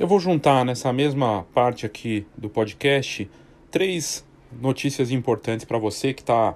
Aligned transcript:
Eu 0.00 0.06
vou 0.06 0.18
juntar 0.18 0.64
nessa 0.64 0.90
mesma 0.94 1.46
parte 1.52 1.84
aqui 1.84 2.26
do 2.34 2.48
podcast 2.48 3.30
três 3.70 4.26
notícias 4.50 5.10
importantes 5.10 5.66
para 5.66 5.76
você 5.76 6.14
que 6.14 6.22
está 6.22 6.54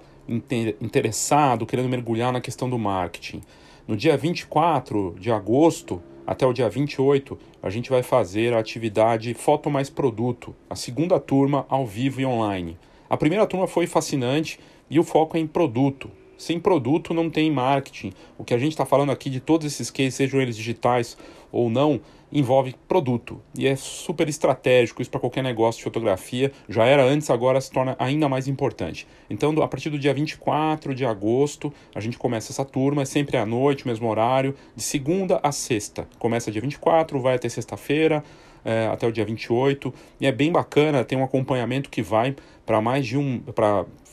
interessado, 0.81 1.67
querendo 1.67 1.91
mergulhar 1.91 2.33
na 2.33 2.41
questão 2.41 2.71
do 2.71 2.79
marketing. 2.79 3.43
No 3.87 3.99
dia 3.99 4.17
24 4.17 5.17
de 5.21 5.31
agosto 5.31 6.03
até 6.27 6.47
o 6.47 6.55
dia 6.55 6.71
28, 6.71 7.39
a 7.63 7.69
gente 7.69 7.91
vai 7.91 8.03
fazer 8.03 8.55
a 8.55 8.59
atividade 8.61 9.35
Foto 9.35 9.69
Mais 9.69 9.91
Produto, 9.91 10.57
a 10.71 10.75
segunda 10.75 11.21
turma 11.21 11.67
ao 11.69 11.87
vivo 11.87 12.23
e 12.23 12.25
online. 12.25 12.79
A 13.11 13.17
primeira 13.19 13.47
turma 13.47 13.67
foi 13.67 13.87
fascinante 13.87 14.59
e 14.89 14.99
o 14.99 15.05
foco 15.05 15.37
é 15.37 15.41
em 15.41 15.47
produto. 15.47 16.11
Sem 16.37 16.59
produto 16.59 17.15
não 17.15 17.31
tem 17.31 17.51
marketing. 17.51 18.13
O 18.39 18.45
que 18.45 18.55
a 18.55 18.59
gente 18.59 18.73
está 18.73 18.85
falando 18.85 19.13
aqui 19.13 19.31
de 19.31 19.41
todos 19.41 19.67
esses 19.67 19.91
cases, 19.91 20.15
sejam 20.15 20.41
eles 20.41 20.57
digitais 20.57 21.17
ou 21.51 21.71
não, 21.71 22.01
envolve 22.35 22.75
produto. 22.89 23.41
E 23.57 23.67
é 23.69 23.77
super 23.77 24.29
estratégico 24.29 25.01
isso 25.01 25.11
para 25.11 25.21
qualquer 25.21 25.45
negócio 25.45 25.79
de 25.79 25.85
fotografia. 25.85 26.51
Já 26.69 26.85
era 26.85 27.05
antes, 27.05 27.31
agora 27.31 27.61
se 27.61 27.71
torna 27.71 27.95
ainda 27.97 28.29
mais 28.29 28.49
importante. 28.49 29.07
Então, 29.31 29.55
a 29.63 29.69
partir 29.69 29.89
do 29.89 29.99
dia 29.99 30.13
24 30.13 30.93
de 30.95 31.07
agosto, 31.07 31.73
a 31.95 32.01
gente 32.01 32.19
começa 32.19 32.51
essa 32.51 32.65
turma, 32.65 33.03
é 33.03 33.05
sempre 33.05 33.37
à 33.37 33.47
noite, 33.47 33.87
mesmo 33.87 34.09
horário, 34.09 34.57
de 34.75 34.83
segunda 34.83 35.39
a 35.45 35.53
sexta. 35.53 36.09
Começa 36.19 36.51
dia 36.51 36.61
24, 36.61 37.21
vai 37.21 37.37
até 37.37 37.49
sexta-feira, 37.49 38.25
é, 38.65 38.89
até 38.89 39.07
o 39.07 39.13
dia 39.13 39.25
28. 39.25 39.95
E 40.21 40.27
é 40.27 40.33
bem 40.33 40.51
bacana, 40.51 41.05
tem 41.05 41.17
um 41.17 41.23
acompanhamento 41.23 41.89
que 41.89 42.03
vai 42.03 42.35
para 42.67 42.81
mais 42.81 43.07
de 43.07 43.17
um. 43.17 43.41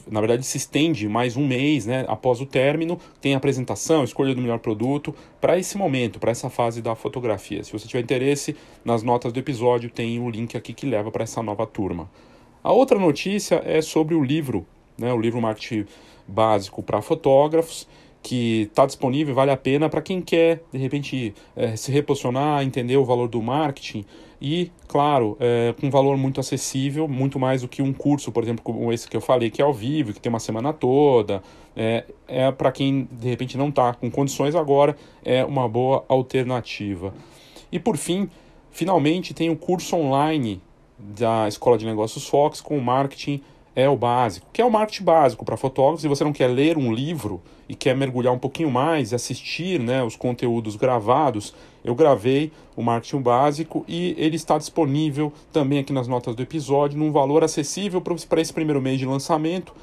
Na 0.09 0.19
verdade, 0.19 0.45
se 0.45 0.57
estende 0.57 1.07
mais 1.07 1.35
um 1.35 1.45
mês 1.45 1.85
né, 1.85 2.05
após 2.07 2.41
o 2.41 2.45
término. 2.45 2.99
Tem 3.19 3.35
apresentação, 3.35 4.03
escolha 4.03 4.33
do 4.33 4.41
melhor 4.41 4.59
produto 4.59 5.13
para 5.39 5.57
esse 5.57 5.77
momento, 5.77 6.19
para 6.19 6.31
essa 6.31 6.49
fase 6.49 6.81
da 6.81 6.95
fotografia. 6.95 7.63
Se 7.63 7.71
você 7.71 7.87
tiver 7.87 8.03
interesse, 8.03 8.55
nas 8.83 9.03
notas 9.03 9.31
do 9.31 9.39
episódio 9.39 9.89
tem 9.89 10.19
o 10.19 10.29
link 10.29 10.55
aqui 10.57 10.73
que 10.73 10.85
leva 10.85 11.11
para 11.11 11.23
essa 11.23 11.41
nova 11.43 11.65
turma. 11.65 12.09
A 12.63 12.71
outra 12.71 12.97
notícia 12.99 13.61
é 13.65 13.81
sobre 13.81 14.15
o 14.15 14.23
livro, 14.23 14.65
né, 14.97 15.11
o 15.13 15.19
livro 15.19 15.41
Marketing 15.41 15.85
Básico 16.27 16.81
para 16.83 17.01
Fotógrafos 17.01 17.87
que 18.21 18.63
está 18.63 18.85
disponível 18.85 19.33
vale 19.33 19.51
a 19.51 19.57
pena 19.57 19.89
para 19.89 20.01
quem 20.01 20.21
quer, 20.21 20.63
de 20.71 20.77
repente, 20.77 21.33
é, 21.55 21.75
se 21.75 21.91
reposicionar, 21.91 22.63
entender 22.63 22.97
o 22.97 23.03
valor 23.03 23.27
do 23.27 23.41
marketing 23.41 24.05
e, 24.41 24.71
claro, 24.87 25.37
é, 25.39 25.75
com 25.79 25.85
um 25.85 25.89
valor 25.91 26.17
muito 26.17 26.39
acessível, 26.39 27.07
muito 27.07 27.37
mais 27.37 27.61
do 27.61 27.67
que 27.67 27.79
um 27.79 27.93
curso, 27.93 28.31
por 28.31 28.41
exemplo, 28.41 28.63
como 28.63 28.91
esse 28.91 29.07
que 29.07 29.15
eu 29.15 29.21
falei, 29.21 29.51
que 29.51 29.61
é 29.61 29.65
ao 29.65 29.71
vivo, 29.71 30.13
que 30.13 30.19
tem 30.19 30.31
uma 30.31 30.39
semana 30.39 30.73
toda. 30.73 31.43
É, 31.75 32.05
é 32.27 32.51
para 32.51 32.71
quem, 32.71 33.07
de 33.11 33.29
repente, 33.29 33.55
não 33.55 33.69
está 33.69 33.93
com 33.93 34.09
condições 34.09 34.55
agora, 34.55 34.97
é 35.23 35.45
uma 35.45 35.69
boa 35.69 36.03
alternativa. 36.07 37.13
E, 37.71 37.77
por 37.77 37.97
fim, 37.97 38.27
finalmente 38.71 39.31
tem 39.31 39.51
o 39.51 39.55
curso 39.55 39.95
online 39.95 40.59
da 40.97 41.47
Escola 41.47 41.77
de 41.77 41.85
Negócios 41.85 42.27
Fox 42.27 42.61
com 42.61 42.79
marketing 42.79 43.43
é 43.75 43.87
o 43.87 43.95
básico, 43.95 44.47
que 44.51 44.61
é 44.61 44.65
o 44.65 44.71
marketing 44.71 45.03
básico 45.03 45.45
para 45.45 45.55
fotógrafos. 45.55 46.01
Se 46.01 46.07
você 46.07 46.23
não 46.23 46.33
quer 46.33 46.47
ler 46.47 46.77
um 46.77 46.93
livro 46.93 47.41
e 47.69 47.75
quer 47.75 47.95
mergulhar 47.95 48.33
um 48.33 48.39
pouquinho 48.39 48.69
mais 48.69 49.11
e 49.11 49.15
assistir 49.15 49.79
né, 49.79 50.03
os 50.03 50.15
conteúdos 50.15 50.75
gravados, 50.75 51.53
eu 51.83 51.95
gravei 51.95 52.51
o 52.75 52.81
marketing 52.81 53.21
básico 53.21 53.85
e 53.87 54.13
ele 54.17 54.35
está 54.35 54.57
disponível 54.57 55.31
também 55.53 55.79
aqui 55.79 55.93
nas 55.93 56.07
notas 56.07 56.35
do 56.35 56.43
episódio, 56.43 56.99
num 56.99 57.11
valor 57.11 57.43
acessível 57.43 58.01
para 58.01 58.41
esse 58.41 58.53
primeiro 58.53 58.81
mês 58.81 58.99
de 58.99 59.05
lançamento. 59.05 59.73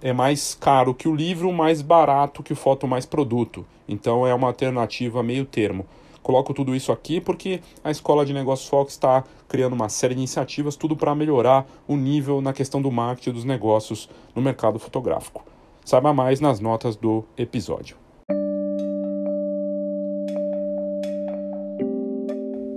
É 0.00 0.12
mais 0.12 0.54
caro 0.54 0.94
que 0.94 1.08
o 1.08 1.14
livro, 1.14 1.52
mais 1.52 1.82
barato 1.82 2.42
que 2.42 2.52
o 2.52 2.56
Foto 2.56 2.86
Mais 2.86 3.06
Produto. 3.06 3.66
Então 3.88 4.26
é 4.26 4.34
uma 4.34 4.46
alternativa 4.46 5.22
meio 5.22 5.44
termo. 5.44 5.86
Coloco 6.24 6.54
tudo 6.54 6.74
isso 6.74 6.90
aqui 6.90 7.20
porque 7.20 7.60
a 7.84 7.90
Escola 7.90 8.24
de 8.24 8.32
Negócios 8.32 8.66
Fox 8.66 8.94
está 8.94 9.22
criando 9.46 9.74
uma 9.74 9.90
série 9.90 10.14
de 10.14 10.20
iniciativas, 10.20 10.74
tudo 10.74 10.96
para 10.96 11.14
melhorar 11.14 11.66
o 11.86 11.96
nível 11.96 12.40
na 12.40 12.54
questão 12.54 12.80
do 12.80 12.90
marketing 12.90 13.32
dos 13.32 13.44
negócios 13.44 14.08
no 14.34 14.40
mercado 14.40 14.78
fotográfico. 14.78 15.44
Saiba 15.84 16.14
mais 16.14 16.40
nas 16.40 16.60
notas 16.60 16.96
do 16.96 17.26
episódio. 17.36 17.98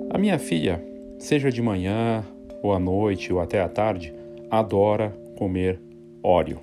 A 0.09 0.17
minha 0.17 0.37
filha, 0.37 0.83
seja 1.17 1.49
de 1.49 1.61
manhã, 1.61 2.25
ou 2.61 2.73
à 2.73 2.79
noite, 2.79 3.31
ou 3.31 3.39
até 3.39 3.61
à 3.61 3.69
tarde, 3.69 4.13
adora 4.51 5.17
comer 5.37 5.79
Oreo. 6.21 6.59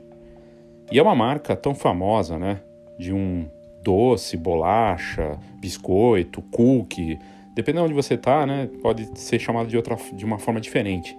E 0.93 0.99
é 0.99 1.03
uma 1.03 1.15
marca 1.15 1.57
tão 1.57 1.75
famosa, 1.75 2.39
né? 2.39 2.61
De 2.99 3.11
um 3.11 3.49
doce, 3.85 4.37
bolacha, 4.37 5.39
biscoito, 5.61 6.41
cookie, 6.51 7.19
dependendo 7.55 7.87
de 7.87 7.93
onde 7.93 8.03
você 8.03 8.15
está, 8.15 8.47
né, 8.47 8.69
pode 8.83 9.09
ser 9.19 9.39
chamado 9.39 9.69
de, 9.69 9.77
outra, 9.77 9.97
de 10.13 10.25
uma 10.25 10.39
forma 10.39 10.61
diferente. 10.61 11.17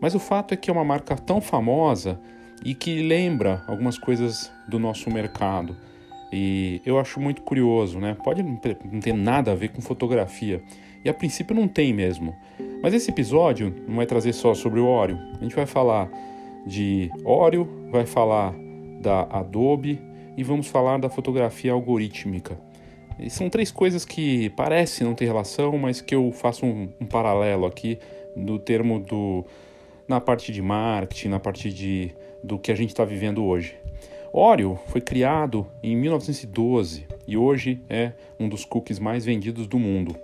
Mas 0.00 0.14
o 0.14 0.18
fato 0.18 0.54
é 0.54 0.56
que 0.56 0.70
é 0.70 0.72
uma 0.72 0.84
marca 0.84 1.16
tão 1.16 1.40
famosa 1.40 2.18
e 2.64 2.74
que 2.74 3.02
lembra 3.02 3.62
algumas 3.66 3.98
coisas 3.98 4.50
do 4.68 4.78
nosso 4.78 5.10
mercado. 5.10 5.76
E 6.32 6.80
eu 6.84 6.98
acho 6.98 7.20
muito 7.20 7.42
curioso, 7.42 7.98
né? 7.98 8.16
Pode 8.22 8.42
não 8.42 8.56
ter 8.56 9.14
nada 9.14 9.52
a 9.52 9.54
ver 9.54 9.68
com 9.68 9.80
fotografia. 9.80 10.62
E 11.04 11.08
a 11.08 11.14
princípio 11.14 11.54
não 11.54 11.68
tem 11.68 11.94
mesmo. 11.94 12.34
Mas 12.82 12.92
esse 12.92 13.10
episódio 13.10 13.74
não 13.86 13.96
vai 13.96 14.06
trazer 14.06 14.32
só 14.32 14.54
sobre 14.54 14.80
o 14.80 14.86
Oreo. 14.86 15.18
A 15.40 15.42
gente 15.42 15.54
vai 15.54 15.66
falar 15.66 16.10
de 16.66 17.10
Oreo, 17.24 17.68
vai 17.90 18.04
falar 18.04 18.54
da 19.00 19.22
Adobe, 19.22 20.00
e 20.36 20.42
vamos 20.42 20.68
falar 20.68 20.98
da 20.98 21.08
fotografia 21.08 21.72
algorítmica. 21.72 22.58
E 23.18 23.30
são 23.30 23.48
três 23.48 23.70
coisas 23.70 24.04
que 24.04 24.50
parecem 24.50 25.06
não 25.06 25.14
ter 25.14 25.24
relação, 25.24 25.76
mas 25.78 26.00
que 26.00 26.14
eu 26.14 26.30
faço 26.32 26.66
um, 26.66 26.88
um 27.00 27.06
paralelo 27.06 27.64
aqui 27.64 27.98
no 28.34 28.58
termo 28.58 29.00
do 29.00 29.44
na 30.06 30.20
parte 30.20 30.52
de 30.52 30.62
marketing, 30.62 31.28
na 31.28 31.40
parte 31.40 31.72
de 31.72 32.12
do 32.44 32.58
que 32.58 32.70
a 32.70 32.74
gente 32.74 32.90
está 32.90 33.04
vivendo 33.04 33.42
hoje. 33.44 33.74
Oreo 34.32 34.78
foi 34.88 35.00
criado 35.00 35.66
em 35.82 35.96
1912 35.96 37.06
e 37.26 37.36
hoje 37.36 37.80
é 37.88 38.12
um 38.38 38.48
dos 38.48 38.64
cookies 38.64 38.98
mais 38.98 39.24
vendidos 39.24 39.66
do 39.66 39.78
mundo. 39.78 40.14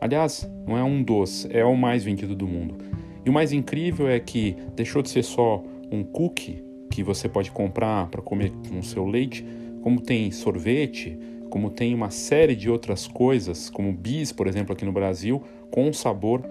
Aliás, 0.00 0.50
não 0.66 0.76
é 0.76 0.82
um 0.82 1.02
dos, 1.02 1.46
é 1.50 1.64
o 1.64 1.76
mais 1.76 2.02
vendido 2.02 2.34
do 2.34 2.46
mundo. 2.46 2.78
E 3.24 3.28
o 3.28 3.32
mais 3.32 3.52
incrível 3.52 4.08
é 4.08 4.18
que 4.18 4.56
deixou 4.74 5.02
de 5.02 5.10
ser 5.10 5.22
só 5.22 5.62
um 5.90 6.02
cookie 6.02 6.64
que 6.98 7.02
você 7.04 7.28
pode 7.28 7.52
comprar 7.52 8.08
para 8.08 8.20
comer 8.20 8.52
com 8.68 8.82
seu 8.82 9.06
leite, 9.06 9.46
como 9.82 10.00
tem 10.00 10.32
sorvete, 10.32 11.16
como 11.48 11.70
tem 11.70 11.94
uma 11.94 12.10
série 12.10 12.56
de 12.56 12.68
outras 12.68 13.06
coisas, 13.06 13.70
como 13.70 13.92
bis, 13.92 14.32
por 14.32 14.48
exemplo, 14.48 14.72
aqui 14.72 14.84
no 14.84 14.90
Brasil, 14.90 15.40
com 15.70 15.92
sabor 15.92 16.42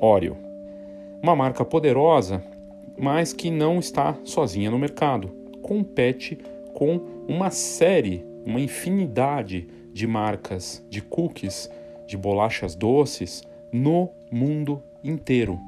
Oreo. 0.00 0.36
Uma 1.22 1.36
marca 1.36 1.64
poderosa, 1.64 2.42
mas 2.98 3.32
que 3.32 3.48
não 3.48 3.78
está 3.78 4.16
sozinha 4.24 4.72
no 4.72 4.78
mercado. 4.78 5.28
Compete 5.62 6.36
com 6.74 7.00
uma 7.28 7.50
série, 7.50 8.24
uma 8.44 8.60
infinidade 8.60 9.68
de 9.92 10.04
marcas 10.08 10.84
de 10.90 11.00
cookies, 11.00 11.70
de 12.08 12.16
bolachas 12.16 12.74
doces 12.74 13.44
no 13.72 14.10
mundo 14.32 14.82
inteiro. 15.04 15.60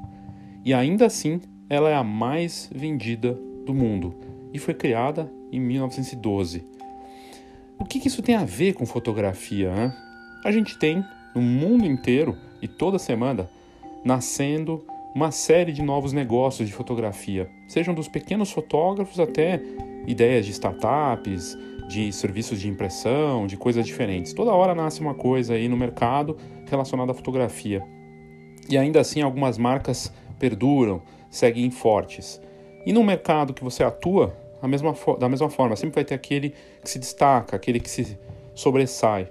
E 0.65 0.73
ainda 0.73 1.05
assim, 1.05 1.39
ela 1.69 1.89
é 1.89 1.95
a 1.95 2.03
mais 2.03 2.69
vendida 2.75 3.39
do 3.65 3.73
mundo 3.73 4.24
e 4.55 4.57
foi 4.57 4.73
criada 4.73 5.29
em 5.51 5.59
1912. 5.59 6.65
O 7.77 7.83
que, 7.83 7.99
que 7.99 8.07
isso 8.07 8.21
tem 8.21 8.35
a 8.35 8.45
ver 8.45 8.73
com 8.73 8.85
fotografia? 8.85 9.93
A 10.45 10.51
gente 10.51 10.79
tem 10.79 11.03
no 11.35 11.41
mundo 11.41 11.85
inteiro 11.85 12.37
e 12.61 12.67
toda 12.67 12.97
semana 12.97 13.49
nascendo 14.05 14.81
uma 15.13 15.29
série 15.29 15.73
de 15.73 15.81
novos 15.81 16.13
negócios 16.13 16.69
de 16.69 16.73
fotografia, 16.73 17.49
sejam 17.67 17.93
dos 17.93 18.07
pequenos 18.07 18.49
fotógrafos 18.49 19.19
até 19.19 19.61
ideias 20.07 20.45
de 20.45 20.53
startups, 20.53 21.57
de 21.89 22.13
serviços 22.13 22.59
de 22.59 22.69
impressão, 22.69 23.45
de 23.47 23.57
coisas 23.57 23.85
diferentes. 23.85 24.31
Toda 24.31 24.53
hora 24.53 24.73
nasce 24.73 25.01
uma 25.01 25.13
coisa 25.13 25.55
aí 25.55 25.67
no 25.67 25.75
mercado 25.75 26.37
relacionada 26.65 27.11
à 27.11 27.15
fotografia. 27.15 27.83
E 28.69 28.77
ainda 28.77 29.01
assim 29.01 29.21
algumas 29.21 29.57
marcas 29.57 30.13
perduram, 30.39 31.01
seguem 31.29 31.69
fortes. 31.69 32.41
E 32.85 32.93
no 32.93 33.03
mercado 33.03 33.53
que 33.53 33.63
você 33.63 33.83
atua, 33.83 34.44
mesma, 34.63 34.93
da 35.19 35.29
mesma 35.29 35.49
forma, 35.49 35.75
sempre 35.75 35.95
vai 35.95 36.05
ter 36.05 36.15
aquele 36.15 36.53
que 36.83 36.89
se 36.89 36.99
destaca, 36.99 37.55
aquele 37.55 37.79
que 37.79 37.89
se 37.89 38.17
sobressai. 38.53 39.27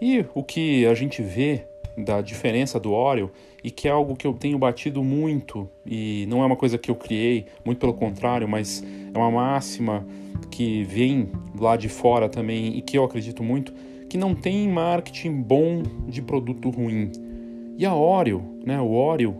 E 0.00 0.24
o 0.34 0.42
que 0.42 0.86
a 0.86 0.94
gente 0.94 1.22
vê 1.22 1.64
da 1.96 2.20
diferença 2.20 2.78
do 2.78 2.92
Oreo 2.92 3.30
e 3.62 3.70
que 3.70 3.88
é 3.88 3.90
algo 3.90 4.16
que 4.16 4.26
eu 4.26 4.32
tenho 4.32 4.58
batido 4.58 5.02
muito 5.02 5.68
e 5.84 6.24
não 6.28 6.42
é 6.42 6.46
uma 6.46 6.56
coisa 6.56 6.78
que 6.78 6.90
eu 6.90 6.94
criei, 6.94 7.46
muito 7.64 7.78
pelo 7.78 7.92
contrário, 7.92 8.48
mas 8.48 8.82
é 9.12 9.18
uma 9.18 9.30
máxima 9.30 10.06
que 10.50 10.84
vem 10.84 11.30
lá 11.58 11.76
de 11.76 11.88
fora 11.88 12.28
também 12.28 12.76
e 12.76 12.82
que 12.82 12.96
eu 12.96 13.04
acredito 13.04 13.42
muito 13.42 13.72
que 14.08 14.16
não 14.16 14.34
tem 14.34 14.68
marketing 14.68 15.42
bom 15.42 15.82
de 16.08 16.20
produto 16.20 16.70
ruim. 16.70 17.12
E 17.76 17.86
a 17.86 17.94
Oreo, 17.94 18.58
né, 18.64 18.80
o 18.80 18.92
Oreo 18.92 19.36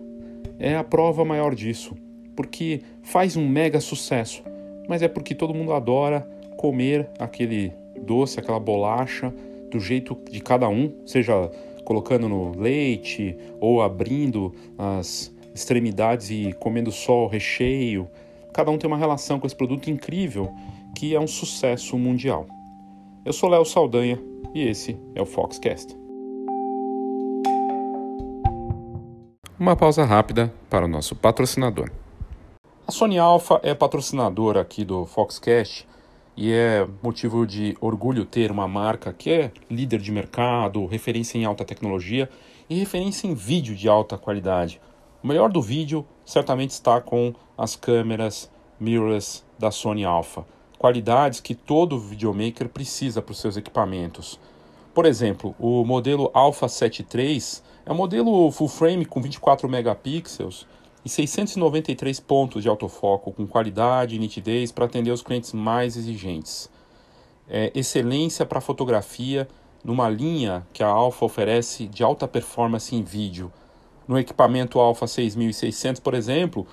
é 0.58 0.76
a 0.76 0.84
prova 0.84 1.24
maior 1.24 1.54
disso 1.54 1.96
porque 2.36 2.80
faz 3.02 3.36
um 3.36 3.46
mega 3.46 3.80
sucesso, 3.80 4.42
mas 4.88 5.02
é 5.02 5.08
porque 5.08 5.34
todo 5.34 5.54
mundo 5.54 5.72
adora 5.72 6.26
comer 6.56 7.08
aquele 7.18 7.72
doce, 8.00 8.38
aquela 8.38 8.60
bolacha 8.60 9.32
do 9.70 9.78
jeito 9.78 10.16
de 10.30 10.40
cada 10.40 10.68
um, 10.68 10.92
seja 11.06 11.50
colocando 11.84 12.28
no 12.28 12.58
leite 12.58 13.36
ou 13.60 13.82
abrindo 13.82 14.54
as 14.76 15.32
extremidades 15.54 16.30
e 16.30 16.52
comendo 16.58 16.92
só 16.92 17.24
o 17.24 17.26
recheio. 17.26 18.08
Cada 18.52 18.70
um 18.70 18.78
tem 18.78 18.88
uma 18.88 18.96
relação 18.96 19.38
com 19.38 19.46
esse 19.46 19.56
produto 19.56 19.90
incrível 19.90 20.52
que 20.96 21.14
é 21.14 21.20
um 21.20 21.26
sucesso 21.26 21.96
mundial. 21.96 22.46
Eu 23.24 23.32
sou 23.32 23.48
Léo 23.48 23.64
Saldanha 23.64 24.20
e 24.54 24.62
esse 24.62 24.96
é 25.14 25.22
o 25.22 25.26
Foxcast. 25.26 25.96
Uma 29.58 29.76
pausa 29.76 30.04
rápida 30.04 30.52
para 30.70 30.86
o 30.86 30.88
nosso 30.88 31.14
patrocinador. 31.14 31.90
A 32.90 32.92
Sony 32.92 33.20
Alpha 33.20 33.60
é 33.62 33.72
patrocinadora 33.72 34.60
aqui 34.60 34.84
do 34.84 35.06
Foxcast 35.06 35.86
e 36.36 36.52
é 36.52 36.84
motivo 37.00 37.46
de 37.46 37.78
orgulho 37.80 38.24
ter 38.24 38.50
uma 38.50 38.66
marca 38.66 39.12
que 39.12 39.30
é 39.30 39.52
líder 39.70 40.00
de 40.00 40.10
mercado, 40.10 40.84
referência 40.86 41.38
em 41.38 41.44
alta 41.44 41.64
tecnologia 41.64 42.28
e 42.68 42.74
referência 42.74 43.28
em 43.28 43.32
vídeo 43.32 43.76
de 43.76 43.88
alta 43.88 44.18
qualidade. 44.18 44.80
O 45.22 45.28
melhor 45.28 45.52
do 45.52 45.62
vídeo 45.62 46.04
certamente 46.24 46.70
está 46.70 47.00
com 47.00 47.32
as 47.56 47.76
câmeras 47.76 48.50
mirrorless 48.80 49.44
da 49.56 49.70
Sony 49.70 50.04
Alpha, 50.04 50.44
qualidades 50.76 51.38
que 51.38 51.54
todo 51.54 51.96
videomaker 51.96 52.68
precisa 52.68 53.22
para 53.22 53.30
os 53.30 53.38
seus 53.38 53.56
equipamentos. 53.56 54.36
Por 54.92 55.06
exemplo, 55.06 55.54
o 55.60 55.84
modelo 55.84 56.28
Alpha 56.34 56.66
7 56.66 57.06
III 57.14 57.40
é 57.86 57.92
um 57.92 57.94
modelo 57.94 58.50
full 58.50 58.66
frame 58.66 59.04
com 59.04 59.22
24 59.22 59.68
megapixels 59.68 60.66
e 61.04 61.08
693 61.08 62.20
pontos 62.20 62.62
de 62.62 62.68
autofoco 62.68 63.32
com 63.32 63.46
qualidade 63.46 64.16
e 64.16 64.18
nitidez 64.18 64.70
para 64.70 64.84
atender 64.84 65.10
os 65.10 65.22
clientes 65.22 65.52
mais 65.52 65.96
exigentes. 65.96 66.70
É, 67.48 67.72
excelência 67.74 68.46
para 68.46 68.60
fotografia 68.60 69.48
numa 69.82 70.08
linha 70.08 70.66
que 70.72 70.82
a 70.82 70.88
Alpha 70.88 71.24
oferece 71.24 71.86
de 71.86 72.02
alta 72.02 72.28
performance 72.28 72.94
em 72.94 73.02
vídeo. 73.02 73.52
No 74.06 74.18
equipamento 74.18 74.78
Alpha 74.78 75.06
6600, 75.06 76.00
por 76.00 76.14
exemplo, 76.14 76.66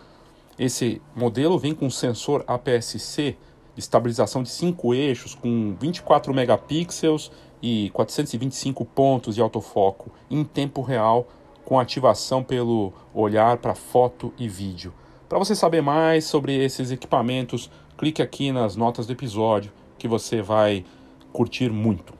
esse 0.59 1.01
modelo 1.15 1.57
vem 1.57 1.73
com 1.73 1.89
sensor 1.89 2.43
APS-C 2.47 3.37
de 3.75 3.79
estabilização 3.79 4.41
de 4.41 4.49
5 4.49 4.93
eixos 4.93 5.35
com 5.35 5.75
24 5.79 6.33
megapixels 6.33 7.31
e 7.61 7.89
425 7.91 8.83
pontos 8.85 9.35
de 9.35 9.41
autofoco 9.41 10.11
em 10.29 10.43
tempo 10.43 10.81
real 10.81 11.27
com 11.67 11.77
ativação 11.77 12.41
pelo 12.41 12.93
olhar 13.13 13.57
para 13.57 13.75
foto 13.75 14.33
e 14.37 14.47
vídeo. 14.47 14.93
Para 15.27 15.37
você 15.37 15.53
saber 15.53 15.81
mais 15.81 16.23
sobre 16.23 16.55
esses 16.55 16.91
equipamentos, 16.91 17.69
clique 17.97 18.21
aqui 18.21 18.53
nas 18.53 18.77
notas 18.77 19.05
do 19.05 19.11
episódio 19.11 19.69
que 19.99 20.07
você 20.07 20.41
vai 20.41 20.85
curtir 21.33 21.69
muito. 21.69 22.13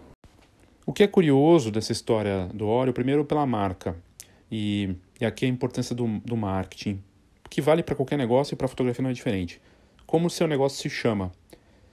O 0.86 0.92
que 0.92 1.02
é 1.02 1.08
curioso 1.08 1.72
dessa 1.72 1.94
história 1.94 2.50
do 2.54 2.68
Oreo, 2.68 2.94
primeiro 2.94 3.24
pela 3.24 3.46
marca, 3.46 3.96
e, 4.52 4.94
e 5.18 5.26
aqui 5.26 5.46
a 5.46 5.48
importância 5.48 5.96
do, 5.96 6.20
do 6.26 6.36
marketing, 6.36 7.02
que 7.50 7.62
vale 7.62 7.82
para 7.82 7.96
qualquer 7.96 8.18
negócio 8.18 8.54
e 8.54 8.58
para 8.58 8.68
fotografia 8.68 9.02
não 9.02 9.12
é 9.12 9.14
diferente. 9.14 9.62
Como 10.06 10.28
o 10.28 10.30
seu 10.30 10.46
negócio 10.46 10.78
se 10.78 10.90
chama? 10.90 11.32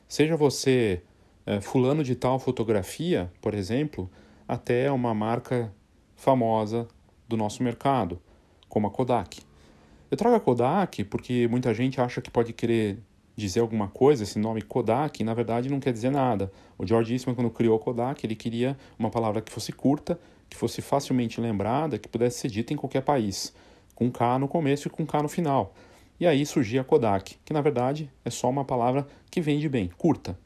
Seja 0.08 0.36
você 0.36 1.02
é, 1.46 1.60
fulano 1.60 2.02
de 2.02 2.16
tal 2.16 2.40
fotografia, 2.40 3.32
por 3.40 3.54
exemplo, 3.54 4.10
até 4.48 4.90
uma 4.90 5.14
marca 5.14 5.72
famosa 6.16 6.88
do 7.34 7.36
nosso 7.36 7.62
mercado, 7.62 8.20
como 8.68 8.86
a 8.86 8.90
Kodak. 8.90 9.40
Eu 10.10 10.16
trago 10.16 10.36
a 10.36 10.40
Kodak 10.40 11.02
porque 11.04 11.48
muita 11.48 11.74
gente 11.74 12.00
acha 12.00 12.22
que 12.22 12.30
pode 12.30 12.52
querer 12.52 12.98
dizer 13.36 13.58
alguma 13.58 13.88
coisa, 13.88 14.22
esse 14.22 14.38
nome 14.38 14.62
Kodak, 14.62 15.24
na 15.24 15.34
verdade 15.34 15.68
não 15.68 15.80
quer 15.80 15.92
dizer 15.92 16.10
nada. 16.10 16.52
O 16.78 16.86
George 16.86 17.12
Eastman, 17.12 17.34
quando 17.34 17.50
criou 17.50 17.76
a 17.76 17.80
Kodak, 17.80 18.24
ele 18.24 18.36
queria 18.36 18.76
uma 18.96 19.10
palavra 19.10 19.42
que 19.42 19.50
fosse 19.50 19.72
curta, 19.72 20.18
que 20.48 20.56
fosse 20.56 20.80
facilmente 20.80 21.40
lembrada, 21.40 21.98
que 21.98 22.08
pudesse 22.08 22.38
ser 22.38 22.48
dita 22.48 22.72
em 22.72 22.76
qualquer 22.76 23.02
país, 23.02 23.52
com 23.96 24.08
K 24.08 24.38
no 24.38 24.46
começo 24.46 24.86
e 24.86 24.90
com 24.90 25.04
K 25.04 25.22
no 25.24 25.28
final. 25.28 25.74
E 26.20 26.26
aí 26.26 26.46
surgia 26.46 26.82
a 26.82 26.84
Kodak, 26.84 27.36
que 27.44 27.52
na 27.52 27.60
verdade 27.60 28.08
é 28.24 28.30
só 28.30 28.48
uma 28.48 28.64
palavra 28.64 29.04
que 29.28 29.40
vende 29.40 29.68
bem, 29.68 29.90
curta. 29.98 30.38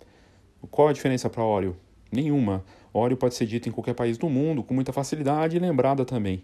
Qual 0.71 0.89
a 0.89 0.93
diferença 0.95 1.29
para 1.29 1.45
Oreo? 1.45 1.77
Nenhuma. 2.11 2.65
Oreo 2.95 3.19
pode 3.19 3.35
ser 3.35 3.45
dito 3.45 3.69
em 3.69 3.73
qualquer 3.73 3.95
país 3.95 4.17
do 4.17 4.31
mundo 4.31 4.63
com 4.63 4.73
muita 4.73 4.95
facilidade 4.95 5.57
e 5.57 5.61
lembrada 5.61 6.07
também. 6.07 6.43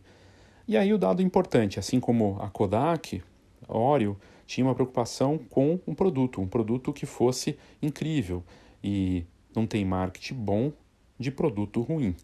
E 0.67 0.79
aí 0.79 0.95
o 0.95 0.99
dado 0.99 1.21
importante, 1.21 1.79
assim 1.79 2.01
como 2.01 2.39
a 2.41 2.49
Kodak, 2.49 3.23
a 3.69 3.77
Oreo, 3.77 4.17
tinha 4.47 4.67
uma 4.67 4.75
preocupação 4.75 5.39
com 5.39 5.79
um 5.87 5.95
produto, 5.95 6.41
um 6.41 6.47
produto 6.47 6.93
que 6.93 7.05
fosse 7.05 7.59
incrível 7.83 8.43
e 8.83 9.27
não 9.55 9.67
tem 9.67 9.85
marketing 9.85 10.35
bom 10.35 10.73
de 11.19 11.31
produto 11.31 11.83
ruim, 11.83 12.15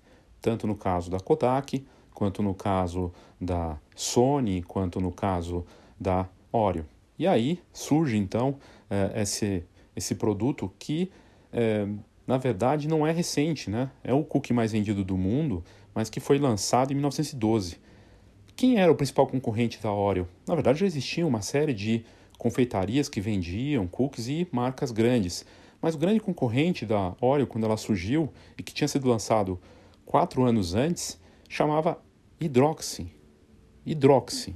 tanto 0.40 0.66
no 0.66 0.74
caso 0.74 1.10
da 1.10 1.20
Kodak, 1.20 1.84
quanto 2.14 2.42
no 2.42 2.54
caso 2.54 3.12
da 3.40 3.78
Sony, 3.94 4.62
quanto 4.62 5.00
no 5.00 5.12
caso 5.12 5.64
da 5.98 6.26
Oreo. 6.50 6.86
E 7.18 7.26
aí 7.26 7.60
surge 7.72 8.16
então 8.16 8.56
é, 8.88 9.20
esse, 9.20 9.64
esse 9.94 10.14
produto 10.14 10.72
que 10.78 11.10
é, 11.52 11.86
na 12.26 12.38
verdade 12.38 12.88
não 12.88 13.06
é 13.06 13.12
recente, 13.12 13.68
né? 13.68 13.90
É 14.02 14.14
o 14.14 14.24
cookie 14.24 14.54
mais 14.54 14.72
vendido 14.72 15.04
do 15.04 15.16
mundo, 15.16 15.62
mas 15.94 16.08
que 16.08 16.20
foi 16.20 16.38
lançado 16.38 16.90
em 16.90 16.94
1912 16.94 17.89
quem 18.60 18.76
era 18.76 18.92
o 18.92 18.94
principal 18.94 19.26
concorrente 19.26 19.82
da 19.82 19.90
Oreo? 19.90 20.28
Na 20.46 20.54
verdade, 20.54 20.80
já 20.80 20.86
existia 20.86 21.26
uma 21.26 21.40
série 21.40 21.72
de 21.72 22.04
confeitarias 22.36 23.08
que 23.08 23.18
vendiam 23.18 23.86
cookies 23.86 24.28
e 24.28 24.46
marcas 24.52 24.92
grandes, 24.92 25.46
mas 25.80 25.94
o 25.94 25.98
grande 25.98 26.20
concorrente 26.20 26.84
da 26.84 27.14
Oreo, 27.22 27.46
quando 27.46 27.64
ela 27.64 27.78
surgiu 27.78 28.30
e 28.58 28.62
que 28.62 28.74
tinha 28.74 28.86
sido 28.86 29.08
lançado 29.08 29.58
quatro 30.04 30.44
anos 30.44 30.74
antes, 30.74 31.18
chamava 31.48 31.98
Hydroxy. 32.38 33.10
Hydroxy. 33.86 34.54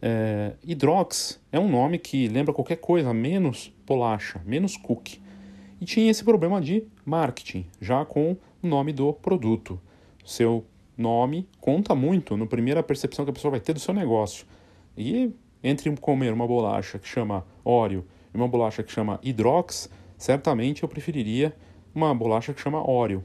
É, 0.00 0.52
Hydrox 0.64 1.40
é 1.50 1.58
um 1.58 1.68
nome 1.68 1.98
que 1.98 2.28
lembra 2.28 2.54
qualquer 2.54 2.76
coisa 2.76 3.12
menos 3.12 3.74
bolacha, 3.84 4.40
menos 4.46 4.76
cookie. 4.76 5.20
E 5.80 5.84
tinha 5.84 6.08
esse 6.08 6.22
problema 6.22 6.60
de 6.60 6.84
marketing, 7.04 7.66
já 7.80 8.04
com 8.04 8.36
o 8.62 8.68
nome 8.68 8.92
do 8.92 9.12
produto. 9.12 9.80
Seu 10.24 10.64
nome 11.02 11.48
conta 11.60 11.94
muito 11.94 12.36
na 12.36 12.46
primeira 12.46 12.82
percepção 12.82 13.24
que 13.24 13.30
a 13.30 13.34
pessoa 13.34 13.50
vai 13.50 13.60
ter 13.60 13.72
do 13.72 13.80
seu 13.80 13.92
negócio. 13.92 14.46
E 14.96 15.32
entre 15.62 15.94
comer 15.96 16.32
uma 16.32 16.46
bolacha 16.46 16.98
que 16.98 17.06
chama 17.06 17.44
Oreo 17.64 18.04
e 18.32 18.36
uma 18.36 18.48
bolacha 18.48 18.82
que 18.82 18.90
chama 18.90 19.20
Hydrox, 19.22 19.90
certamente 20.16 20.82
eu 20.82 20.88
preferiria 20.88 21.54
uma 21.94 22.14
bolacha 22.14 22.52
que 22.52 22.60
chama 22.60 22.88
Oreo. 22.88 23.24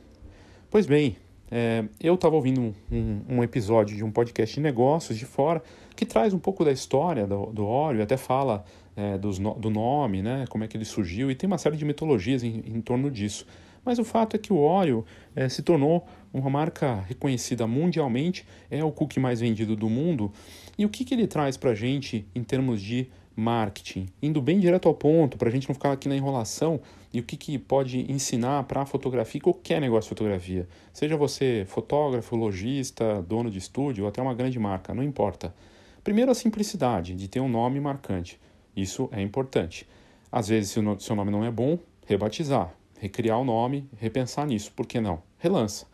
Pois 0.69 0.85
bem, 0.85 1.15
é, 1.49 1.85
eu 2.01 2.15
estava 2.15 2.35
ouvindo 2.35 2.59
um, 2.59 2.73
um, 2.91 3.21
um, 3.29 3.43
episódio 3.43 3.95
de 3.95 4.03
um 4.03 4.11
podcast 4.11 4.53
de 4.53 4.61
negócios 4.61 5.17
de 5.17 5.25
fora 5.25 5.63
que 5.95 6.05
traz 6.05 6.33
um 6.33 6.39
pouco 6.39 6.65
da 6.65 6.71
história 6.71 7.25
do, 7.25 7.47
do 7.47 7.65
Oreo, 7.65 8.03
até 8.03 8.17
fala 8.17 8.65
é, 8.95 9.17
dos, 9.17 9.39
do 9.39 9.69
nome, 9.69 10.21
né, 10.21 10.45
como 10.49 10.63
é 10.63 10.67
que 10.67 10.75
ele 10.75 10.85
surgiu, 10.85 11.31
e 11.31 11.35
tem 11.35 11.47
uma 11.47 11.57
série 11.57 11.77
de 11.77 11.85
mitologias 11.85 12.43
em, 12.43 12.63
em 12.65 12.81
torno 12.81 13.09
disso. 13.09 13.47
Mas 13.87 13.99
o 13.99 14.03
fato 14.03 14.35
é 14.35 14.37
que 14.37 14.51
o 14.51 14.57
Oreo 14.57 15.05
é, 15.33 15.47
se 15.47 15.61
tornou 15.61 16.05
uma 16.33 16.49
marca 16.49 17.05
reconhecida 17.07 17.65
mundialmente, 17.65 18.45
é 18.69 18.83
o 18.83 18.91
cookie 18.91 19.17
mais 19.17 19.39
vendido 19.39 19.77
do 19.77 19.89
mundo. 19.89 20.29
E 20.77 20.85
o 20.85 20.89
que, 20.89 21.05
que 21.05 21.13
ele 21.13 21.25
traz 21.25 21.55
para 21.55 21.71
a 21.71 21.73
gente 21.73 22.27
em 22.35 22.43
termos 22.43 22.81
de 22.81 23.07
marketing? 23.33 24.07
Indo 24.21 24.41
bem 24.41 24.59
direto 24.59 24.89
ao 24.89 24.93
ponto, 24.93 25.37
para 25.37 25.47
a 25.47 25.51
gente 25.53 25.69
não 25.69 25.73
ficar 25.73 25.93
aqui 25.93 26.09
na 26.09 26.17
enrolação, 26.17 26.81
e 27.13 27.21
o 27.21 27.23
que, 27.23 27.37
que 27.37 27.57
pode 27.57 28.11
ensinar 28.11 28.63
para 28.63 28.81
a 28.81 28.85
fotografia, 28.85 29.39
qualquer 29.39 29.79
negócio 29.79 30.09
de 30.09 30.09
fotografia. 30.09 30.67
Seja 30.91 31.15
você 31.15 31.63
fotógrafo, 31.65 32.35
lojista, 32.35 33.21
dono 33.21 33.49
de 33.49 33.57
estúdio 33.57 34.03
ou 34.03 34.09
até 34.09 34.21
uma 34.21 34.33
grande 34.33 34.59
marca, 34.59 34.93
não 34.93 35.01
importa. 35.01 35.55
Primeiro, 36.03 36.29
a 36.29 36.35
simplicidade 36.35 37.15
de 37.15 37.29
ter 37.29 37.39
um 37.39 37.47
nome 37.47 37.79
marcante. 37.79 38.37
Isso 38.75 39.07
é 39.13 39.21
importante. 39.21 39.87
Às 40.29 40.49
vezes, 40.49 40.71
se 40.71 40.79
o 40.81 40.99
seu 40.99 41.15
nome 41.15 41.31
não 41.31 41.45
é 41.45 41.49
bom, 41.49 41.79
rebatizar 42.05 42.75
recriar 42.99 43.39
o 43.39 43.43
nome, 43.43 43.87
repensar 43.97 44.45
nisso, 44.45 44.71
por 44.75 44.85
que 44.85 44.99
não? 44.99 45.21
Relança. 45.37 45.85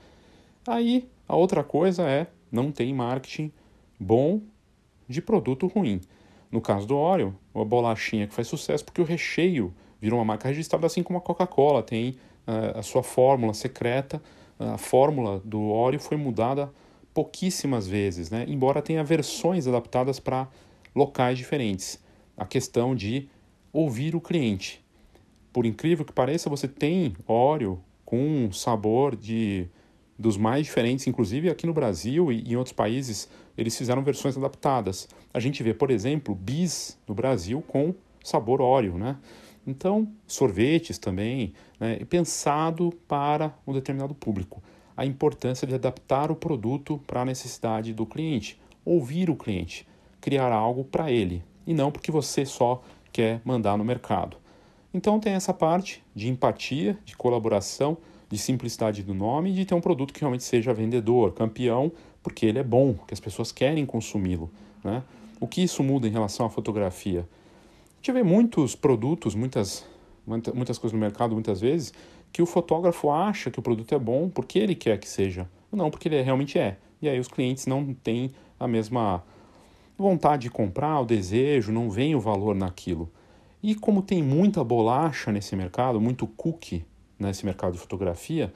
Aí 0.68 1.08
a 1.28 1.36
outra 1.36 1.64
coisa 1.64 2.04
é 2.04 2.28
não 2.52 2.72
tem 2.72 2.94
marketing 2.94 3.52
bom 4.00 4.42
de 5.08 5.22
produto 5.22 5.68
ruim. 5.68 6.02
No 6.52 6.62
caso 6.62 6.88
do 6.88 6.96
Oreo, 6.96 7.36
a 7.54 7.64
bolachinha 7.64 8.28
que 8.28 8.34
faz 8.34 8.48
sucesso 8.48 8.86
porque 8.86 9.02
o 9.02 9.06
recheio 9.06 9.74
virou 10.00 10.20
uma 10.20 10.26
marca 10.26 10.48
registrada, 10.48 10.86
assim 10.86 11.02
como 11.02 11.18
a 11.18 11.22
Coca-Cola 11.22 11.82
tem 11.82 12.12
uh, 12.48 12.78
a 12.78 12.84
sua 12.84 13.02
fórmula 13.02 13.54
secreta. 13.54 14.22
A 14.60 14.78
fórmula 14.78 15.42
do 15.44 15.62
Oreo 15.72 16.00
foi 16.00 16.16
mudada 16.16 16.72
pouquíssimas 17.14 17.88
vezes, 17.88 18.30
né? 18.30 18.46
embora 18.48 18.82
tenha 18.82 19.04
versões 19.04 19.68
adaptadas 19.68 20.20
para 20.20 20.48
locais 20.96 21.38
diferentes. 21.38 22.00
A 22.38 22.46
questão 22.46 22.96
de 22.96 23.28
ouvir 23.72 24.16
o 24.16 24.22
cliente 24.22 24.83
por 25.54 25.66
incrível 25.66 26.04
que 26.04 26.12
pareça, 26.12 26.50
você 26.50 26.68
tem 26.68 27.16
óleo 27.28 27.80
com 28.04 28.52
sabor 28.52 29.16
de 29.16 29.70
dos 30.18 30.38
mais 30.38 30.66
diferentes, 30.66 31.08
inclusive 31.08 31.50
aqui 31.50 31.66
no 31.66 31.74
Brasil 31.74 32.32
e 32.32 32.52
em 32.52 32.56
outros 32.56 32.74
países, 32.74 33.28
eles 33.58 33.78
fizeram 33.78 34.04
versões 34.04 34.38
adaptadas. 34.38 35.08
A 35.34 35.40
gente 35.40 35.62
vê, 35.64 35.74
por 35.74 35.90
exemplo, 35.90 36.36
bis 36.36 37.00
no 37.08 37.16
Brasil 37.16 37.64
com 37.68 37.94
sabor 38.24 38.62
óleo, 38.62 38.98
né? 38.98 39.18
Então, 39.66 40.08
sorvetes 40.28 40.98
também, 40.98 41.54
né? 41.80 41.98
pensado 42.06 42.92
para 43.08 43.54
um 43.66 43.74
determinado 43.74 44.14
público. 44.14 44.62
a 44.96 45.06
importância 45.06 45.68
de 45.68 45.74
adaptar 45.74 46.30
o 46.30 46.36
produto 46.36 47.02
para 47.08 47.22
a 47.22 47.26
necessidade 47.26 47.96
do 47.96 48.06
cliente, 48.06 48.62
ouvir 48.86 49.28
o 49.28 49.36
cliente, 49.36 49.88
criar 50.22 50.54
algo 50.54 50.84
para 50.84 51.12
ele 51.12 51.44
e 51.66 51.74
não 51.74 51.92
porque 51.92 52.12
você 52.12 52.46
só 52.46 52.84
quer 53.12 53.42
mandar 53.44 53.76
no 53.76 53.84
mercado. 53.84 54.38
Então 54.94 55.20
tem 55.20 55.34
essa 55.34 55.54
parte 55.54 56.04
de 56.16 56.30
empatia, 56.30 56.98
de 57.04 57.18
colaboração, 57.18 57.98
de 58.30 58.38
simplicidade 58.38 59.02
do 59.04 59.14
nome 59.14 59.52
e 59.52 59.54
de 59.54 59.66
ter 59.66 59.74
um 59.74 59.82
produto 59.82 60.14
que 60.14 60.20
realmente 60.20 60.44
seja 60.44 60.74
vendedor, 60.74 61.34
campeão, 61.34 61.92
porque 62.22 62.46
ele 62.46 62.60
é 62.60 62.64
bom, 62.64 62.94
que 63.08 63.14
as 63.14 63.20
pessoas 63.20 63.52
querem 63.52 63.86
consumi-lo. 63.86 64.50
Né? 64.84 65.04
O 65.40 65.48
que 65.48 65.64
isso 65.64 65.84
muda 65.84 66.08
em 66.08 66.12
relação 66.12 66.46
à 66.46 66.50
fotografia? 66.50 67.22
A 67.22 67.96
gente 67.98 68.12
vê 68.12 68.24
muitos 68.24 68.76
produtos, 68.76 69.34
muitas, 69.34 69.86
muitas 70.26 70.78
coisas 70.78 70.94
no 70.94 71.00
mercado, 71.00 71.34
muitas 71.34 71.60
vezes, 71.60 71.94
que 72.32 72.42
o 72.42 72.46
fotógrafo 72.46 73.10
acha 73.10 73.50
que 73.50 73.60
o 73.60 73.62
produto 73.62 73.94
é 73.94 74.00
bom 74.00 74.30
porque 74.30 74.60
ele 74.60 74.76
quer 74.76 74.98
que 75.00 75.08
seja, 75.08 75.48
não 75.72 75.90
porque 75.90 76.08
ele 76.08 76.22
realmente 76.22 76.58
é. 76.58 76.78
E 77.02 77.10
aí 77.10 77.20
os 77.20 77.28
clientes 77.28 77.66
não 77.66 77.94
têm 77.94 78.32
a 78.60 78.68
mesma 78.68 79.24
vontade 79.98 80.44
de 80.44 80.50
comprar, 80.50 81.02
o 81.02 81.06
desejo, 81.06 81.72
não 81.72 81.90
vem 81.90 82.16
o 82.16 82.20
valor 82.20 82.56
naquilo. 82.56 83.12
E 83.64 83.74
como 83.74 84.02
tem 84.02 84.22
muita 84.22 84.62
bolacha 84.62 85.32
nesse 85.32 85.56
mercado, 85.56 86.02
muito 86.02 86.28
cookie 86.28 86.86
nesse 87.18 87.46
mercado 87.46 87.72
de 87.72 87.80
fotografia, 87.80 88.54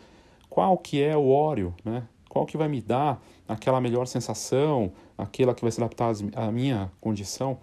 qual 0.50 0.78
que 0.78 1.02
é 1.02 1.16
o 1.16 1.30
óleo, 1.30 1.74
né? 1.86 2.04
Qual 2.28 2.46
que 2.46 2.58
vai 2.58 2.68
me 2.68 2.82
dar 2.82 3.24
aquela 3.48 3.80
melhor 3.80 4.06
sensação, 4.06 4.92
aquela 5.18 5.56
que 5.56 5.62
vai 5.62 5.72
se 5.72 5.82
adaptar 5.82 6.14
à 6.36 6.52
minha 6.52 6.92
condição? 7.00 7.58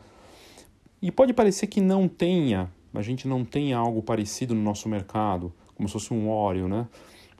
E 1.03 1.11
pode 1.11 1.35
parecer 1.35 1.67
que 1.67 1.83
não 1.83 2.09
tenha, 2.09 2.73
a 2.95 3.03
gente 3.03 3.29
não 3.29 3.45
tem 3.45 3.75
algo 3.75 4.03
parecido 4.03 4.55
no 4.55 4.63
nosso 4.63 4.89
mercado, 4.89 5.53
como 5.75 5.87
se 5.87 5.93
fosse 5.93 6.15
um 6.15 6.31
óleo, 6.31 6.67
né? 6.67 6.89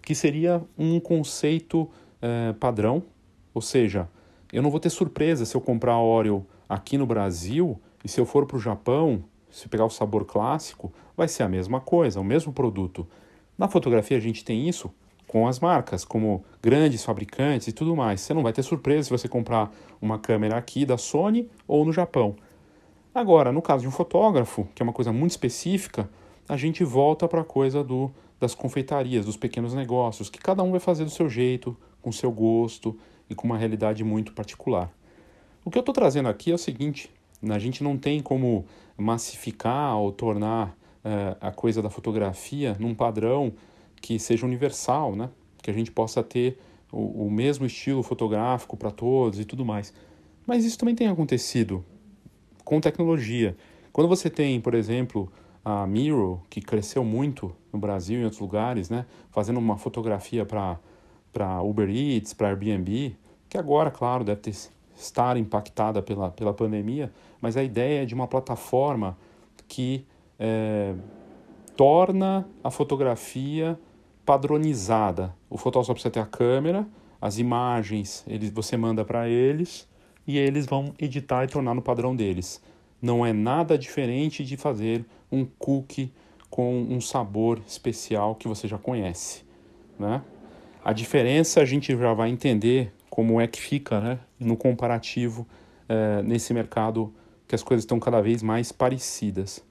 Que 0.03 0.15
seria 0.15 0.63
um 0.77 1.01
conceito 1.01 1.89
é, 2.21 2.53
padrão, 2.53 3.03
ou 3.55 3.63
seja, 3.63 4.07
eu 4.53 4.63
não 4.63 4.71
vou 4.71 4.79
ter 4.79 4.91
surpresa 4.91 5.47
se 5.47 5.57
eu 5.57 5.63
comprar 5.63 5.97
óleo 5.97 6.47
aqui 6.69 6.99
no 6.99 7.07
Brasil 7.07 7.81
e 8.05 8.09
se 8.09 8.21
eu 8.21 8.27
for 8.27 8.45
para 8.45 8.59
o 8.59 8.61
Japão, 8.61 9.25
se 9.55 9.69
pegar 9.69 9.85
o 9.85 9.91
sabor 9.91 10.25
clássico, 10.25 10.93
vai 11.17 11.29
ser 11.29 11.45
a 11.45 11.49
mesma 11.49 11.81
coisa, 11.81 12.21
o 12.21 12.25
mesmo 12.25 12.53
produto. 12.53 13.07
Na 13.57 13.69
fotografia 13.69 14.17
a 14.17 14.21
gente 14.21 14.45
tem 14.45 14.69
isso 14.69 14.93
com 15.29 15.47
as 15.47 15.61
marcas, 15.61 16.05
como 16.05 16.45
grandes 16.61 17.05
fabricantes 17.05 17.69
e 17.69 17.73
tudo 17.73 17.95
mais. 17.95 18.21
Você 18.21 18.35
não 18.35 18.43
vai 18.43 18.53
ter 18.53 18.65
surpresa 18.65 19.05
se 19.05 19.11
você 19.11 19.29
comprar 19.29 19.73
uma 20.03 20.19
câmera 20.19 20.57
aqui 20.57 20.85
da 20.85 20.99
Sony 20.99 21.49
ou 21.69 21.85
no 21.85 21.93
Japão. 21.93 22.35
Agora, 23.15 23.53
no 23.53 23.63
caso 23.63 23.83
de 23.83 23.89
um 23.89 23.93
fotógrafo, 23.93 24.67
que 24.75 24.83
é 24.83 24.85
uma 24.85 24.93
coisa 24.93 25.13
muito 25.13 25.31
específica, 25.31 26.11
a 26.49 26.57
gente 26.57 26.83
volta 26.83 27.29
para 27.29 27.43
a 27.43 27.45
coisa 27.45 27.85
do, 27.85 28.11
das 28.41 28.57
confeitarias, 28.57 29.25
dos 29.25 29.37
pequenos 29.37 29.73
negócios, 29.73 30.29
que 30.29 30.41
cada 30.41 30.65
um 30.65 30.73
vai 30.73 30.81
fazer 30.81 31.05
do 31.05 31.11
seu 31.11 31.29
jeito, 31.29 31.77
com 32.03 32.11
seu 32.11 32.33
gosto 32.33 32.99
e 33.31 33.37
com 33.37 33.47
uma 33.47 33.57
realidade 33.57 34.03
muito 34.03 34.33
particular. 34.33 34.93
O 35.65 35.71
que 35.71 35.79
eu 35.79 35.81
estou 35.81 35.95
trazendo 35.95 36.29
aqui 36.29 36.51
é 36.51 36.55
o 36.55 36.59
seguinte: 36.59 37.09
a 37.53 37.59
gente 37.59 37.85
não 37.85 37.97
tem 37.97 38.21
como 38.21 38.67
massificar 38.97 39.97
ou 39.97 40.13
tornar 40.13 40.77
é, 41.05 41.37
a 41.41 41.51
coisa 41.51 41.83
da 41.83 41.91
fotografia 41.91 42.77
num 42.79 42.95
padrão 42.95 43.53
que 44.01 44.19
seja 44.19 44.47
universal, 44.47 45.15
né? 45.15 45.31
Que 45.63 45.71
a 45.71 45.75
gente 45.75 45.91
possa 45.91 46.23
ter 46.23 46.59
o, 46.93 47.27
o 47.27 47.31
mesmo 47.31 47.67
estilo 47.67 48.03
fotográfico 48.03 48.77
para 48.77 48.91
todos 48.91 49.41
e 49.41 49.45
tudo 49.45 49.65
mais. 49.65 49.93
Mas 50.47 50.65
isso 50.65 50.79
também 50.79 50.95
tem 50.95 51.09
acontecido 51.09 51.85
com 52.65 52.81
tecnologia. 52.81 53.57
Quando 53.93 54.09
você 54.09 54.29
tem, 54.29 54.61
por 54.61 54.75
exemplo, 54.75 55.31
a 55.65 55.87
Miro, 55.87 56.43
que 56.51 56.61
cresceu 56.61 57.05
muito 57.05 57.55
no 57.73 57.79
Brasil 57.79 58.19
e 58.19 58.21
em 58.21 58.25
outros 58.25 58.41
lugares, 58.41 58.91
né? 58.91 59.07
Fazendo 59.31 59.59
uma 59.59 59.79
fotografia 59.79 60.45
para 60.45 61.63
Uber 61.63 61.89
Eats, 61.89 62.35
para 62.35 62.49
Airbnb, 62.49 63.17
que 63.49 63.57
agora, 63.57 63.91
claro, 63.91 64.25
deve 64.25 64.41
ter, 64.41 64.55
estar 64.97 65.37
impactada 65.37 66.03
pela, 66.03 66.31
pela 66.31 66.53
pandemia, 66.53 67.13
mas 67.45 67.59
a 67.59 67.63
ideia 67.63 68.05
é 68.05 68.07
de 68.07 68.15
uma 68.15 68.27
plataforma 68.27 69.19
que 69.69 70.07
é, 70.39 70.95
torna 71.77 72.49
a 72.63 72.71
fotografia 72.71 73.79
padronizada. 74.25 75.35
O 75.51 75.59
fotógrafo 75.59 75.93
precisa 75.93 76.11
ter 76.11 76.21
a 76.21 76.25
câmera, 76.25 76.89
as 77.21 77.39
imagens 77.39 78.25
eles, 78.27 78.49
você 78.49 78.79
manda 78.79 79.05
para 79.05 79.29
eles 79.29 79.87
e 80.27 80.39
eles 80.39 80.65
vão 80.65 80.95
editar 80.99 81.45
e 81.45 81.49
tornar 81.49 81.75
no 81.75 81.83
padrão 81.83 82.17
deles. 82.17 82.63
Não 83.03 83.27
é 83.27 83.35
nada 83.35 83.77
diferente 83.77 84.43
de 84.43 84.57
fazer 84.57 85.05
um 85.31 85.45
cookie 85.45 86.11
com 86.49 86.81
um 86.81 86.99
sabor 86.99 87.61
especial 87.67 88.37
que 88.37 88.49
você 88.49 88.67
já 88.67 88.79
conhece. 88.79 89.45
Né? 89.99 90.23
A 90.83 90.95
diferença 90.95 91.61
a 91.61 91.67
gente 91.67 91.95
já 91.95 92.15
vai 92.15 92.31
entender 92.31 92.91
como 93.11 93.39
é 93.39 93.47
que 93.47 93.61
fica 93.61 94.01
né, 94.01 94.19
no 94.41 94.57
comparativo 94.57 95.47
é, 95.87 96.23
nesse 96.23 96.55
mercado 96.55 97.13
que 97.55 97.57
as 97.57 97.63
coisas 97.63 97.85
estão 97.85 98.01
cada 98.01 98.21
vez 98.21 98.43
mais 98.43 98.73
parecidas. 98.73 99.65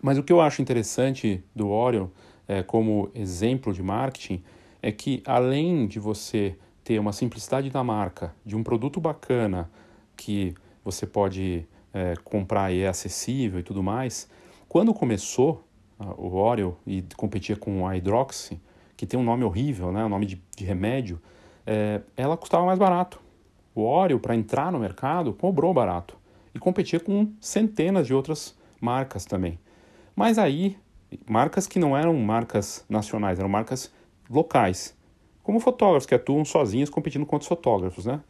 Mas 0.00 0.16
o 0.16 0.22
que 0.22 0.32
eu 0.32 0.40
acho 0.40 0.62
interessante 0.62 1.44
do 1.54 1.68
Orion, 1.68 2.08
é, 2.46 2.62
como 2.62 3.10
exemplo 3.14 3.74
de 3.74 3.82
marketing, 3.82 4.42
é 4.80 4.90
que 4.90 5.22
além 5.26 5.86
de 5.86 5.98
você 5.98 6.56
ter 6.82 6.98
uma 6.98 7.12
simplicidade 7.12 7.68
da 7.68 7.84
marca, 7.84 8.34
de 8.44 8.56
um 8.56 8.62
produto 8.62 9.00
bacana 9.00 9.70
que 10.16 10.54
você 10.82 11.06
pode 11.06 11.66
é, 11.92 12.14
comprar 12.24 12.72
e 12.72 12.80
é 12.80 12.88
acessível 12.88 13.60
e 13.60 13.62
tudo 13.62 13.82
mais, 13.82 14.28
quando 14.66 14.94
começou 14.94 15.64
o 16.16 16.36
Oreo 16.36 16.76
e 16.86 17.04
competia 17.16 17.56
com 17.56 17.86
a 17.86 17.94
Hydroxy, 17.96 18.58
que 18.96 19.04
tem 19.04 19.18
um 19.18 19.24
nome 19.24 19.44
horrível, 19.44 19.92
né, 19.92 20.04
um 20.04 20.08
nome 20.08 20.24
de, 20.24 20.42
de 20.56 20.64
remédio, 20.64 21.20
é, 21.66 22.00
ela 22.16 22.36
custava 22.36 22.64
mais 22.64 22.78
barato. 22.78 23.20
O 23.74 23.82
Oreo, 23.82 24.18
para 24.18 24.34
entrar 24.34 24.72
no 24.72 24.78
mercado, 24.78 25.34
cobrou 25.34 25.74
barato 25.74 26.17
e 26.58 26.60
competia 26.60 26.98
com 26.98 27.32
centenas 27.40 28.08
de 28.08 28.12
outras 28.12 28.58
marcas 28.80 29.24
também. 29.24 29.58
Mas 30.14 30.38
aí, 30.38 30.76
marcas 31.24 31.68
que 31.68 31.78
não 31.78 31.96
eram 31.96 32.12
marcas 32.14 32.84
nacionais, 32.88 33.38
eram 33.38 33.48
marcas 33.48 33.92
locais, 34.28 34.96
como 35.44 35.60
fotógrafos 35.60 36.04
que 36.04 36.16
atuam 36.16 36.44
sozinhos 36.44 36.90
competindo 36.90 37.24
contra 37.24 37.44
os 37.44 37.48
fotógrafos, 37.48 38.06
né? 38.06 38.20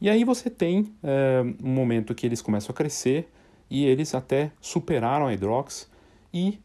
E 0.00 0.08
aí 0.08 0.24
você 0.24 0.48
tem 0.48 0.90
é, 1.02 1.42
um 1.62 1.68
momento 1.68 2.14
que 2.14 2.24
eles 2.24 2.40
começam 2.40 2.72
a 2.72 2.74
crescer 2.74 3.28
e 3.68 3.84
eles 3.84 4.14
até 4.14 4.50
superaram 4.58 5.26
a 5.26 5.30
Hydrox 5.30 5.88
e 6.32 6.58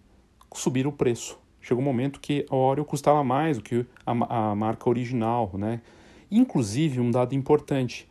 subiram 0.53 0.89
o 0.89 0.93
preço. 0.93 1.37
Chegou 1.59 1.83
um 1.83 1.85
momento 1.85 2.21
que 2.21 2.45
a 2.49 2.55
Oreo 2.55 2.85
custava 2.85 3.21
mais 3.21 3.57
do 3.57 3.63
que 3.63 3.85
a, 4.05 4.51
a 4.51 4.55
marca 4.55 4.89
original, 4.89 5.51
né? 5.55 5.81
Inclusive, 6.31 7.01
um 7.01 7.11
dado 7.11 7.35
importante, 7.35 8.07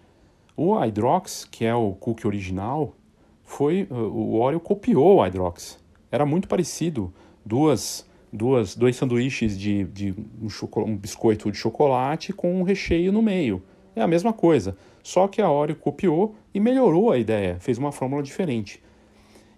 o 0.56 0.74
Hydrox, 0.78 1.46
que 1.50 1.64
é 1.64 1.74
o 1.74 1.92
cookie 1.92 2.26
original, 2.26 2.94
foi 3.42 3.86
o 3.90 4.38
Oreo 4.38 4.60
copiou 4.60 5.16
o 5.16 5.22
Hydrox 5.22 5.84
era 6.14 6.24
muito 6.24 6.46
parecido. 6.46 7.12
Duas, 7.44 8.08
duas, 8.32 8.76
dois 8.76 8.94
sanduíches 8.94 9.58
de, 9.58 9.84
de 9.84 10.14
um, 10.40 10.80
um 10.82 10.96
biscoito 10.96 11.50
de 11.50 11.58
chocolate 11.58 12.32
com 12.32 12.54
um 12.54 12.62
recheio 12.62 13.12
no 13.12 13.20
meio. 13.20 13.60
É 13.96 14.00
a 14.00 14.06
mesma 14.06 14.32
coisa, 14.32 14.76
só 15.02 15.26
que 15.26 15.42
a 15.42 15.50
Oreo 15.50 15.76
copiou 15.76 16.36
e 16.54 16.60
melhorou 16.60 17.10
a 17.10 17.18
ideia, 17.18 17.58
fez 17.60 17.78
uma 17.78 17.90
fórmula 17.90 18.22
diferente. 18.22 18.82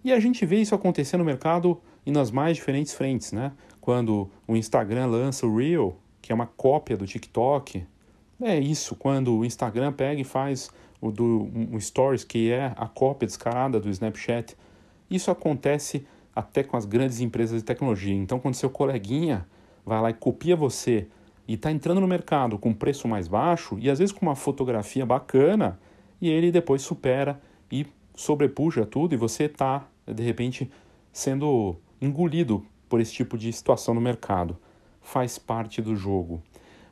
E 0.03 0.13
a 0.13 0.19
gente 0.19 0.47
vê 0.47 0.57
isso 0.57 0.75
acontecer 0.75 1.17
no 1.19 1.25
mercado 1.25 1.79
e 2.05 2.11
nas 2.11 2.31
mais 2.31 2.57
diferentes 2.57 2.95
frentes, 2.95 3.33
né? 3.33 3.53
Quando 3.81 4.31
o 4.49 4.57
Instagram 4.57 5.07
lança 5.07 5.47
o 5.47 5.57
Reel, 5.57 5.97
que 6.23 6.33
é 6.33 6.35
uma 6.35 6.47
cópia 6.47 6.97
do 6.97 7.07
TikTok, 7.07 7.85
é 8.41 8.59
isso. 8.59 8.95
Quando 8.97 9.37
o 9.37 9.45
Instagram 9.45 9.93
pega 9.93 10.21
e 10.21 10.25
faz 10.25 10.71
o 11.01 11.11
do 11.11 11.51
um 11.55 11.79
Stories, 11.79 12.25
que 12.25 12.51
é 12.51 12.73
a 12.77 12.87
cópia 12.87 13.27
descarada 13.27 13.79
do 13.79 13.89
Snapchat, 13.89 14.57
isso 15.11 15.31
acontece 15.31 16.07
até 16.35 16.63
com 16.63 16.77
as 16.77 16.85
grandes 16.85 17.21
empresas 17.21 17.61
de 17.61 17.65
tecnologia. 17.65 18.15
Então, 18.15 18.39
quando 18.39 18.55
seu 18.55 18.69
coleguinha 18.69 19.47
vai 19.85 20.01
lá 20.01 20.11
e 20.11 20.15
copia 20.15 20.57
você 20.57 21.07
e 21.47 21.55
está 21.55 21.71
entrando 21.71 22.01
no 22.01 22.09
mercado 22.09 22.59
com 22.59 22.75
preço 22.75 23.07
mais 23.07 23.29
baixo 23.29 23.79
e 23.79 23.89
às 23.89 23.99
vezes 23.99 24.13
com 24.13 24.27
uma 24.27 24.35
fotografia 24.35 25.07
bacana, 25.07 25.79
e 26.21 26.29
ele 26.29 26.51
depois 26.51 26.83
supera 26.83 27.41
e 27.71 27.87
sobrepuja 28.15 28.85
tudo 28.85 29.15
e 29.15 29.19
você 29.19 29.45
está, 29.45 29.87
de 30.07 30.23
repente, 30.23 30.71
sendo 31.13 31.77
engolido 32.01 32.65
por 32.89 33.01
esse 33.01 33.13
tipo 33.13 33.37
de 33.37 33.53
situação 33.53 33.95
no 33.95 34.01
mercado. 34.01 34.57
Faz 35.01 35.39
parte 35.39 35.81
do 35.81 35.95
jogo. 35.95 36.43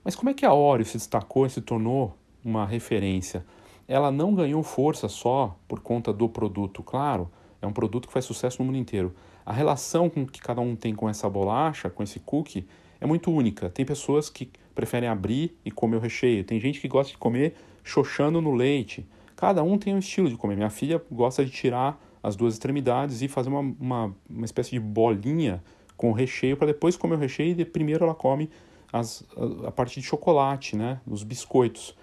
Mas 0.05 0.15
como 0.15 0.31
é 0.31 0.35
que 0.35 0.45
a 0.45 0.53
Oreo 0.53 0.85
se 0.85 0.99
destacou 0.99 1.47
e 1.47 1.51
se 1.51 1.61
tornou 1.61 2.17
uma 2.45 2.67
referência? 2.67 3.45
Ela 3.87 4.11
não 4.11 4.35
ganhou 4.35 4.62
força 4.62 5.09
só 5.09 5.57
por 5.69 5.81
conta 5.81 6.12
do 6.12 6.29
produto, 6.29 6.83
claro, 6.83 7.31
é 7.61 7.67
um 7.67 7.73
produto 7.73 8.07
que 8.07 8.12
faz 8.12 8.25
sucesso 8.25 8.61
no 8.61 8.67
mundo 8.67 8.79
inteiro. 8.79 9.14
A 9.45 9.53
relação 9.53 10.09
com 10.09 10.26
que 10.26 10.41
cada 10.41 10.61
um 10.61 10.75
tem 10.75 10.95
com 10.95 11.09
essa 11.09 11.29
bolacha, 11.29 11.91
com 11.91 12.03
esse 12.03 12.21
cookie, 12.21 12.67
é 13.00 13.07
muito 13.07 13.31
única. 13.31 13.69
Tem 13.69 13.85
pessoas 13.85 14.31
que 14.31 14.50
preferem 14.75 15.09
abrir 15.09 15.57
e 15.64 15.71
comer 15.71 15.97
o 15.97 16.00
recheio. 16.00 16.45
Tem 16.45 16.59
gente 16.59 16.81
que 16.81 16.88
gosta 16.88 17.12
de 17.12 17.19
comer 17.19 17.55
xoxando 17.83 18.41
no 18.41 18.55
leite. 18.55 19.07
Cada 19.37 19.62
um 19.62 19.76
tem 19.76 19.95
um 19.95 19.99
estilo 19.99 20.29
de 20.29 20.37
comer. 20.37 20.57
Minha 20.57 20.71
filha 20.71 21.03
gosta 21.11 21.45
de 21.45 21.50
tirar 21.50 22.00
as 22.23 22.37
duas 22.37 22.55
extremidades 22.55 23.21
e 23.21 23.29
fazer 23.29 23.50
uma, 23.50 23.61
uma, 23.61 24.17
uma 24.29 24.45
espécie 24.45 24.71
de 24.71 24.81
bolinha 24.81 25.62
com 25.97 26.11
o 26.11 26.12
recheio 26.12 26.57
para 26.57 26.69
depois 26.69 26.97
comer 26.97 27.17
o 27.17 27.19
recheio 27.19 27.59
e 27.59 27.64
primeiro 27.64 28.05
ela 28.05 28.14
come 28.14 28.50
as, 28.93 29.25
a, 29.37 29.69
a 29.69 29.71
parte 29.71 30.00
de 30.00 30.07
chocolate, 30.07 30.75
né? 30.76 31.00
Os 31.07 31.23
biscoitos. 31.23 31.95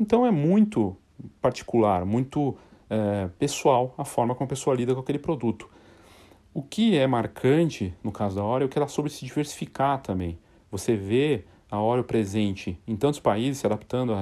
Então 0.00 0.24
é 0.24 0.30
muito 0.30 0.96
particular, 1.42 2.06
muito 2.06 2.56
é, 2.88 3.28
pessoal 3.38 3.94
a 3.98 4.04
forma 4.04 4.34
como 4.34 4.46
a 4.46 4.48
pessoa 4.48 4.74
lida 4.74 4.94
com 4.94 5.00
aquele 5.00 5.18
produto. 5.18 5.68
O 6.54 6.62
que 6.62 6.96
é 6.96 7.06
marcante 7.06 7.94
no 8.02 8.10
caso 8.10 8.36
da 8.36 8.42
Oreo 8.42 8.64
é 8.64 8.68
que 8.68 8.78
ela 8.78 8.88
soube 8.88 9.10
se 9.10 9.26
diversificar 9.26 10.00
também. 10.00 10.38
Você 10.70 10.96
vê 10.96 11.44
a 11.70 11.78
Oreo 11.80 12.02
presente 12.02 12.80
em 12.88 12.96
tantos 12.96 13.20
países, 13.20 13.58
se 13.58 13.66
adaptando 13.66 14.14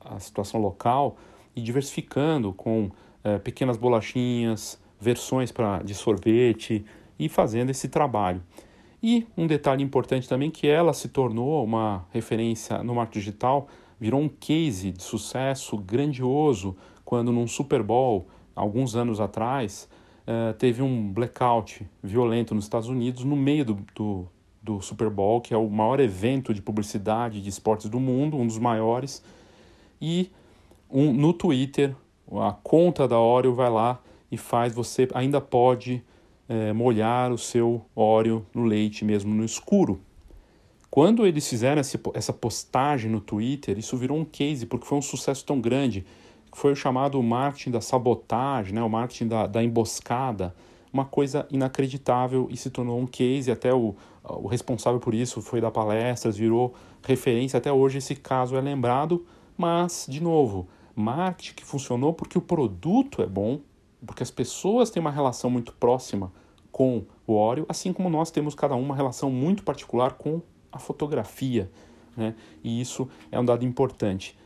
à, 0.00 0.20
situação 0.20 0.60
local 0.60 1.16
e 1.54 1.60
diversificando 1.60 2.52
com 2.52 2.88
é, 3.24 3.38
pequenas 3.38 3.76
bolachinhas, 3.76 4.80
versões 5.00 5.50
pra, 5.50 5.82
de 5.82 5.94
sorvete 5.94 6.84
e 7.18 7.28
fazendo 7.28 7.70
esse 7.70 7.88
trabalho. 7.88 8.40
E 9.02 9.26
um 9.36 9.48
detalhe 9.48 9.82
importante 9.82 10.28
também 10.28 10.50
que 10.50 10.68
ela 10.68 10.92
se 10.92 11.08
tornou 11.08 11.64
uma 11.64 12.06
referência 12.10 12.82
no 12.84 12.94
marketing 12.94 13.18
digital, 13.18 13.68
virou 14.00 14.20
um 14.20 14.28
case 14.28 14.92
de 14.92 15.02
sucesso 15.02 15.76
grandioso 15.76 16.76
quando 17.04 17.32
num 17.32 17.46
Super 17.46 17.82
Bowl, 17.82 18.28
alguns 18.54 18.94
anos 18.94 19.20
atrás, 19.20 19.88
uh, 20.26 20.52
teve 20.54 20.82
um 20.82 21.10
blackout 21.10 21.86
violento 22.02 22.54
nos 22.54 22.64
Estados 22.64 22.88
Unidos 22.88 23.24
no 23.24 23.34
meio 23.34 23.64
do, 23.64 23.78
do, 23.94 24.28
do 24.62 24.80
Super 24.80 25.08
Bowl, 25.08 25.40
que 25.40 25.54
é 25.54 25.56
o 25.56 25.68
maior 25.68 26.00
evento 26.00 26.52
de 26.52 26.60
publicidade 26.60 27.40
de 27.40 27.48
esportes 27.48 27.88
do 27.88 27.98
mundo, 27.98 28.36
um 28.36 28.46
dos 28.46 28.58
maiores, 28.58 29.22
e 30.00 30.30
um, 30.90 31.12
no 31.12 31.32
Twitter, 31.32 31.94
a 32.32 32.52
conta 32.52 33.08
da 33.08 33.18
Oreo 33.18 33.54
vai 33.54 33.70
lá 33.70 34.00
e 34.30 34.36
faz, 34.36 34.74
você 34.74 35.08
ainda 35.14 35.40
pode 35.40 36.02
é, 36.48 36.72
molhar 36.72 37.32
o 37.32 37.38
seu 37.38 37.84
óleo 37.94 38.46
no 38.54 38.64
leite 38.64 39.04
mesmo 39.04 39.34
no 39.34 39.44
escuro. 39.44 40.00
Quando 40.90 41.26
eles 41.26 41.46
fizeram 41.46 41.82
essa 42.14 42.32
postagem 42.32 43.10
no 43.10 43.20
Twitter, 43.20 43.78
isso 43.78 43.96
virou 43.96 44.18
um 44.18 44.24
case, 44.24 44.64
porque 44.64 44.86
foi 44.86 44.98
um 44.98 45.02
sucesso 45.02 45.44
tão 45.44 45.60
grande, 45.60 46.04
foi 46.54 46.72
o 46.72 46.76
chamado 46.76 47.22
marketing 47.22 47.72
da 47.72 47.80
sabotagem, 47.80 48.74
né, 48.74 48.82
o 48.82 48.88
marketing 48.88 49.28
da, 49.28 49.46
da 49.46 49.62
emboscada, 49.62 50.54
uma 50.90 51.04
coisa 51.04 51.46
inacreditável 51.50 52.48
e 52.50 52.56
se 52.56 52.70
tornou 52.70 52.98
um 52.98 53.06
case, 53.06 53.50
até 53.50 53.72
o, 53.72 53.94
o 54.24 54.46
responsável 54.48 54.98
por 54.98 55.14
isso 55.14 55.42
foi 55.42 55.60
dar 55.60 55.70
palestras, 55.70 56.36
virou 56.36 56.74
referência, 57.02 57.58
até 57.58 57.70
hoje 57.70 57.98
esse 57.98 58.14
caso 58.14 58.56
é 58.56 58.60
lembrado, 58.60 59.26
mas, 59.56 60.06
de 60.08 60.22
novo, 60.22 60.68
marketing 60.94 61.54
que 61.54 61.64
funcionou 61.64 62.14
porque 62.14 62.38
o 62.38 62.40
produto 62.42 63.22
é 63.22 63.26
bom, 63.26 63.60
porque 64.06 64.22
as 64.22 64.30
pessoas 64.30 64.90
têm 64.90 65.00
uma 65.00 65.10
relação 65.10 65.50
muito 65.50 65.72
próxima 65.74 66.32
com 66.72 67.04
o 67.26 67.34
óleo, 67.34 67.66
assim 67.68 67.92
como 67.92 68.08
nós 68.08 68.30
temos 68.30 68.54
cada 68.54 68.74
um 68.74 68.82
uma 68.82 68.96
relação 68.96 69.30
muito 69.30 69.62
particular 69.62 70.14
com 70.14 70.40
a 70.72 70.78
fotografia, 70.78 71.70
né? 72.16 72.34
E 72.62 72.80
isso 72.80 73.08
é 73.30 73.38
um 73.38 73.44
dado 73.44 73.64
importante. 73.64 74.36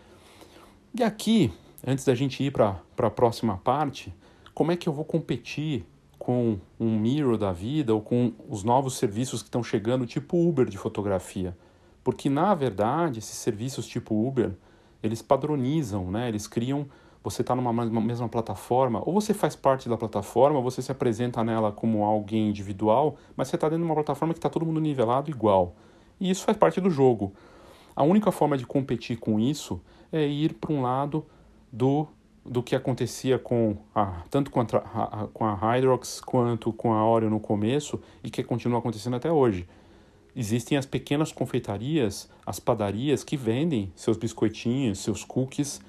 E 0.94 1.02
aqui, 1.02 1.52
antes 1.86 2.04
da 2.04 2.14
gente 2.14 2.42
ir 2.42 2.50
para 2.50 2.80
a 2.98 3.10
próxima 3.10 3.56
parte, 3.56 4.14
como 4.54 4.72
é 4.72 4.76
que 4.76 4.88
eu 4.88 4.92
vou 4.92 5.04
competir 5.04 5.84
com 6.18 6.58
um 6.78 6.98
Miro 6.98 7.36
da 7.36 7.52
vida 7.52 7.94
ou 7.94 8.00
com 8.00 8.32
os 8.48 8.62
novos 8.62 8.96
serviços 8.96 9.42
que 9.42 9.48
estão 9.48 9.62
chegando, 9.62 10.06
tipo 10.06 10.36
Uber 10.36 10.66
de 10.66 10.76
fotografia? 10.76 11.56
Porque, 12.04 12.28
na 12.28 12.54
verdade, 12.54 13.18
esses 13.18 13.36
serviços 13.36 13.86
tipo 13.86 14.14
Uber, 14.26 14.52
eles 15.02 15.22
padronizam, 15.22 16.10
né? 16.10 16.28
Eles 16.28 16.46
criam 16.46 16.86
você 17.22 17.42
está 17.42 17.54
numa 17.54 17.72
mesma 17.72 18.28
plataforma, 18.28 19.00
ou 19.06 19.12
você 19.12 19.32
faz 19.32 19.54
parte 19.54 19.88
da 19.88 19.96
plataforma, 19.96 20.60
você 20.60 20.82
se 20.82 20.90
apresenta 20.90 21.44
nela 21.44 21.70
como 21.70 22.04
alguém 22.04 22.48
individual, 22.48 23.16
mas 23.36 23.48
você 23.48 23.54
está 23.56 23.68
dentro 23.68 23.84
de 23.84 23.88
uma 23.88 23.94
plataforma 23.94 24.34
que 24.34 24.38
está 24.38 24.50
todo 24.50 24.66
mundo 24.66 24.80
nivelado 24.80 25.30
igual. 25.30 25.76
E 26.22 26.30
isso 26.30 26.44
faz 26.44 26.56
parte 26.56 26.80
do 26.80 26.88
jogo. 26.88 27.32
A 27.96 28.04
única 28.04 28.30
forma 28.30 28.56
de 28.56 28.64
competir 28.64 29.16
com 29.18 29.40
isso 29.40 29.80
é 30.12 30.24
ir 30.24 30.54
para 30.54 30.72
um 30.72 30.80
lado 30.80 31.26
do, 31.72 32.06
do 32.46 32.62
que 32.62 32.76
acontecia 32.76 33.40
com 33.40 33.76
a, 33.92 34.22
tanto 34.30 34.48
com 34.48 34.60
a, 34.60 35.28
com 35.34 35.44
a 35.44 35.52
Hydrox 35.52 36.20
quanto 36.20 36.72
com 36.72 36.94
a 36.94 37.04
Oreo 37.04 37.28
no 37.28 37.40
começo 37.40 38.00
e 38.22 38.30
que 38.30 38.44
continua 38.44 38.78
acontecendo 38.78 39.16
até 39.16 39.32
hoje. 39.32 39.68
Existem 40.34 40.78
as 40.78 40.86
pequenas 40.86 41.32
confeitarias, 41.32 42.30
as 42.46 42.60
padarias 42.60 43.24
que 43.24 43.36
vendem 43.36 43.92
seus 43.96 44.16
biscoitinhos, 44.16 45.00
seus 45.00 45.24
cookies 45.24 45.80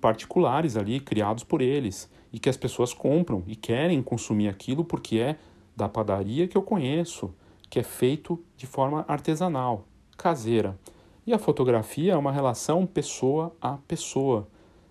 particulares 0.00 0.76
ali, 0.76 1.00
criados 1.00 1.42
por 1.42 1.60
eles, 1.60 2.08
e 2.32 2.38
que 2.38 2.48
as 2.48 2.56
pessoas 2.56 2.94
compram 2.94 3.42
e 3.44 3.56
querem 3.56 4.00
consumir 4.04 4.46
aquilo 4.46 4.84
porque 4.84 5.18
é 5.18 5.36
da 5.76 5.88
padaria 5.88 6.46
que 6.46 6.56
eu 6.56 6.62
conheço, 6.62 7.34
que 7.70 7.78
é 7.78 7.82
feito 7.82 8.42
de 8.56 8.66
forma 8.66 9.04
artesanal, 9.08 9.86
caseira. 10.16 10.78
E 11.26 11.32
a 11.32 11.38
fotografia 11.38 12.14
é 12.14 12.16
uma 12.16 12.32
relação 12.32 12.86
pessoa 12.86 13.54
a 13.60 13.76
pessoa. 13.86 14.48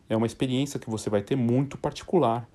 É 0.07 0.15
uma 0.15 0.27
experiência 0.27 0.79
que 0.79 0.89
você 0.89 1.09
vai 1.09 1.21
ter 1.21 1.35
muito 1.35 1.77
particular. 1.77 2.47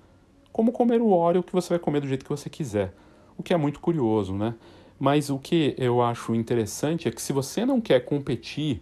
Como 0.51 0.71
comer 0.71 1.01
o 1.01 1.09
óleo 1.09 1.43
que 1.43 1.51
você 1.51 1.69
vai 1.69 1.79
comer 1.79 1.99
do 1.99 2.07
jeito 2.07 2.23
que 2.23 2.29
você 2.29 2.49
quiser. 2.49 2.93
O 3.37 3.43
que 3.43 3.53
é 3.53 3.57
muito 3.57 3.79
curioso, 3.79 4.33
né? 4.33 4.55
Mas 4.99 5.29
o 5.29 5.37
que 5.37 5.75
eu 5.77 6.01
acho 6.01 6.33
interessante 6.33 7.07
é 7.07 7.11
que 7.11 7.21
se 7.21 7.33
você 7.33 7.65
não 7.65 7.81
quer 7.81 7.99
competir 8.05 8.81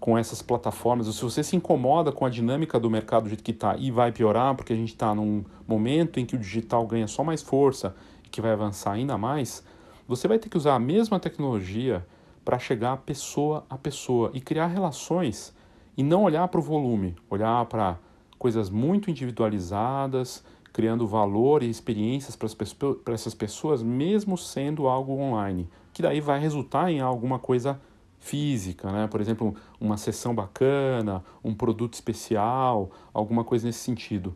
com 0.00 0.16
essas 0.16 0.40
plataformas, 0.40 1.06
ou 1.06 1.12
se 1.12 1.22
você 1.22 1.42
se 1.42 1.56
incomoda 1.56 2.12
com 2.12 2.24
a 2.24 2.30
dinâmica 2.30 2.78
do 2.78 2.88
mercado 2.88 3.24
do 3.24 3.28
jeito 3.28 3.42
que 3.42 3.50
está 3.50 3.76
e 3.76 3.90
vai 3.90 4.12
piorar, 4.12 4.54
porque 4.54 4.72
a 4.72 4.76
gente 4.76 4.90
está 4.90 5.14
num 5.14 5.44
momento 5.66 6.20
em 6.20 6.24
que 6.24 6.36
o 6.36 6.38
digital 6.38 6.86
ganha 6.86 7.06
só 7.06 7.24
mais 7.24 7.42
força 7.42 7.94
e 8.24 8.28
que 8.28 8.40
vai 8.40 8.52
avançar 8.52 8.92
ainda 8.92 9.18
mais, 9.18 9.64
você 10.08 10.26
vai 10.26 10.38
ter 10.38 10.48
que 10.48 10.56
usar 10.56 10.74
a 10.74 10.80
mesma 10.80 11.20
tecnologia 11.20 12.04
para 12.44 12.58
chegar 12.58 12.96
pessoa 12.96 13.66
a 13.68 13.76
pessoa 13.76 14.30
e 14.32 14.40
criar 14.40 14.66
relações 14.68 15.54
e 15.98 16.02
não 16.02 16.22
olhar 16.22 16.48
para 16.48 16.58
o 16.58 16.62
volume, 16.62 17.14
olhar 17.28 17.66
para 17.66 17.98
coisas 18.38 18.70
muito 18.70 19.10
individualizadas, 19.10 20.42
criando 20.72 21.06
valor 21.06 21.62
e 21.62 21.68
experiências 21.68 22.36
para 22.36 23.12
essas 23.12 23.34
pessoas, 23.34 23.82
mesmo 23.82 24.38
sendo 24.38 24.86
algo 24.86 25.12
online, 25.12 25.68
que 25.92 26.00
daí 26.00 26.20
vai 26.20 26.40
resultar 26.40 26.90
em 26.90 27.00
alguma 27.00 27.38
coisa 27.38 27.78
física, 28.18 28.90
né? 28.90 29.06
por 29.06 29.20
exemplo, 29.20 29.54
uma 29.80 29.96
sessão 29.96 30.34
bacana, 30.34 31.22
um 31.44 31.54
produto 31.54 31.94
especial, 31.94 32.90
alguma 33.12 33.44
coisa 33.44 33.66
nesse 33.66 33.80
sentido. 33.80 34.34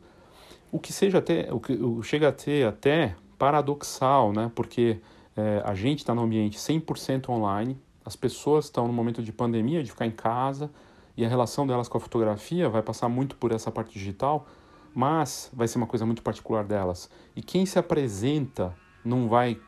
O 0.70 0.78
que 0.78 0.92
seja 0.92 1.18
até, 1.18 1.52
o 1.52 1.60
que 1.60 1.78
chega 2.02 2.28
a 2.28 2.32
ter 2.32 2.66
até 2.66 3.14
paradoxal, 3.38 4.32
né? 4.32 4.50
porque 4.54 5.00
é, 5.36 5.62
a 5.64 5.74
gente 5.74 5.98
está 5.98 6.14
no 6.14 6.22
ambiente 6.22 6.58
100% 6.58 7.28
online, 7.28 7.78
as 8.04 8.16
pessoas 8.16 8.66
estão 8.66 8.86
no 8.86 8.92
momento 8.92 9.22
de 9.22 9.32
pandemia, 9.32 9.82
de 9.82 9.90
ficar 9.90 10.06
em 10.06 10.10
casa, 10.10 10.70
e 11.16 11.24
a 11.24 11.28
relação 11.28 11.66
delas 11.66 11.88
com 11.88 11.98
a 11.98 12.00
fotografia 12.00 12.68
vai 12.68 12.82
passar 12.82 13.08
muito 13.08 13.36
por 13.36 13.52
essa 13.52 13.70
parte 13.70 13.92
digital, 13.92 14.46
mas 14.94 15.50
vai 15.52 15.68
ser 15.68 15.78
uma 15.78 15.86
coisa 15.86 16.04
muito 16.04 16.22
particular 16.22 16.64
delas. 16.64 17.10
E 17.34 17.42
quem 17.42 17.64
se 17.64 17.78
apresenta 17.78 18.74
não 19.04 19.28
vai 19.28 19.58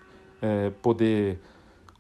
é, 0.41 0.71
poder 0.83 1.41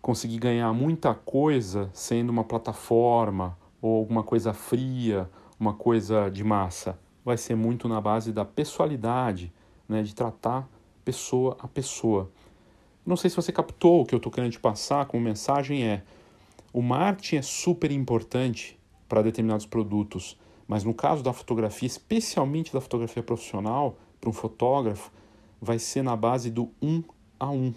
conseguir 0.00 0.38
ganhar 0.38 0.72
muita 0.72 1.14
coisa 1.14 1.88
sendo 1.92 2.30
uma 2.30 2.44
plataforma 2.44 3.56
ou 3.80 3.96
alguma 3.96 4.22
coisa 4.22 4.52
fria, 4.52 5.30
uma 5.58 5.72
coisa 5.72 6.28
de 6.30 6.44
massa. 6.44 6.98
Vai 7.24 7.38
ser 7.38 7.54
muito 7.54 7.88
na 7.88 8.00
base 8.00 8.32
da 8.32 8.44
pessoalidade, 8.44 9.52
né, 9.88 10.02
de 10.02 10.14
tratar 10.14 10.68
pessoa 11.04 11.56
a 11.60 11.68
pessoa. 11.68 12.30
Não 13.04 13.16
sei 13.16 13.30
se 13.30 13.36
você 13.36 13.52
captou 13.52 14.02
o 14.02 14.06
que 14.06 14.14
eu 14.14 14.18
estou 14.18 14.32
querendo 14.32 14.52
te 14.52 14.60
passar 14.60 15.06
como 15.06 15.22
mensagem 15.22 15.84
é 15.84 16.02
o 16.72 16.82
marketing 16.82 17.36
é 17.36 17.42
super 17.42 17.90
importante 17.90 18.78
para 19.08 19.22
determinados 19.22 19.66
produtos, 19.66 20.38
mas 20.66 20.82
no 20.82 20.92
caso 20.92 21.22
da 21.22 21.32
fotografia, 21.32 21.86
especialmente 21.86 22.72
da 22.72 22.80
fotografia 22.80 23.22
profissional, 23.22 23.96
para 24.20 24.30
um 24.30 24.32
fotógrafo, 24.32 25.12
vai 25.60 25.78
ser 25.78 26.02
na 26.02 26.16
base 26.16 26.50
do 26.50 26.70
um 26.82 27.02
a 27.38 27.50
um 27.50 27.74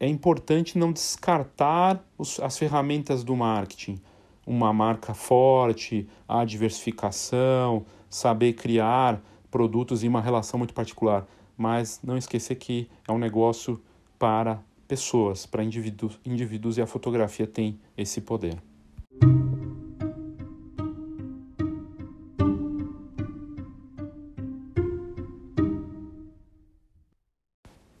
é 0.00 0.08
importante 0.08 0.78
não 0.78 0.90
descartar 0.90 2.02
os, 2.16 2.40
as 2.40 2.58
ferramentas 2.58 3.22
do 3.22 3.36
marketing. 3.36 4.00
Uma 4.46 4.72
marca 4.72 5.12
forte, 5.12 6.08
a 6.26 6.42
diversificação, 6.42 7.84
saber 8.08 8.54
criar 8.54 9.22
produtos 9.50 10.02
em 10.02 10.08
uma 10.08 10.22
relação 10.22 10.56
muito 10.56 10.72
particular. 10.72 11.26
Mas 11.56 12.00
não 12.02 12.16
esquecer 12.16 12.54
que 12.54 12.88
é 13.06 13.12
um 13.12 13.18
negócio 13.18 13.78
para 14.20 14.62
pessoas, 14.86 15.46
para 15.46 15.64
indivíduos, 15.64 16.20
indivíduos 16.26 16.76
e 16.76 16.82
a 16.82 16.86
fotografia 16.86 17.46
tem 17.46 17.80
esse 17.96 18.20
poder. 18.20 18.58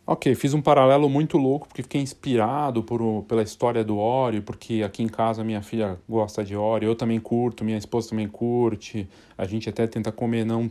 Ok, 0.06 0.34
fiz 0.34 0.52
um 0.52 0.60
paralelo 0.60 1.08
muito 1.08 1.38
louco 1.38 1.68
porque 1.68 1.82
fiquei 1.82 2.02
inspirado 2.02 2.82
por, 2.82 3.24
pela 3.26 3.42
história 3.42 3.82
do 3.82 3.96
Oreo, 3.96 4.42
porque 4.42 4.82
aqui 4.84 5.02
em 5.02 5.08
casa 5.08 5.42
minha 5.42 5.62
filha 5.62 5.98
gosta 6.06 6.44
de 6.44 6.54
Oreo, 6.54 6.90
eu 6.90 6.96
também 6.96 7.18
curto, 7.18 7.64
minha 7.64 7.78
esposa 7.78 8.10
também 8.10 8.28
curte, 8.28 9.08
a 9.38 9.46
gente 9.46 9.70
até 9.70 9.86
tenta 9.86 10.12
comer 10.12 10.44
não 10.44 10.68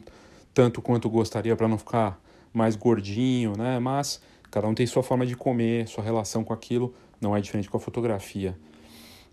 tanto 0.53 0.79
quanto 0.79 1.09
gostaria 1.09 1.55
para 1.55 1.67
não 1.67 1.77
ficar 1.79 2.21
mais 2.53 2.75
gordinho, 2.75 3.53
né? 3.57 3.79
Mas 3.79 4.21
cada 4.51 4.67
um 4.67 4.73
tem 4.73 4.85
sua 4.85 5.03
forma 5.03 5.25
de 5.25 5.35
comer, 5.35 5.87
sua 5.87 6.03
relação 6.03 6.43
com 6.43 6.53
aquilo 6.53 6.93
não 7.21 7.35
é 7.35 7.41
diferente 7.41 7.69
com 7.69 7.77
a 7.77 7.79
fotografia. 7.79 8.57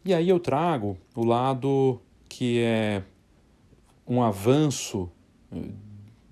E 0.05 0.13
aí 0.15 0.29
eu 0.29 0.39
trago 0.39 0.97
o 1.15 1.25
lado 1.25 2.01
que 2.29 2.61
é 2.61 3.03
um 4.07 4.23
avanço 4.23 5.11
eh, 5.53 5.59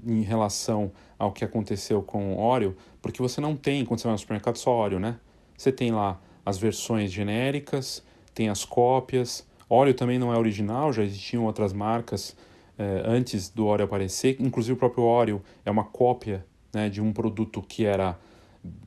em 0.06 0.22
relação 0.22 0.92
ao 1.18 1.32
que 1.32 1.44
aconteceu 1.44 2.02
com 2.02 2.38
Oreo, 2.38 2.76
porque 3.00 3.22
você 3.22 3.40
não 3.40 3.56
tem, 3.56 3.84
quando 3.84 4.00
você 4.00 4.06
vai 4.06 4.12
no 4.12 4.18
supermercado, 4.18 4.56
só 4.56 4.70
Oreo, 4.70 4.98
né? 4.98 5.18
Você 5.56 5.72
tem 5.72 5.90
lá 5.92 6.20
as 6.44 6.58
versões 6.58 7.10
genéricas, 7.12 8.02
tem 8.34 8.48
as 8.48 8.64
cópias. 8.64 9.46
Oreo 9.68 9.94
também 9.94 10.18
não 10.18 10.32
é 10.32 10.38
original, 10.38 10.92
já 10.92 11.02
existiam 11.02 11.44
outras 11.44 11.72
marcas 11.72 12.36
eh, 12.78 13.02
antes 13.04 13.48
do 13.48 13.66
Oreo 13.66 13.86
aparecer. 13.86 14.36
Inclusive 14.40 14.74
o 14.74 14.76
próprio 14.76 15.04
Oreo 15.04 15.42
é 15.64 15.70
uma 15.70 15.84
cópia 15.84 16.44
né, 16.72 16.88
de 16.88 17.00
um 17.00 17.12
produto 17.12 17.62
que 17.62 17.84
era 17.84 18.18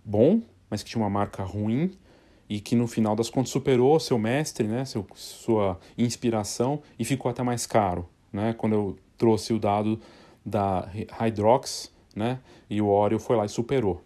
bom, 0.04 0.42
mas 0.70 0.84
que 0.84 0.90
tinha 0.90 1.02
uma 1.02 1.10
marca 1.10 1.44
ruim 1.44 1.92
e 2.50 2.60
que 2.60 2.76
no 2.76 2.88
final 2.88 3.16
das 3.16 3.30
contas 3.30 3.52
superou 3.52 4.00
seu 4.00 4.18
mestre, 4.18 4.68
né, 4.68 4.86
seu, 4.86 5.06
sua 5.16 5.80
inspiração 5.98 6.82
e 6.98 7.06
ficou 7.06 7.30
até 7.30 7.44
mais 7.44 7.66
caro, 7.66 8.08
né, 8.32 8.54
quando 8.54 8.74
eu 8.74 8.98
trouxe 9.18 9.54
o 9.54 9.60
dado 9.60 10.00
da 10.46 10.90
Hydrox, 11.20 11.92
né, 12.16 12.40
e 12.70 12.82
o 12.82 12.88
Oreo 12.88 13.20
foi 13.20 13.36
lá 13.36 13.46
e 13.46 13.50
superou. 13.50 14.02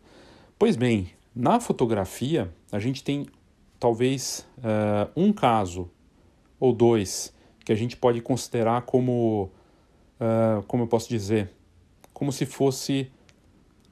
Pois 0.58 0.76
bem, 0.76 1.12
na 1.36 1.60
fotografia 1.60 2.52
a 2.72 2.80
gente 2.80 3.04
tem 3.04 3.28
talvez 3.80 4.46
uh, 4.58 5.10
um 5.16 5.32
caso 5.32 5.90
ou 6.60 6.74
dois 6.74 7.34
que 7.64 7.72
a 7.72 7.76
gente 7.76 7.96
pode 7.96 8.22
considerar 8.22 8.84
como, 8.84 9.50
uh, 10.20 10.64
como 10.64 10.84
eu 10.84 10.88
posso 10.88 11.08
dizer, 11.08 11.52
como 12.14 12.32
se 12.32 12.46
fosse 12.46 13.12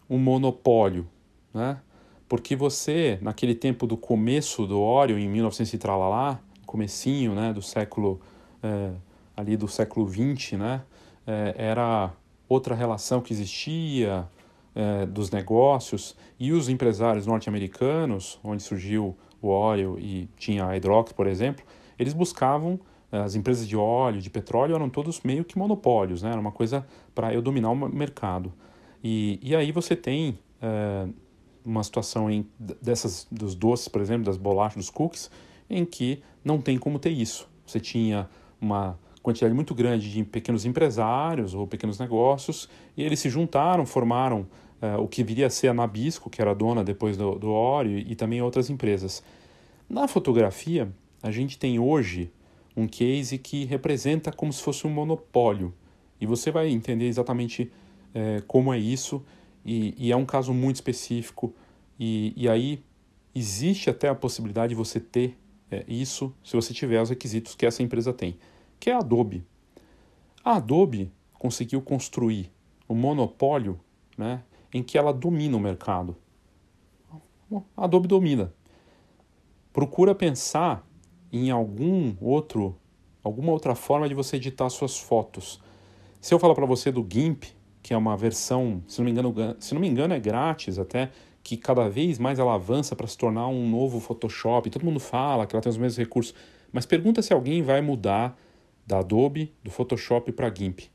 um 0.10 0.18
monopólio, 0.18 1.08
né? 1.54 1.80
Porque 2.28 2.56
você, 2.56 3.18
naquele 3.22 3.56
tempo 3.56 3.88
do 3.88 3.98
começo 3.98 4.68
do 4.68 4.80
Oreo, 4.80 5.18
em 5.18 5.28
1900 5.28 5.74
e 5.74 5.78
tralalá, 5.80 6.40
comecinho, 6.66 7.34
né, 7.34 7.52
do 7.52 7.62
século, 7.62 8.22
é, 8.62 8.92
ali 9.36 9.58
do 9.58 9.68
século 9.68 10.06
20, 10.06 10.56
né, 10.56 10.84
é, 11.26 11.56
era 11.58 12.12
outra 12.48 12.76
relação 12.76 13.20
que 13.22 13.34
existia 13.34 14.28
é, 14.76 15.08
dos 15.08 15.32
negócios 15.32 16.16
e 16.40 16.52
os 16.52 16.70
empresários 16.70 17.26
norte-americanos, 17.26 18.40
onde 18.44 18.62
surgiu 18.62 19.18
o 19.42 19.48
Oreo 19.48 19.98
e 19.98 20.30
tinha 20.38 20.66
a 20.66 20.76
Hydrox, 20.76 21.12
por 21.14 21.26
exemplo, 21.26 21.66
eles 21.98 22.14
buscavam 22.14 22.80
as 23.12 23.34
empresas 23.34 23.68
de 23.68 23.76
óleo, 23.76 24.22
de 24.22 24.30
petróleo 24.30 24.76
eram 24.76 24.88
todos 24.88 25.22
meio 25.22 25.44
que 25.44 25.58
monopólios, 25.58 26.22
né? 26.22 26.30
Era 26.30 26.40
uma 26.40 26.52
coisa 26.52 26.86
para 27.16 27.34
eu 27.34 27.42
dominar 27.42 27.72
o 27.72 27.76
mercado. 27.76 28.54
E, 29.04 29.40
e 29.42 29.56
aí 29.56 29.72
você 29.72 29.96
tem 29.96 30.38
uma 31.70 31.84
situação 31.84 32.30
em, 32.30 32.46
dessas 32.82 33.28
dos 33.32 33.54
doces, 33.54 33.88
por 33.88 34.02
exemplo, 34.02 34.26
das 34.26 34.38
bolachas, 34.38 34.78
dos 34.78 34.90
cookies, 34.90 35.30
em 35.70 35.86
que 35.86 36.22
não 36.44 36.60
tem 36.60 36.78
como 36.78 36.98
ter 36.98 37.12
isso. 37.12 37.48
Você 37.66 37.80
tinha 37.80 38.28
uma 38.60 38.98
quantidade 39.22 39.54
muito 39.54 39.76
grande 39.76 40.12
de 40.12 40.24
pequenos 40.24 40.66
empresários 40.66 41.54
ou 41.54 41.68
pequenos 41.68 42.00
negócios 42.00 42.68
e 42.98 43.04
eles 43.04 43.20
se 43.20 43.30
juntaram, 43.30 43.86
formaram 43.86 44.48
uh, 44.82 45.00
o 45.00 45.08
que 45.08 45.24
viria 45.24 45.48
a 45.48 45.50
ser 45.50 45.68
a 45.68 45.74
Nabisco, 45.74 46.30
que 46.30 46.42
era 46.42 46.56
dona 46.56 46.84
depois 46.84 47.16
do, 47.16 47.38
do 47.38 47.52
Oreo 47.52 48.00
e 48.00 48.16
também 48.16 48.42
outras 48.42 48.70
empresas. 48.70 49.24
Na 49.88 50.08
fotografia, 50.08 50.92
a 51.22 51.30
gente 51.30 51.60
tem 51.60 51.78
hoje 51.78 52.32
um 52.76 52.88
case 52.88 53.38
que 53.38 53.66
representa 53.66 54.32
como 54.32 54.52
se 54.52 54.64
fosse 54.64 54.88
um 54.88 54.90
monopólio 54.90 55.74
e 56.20 56.26
você 56.26 56.50
vai 56.50 56.70
entender 56.70 57.08
exatamente 57.08 57.72
uh, 58.16 58.44
como 58.48 58.74
é 58.74 58.80
isso 58.80 59.24
e, 59.70 59.94
e 60.08 60.12
é 60.12 60.16
um 60.16 60.26
caso 60.26 60.52
muito 60.52 60.78
específico, 60.78 61.54
e, 62.00 62.34
e 62.36 62.50
aí 62.50 62.84
existe 63.36 63.88
até 63.88 64.10
a 64.10 64.16
possibilidade 64.16 64.70
de 64.70 64.76
você 64.76 65.00
ter 65.00 65.38
é, 65.70 65.86
isso 65.88 66.34
se 66.44 66.56
você 66.56 66.74
tiver 66.74 67.00
os 67.00 67.12
requisitos 67.12 67.54
que 67.54 67.68
essa 67.68 67.84
empresa 67.84 68.12
tem, 68.12 68.40
que 68.80 68.90
é 68.90 68.94
a 68.94 68.98
Adobe. 68.98 69.46
A 70.44 70.56
Adobe 70.56 71.12
conseguiu 71.34 71.84
construir 71.84 72.52
um 72.90 72.96
monopólio 72.96 73.80
né, 74.18 74.42
em 74.74 74.82
que 74.82 74.98
ela 74.98 75.14
domina 75.14 75.56
o 75.56 75.60
mercado. 75.60 76.18
A 77.78 77.84
Adobe 77.86 78.08
domina. 78.08 78.52
Procura 79.72 80.16
pensar 80.16 80.84
em 81.32 81.52
algum 81.52 82.16
outro, 82.20 82.76
alguma 83.24 83.52
outra 83.52 83.76
forma 83.76 84.10
de 84.10 84.16
você 84.16 84.38
editar 84.38 84.68
suas 84.72 84.98
fotos. 84.98 85.62
Se 86.20 86.34
eu 86.34 86.40
falar 86.40 86.56
para 86.56 86.66
você 86.66 86.92
do 86.92 87.06
GIMP, 87.08 87.59
que 87.82 87.94
é 87.94 87.98
uma 87.98 88.16
versão, 88.18 88.84
se 88.88 89.00
não 89.00 89.06
me 89.06 89.12
engano, 89.12 89.56
se 89.60 89.74
não 89.74 89.82
me 89.82 89.88
engano 89.88 90.14
é 90.14 90.20
grátis 90.20 90.78
até, 90.78 91.12
que 91.44 91.58
cada 91.58 91.90
vez 91.90 92.20
mais 92.20 92.38
ela 92.38 92.56
avança 92.56 92.96
para 92.96 93.08
se 93.08 93.18
tornar 93.18 93.48
um 93.48 93.70
novo 93.70 94.00
Photoshop. 94.00 94.70
Todo 94.70 94.86
mundo 94.86 95.00
fala 95.00 95.48
que 95.48 95.56
ela 95.56 95.62
tem 95.62 95.70
os 95.70 95.78
mesmos 95.78 95.98
recursos, 95.98 96.36
mas 96.72 96.86
pergunta 96.86 97.22
se 97.22 97.34
alguém 97.34 97.62
vai 97.62 97.82
mudar 97.82 98.38
da 98.86 99.00
Adobe, 99.00 99.54
do 99.64 99.72
Photoshop 99.72 100.32
para 100.32 100.54
GIMP. 100.54 100.90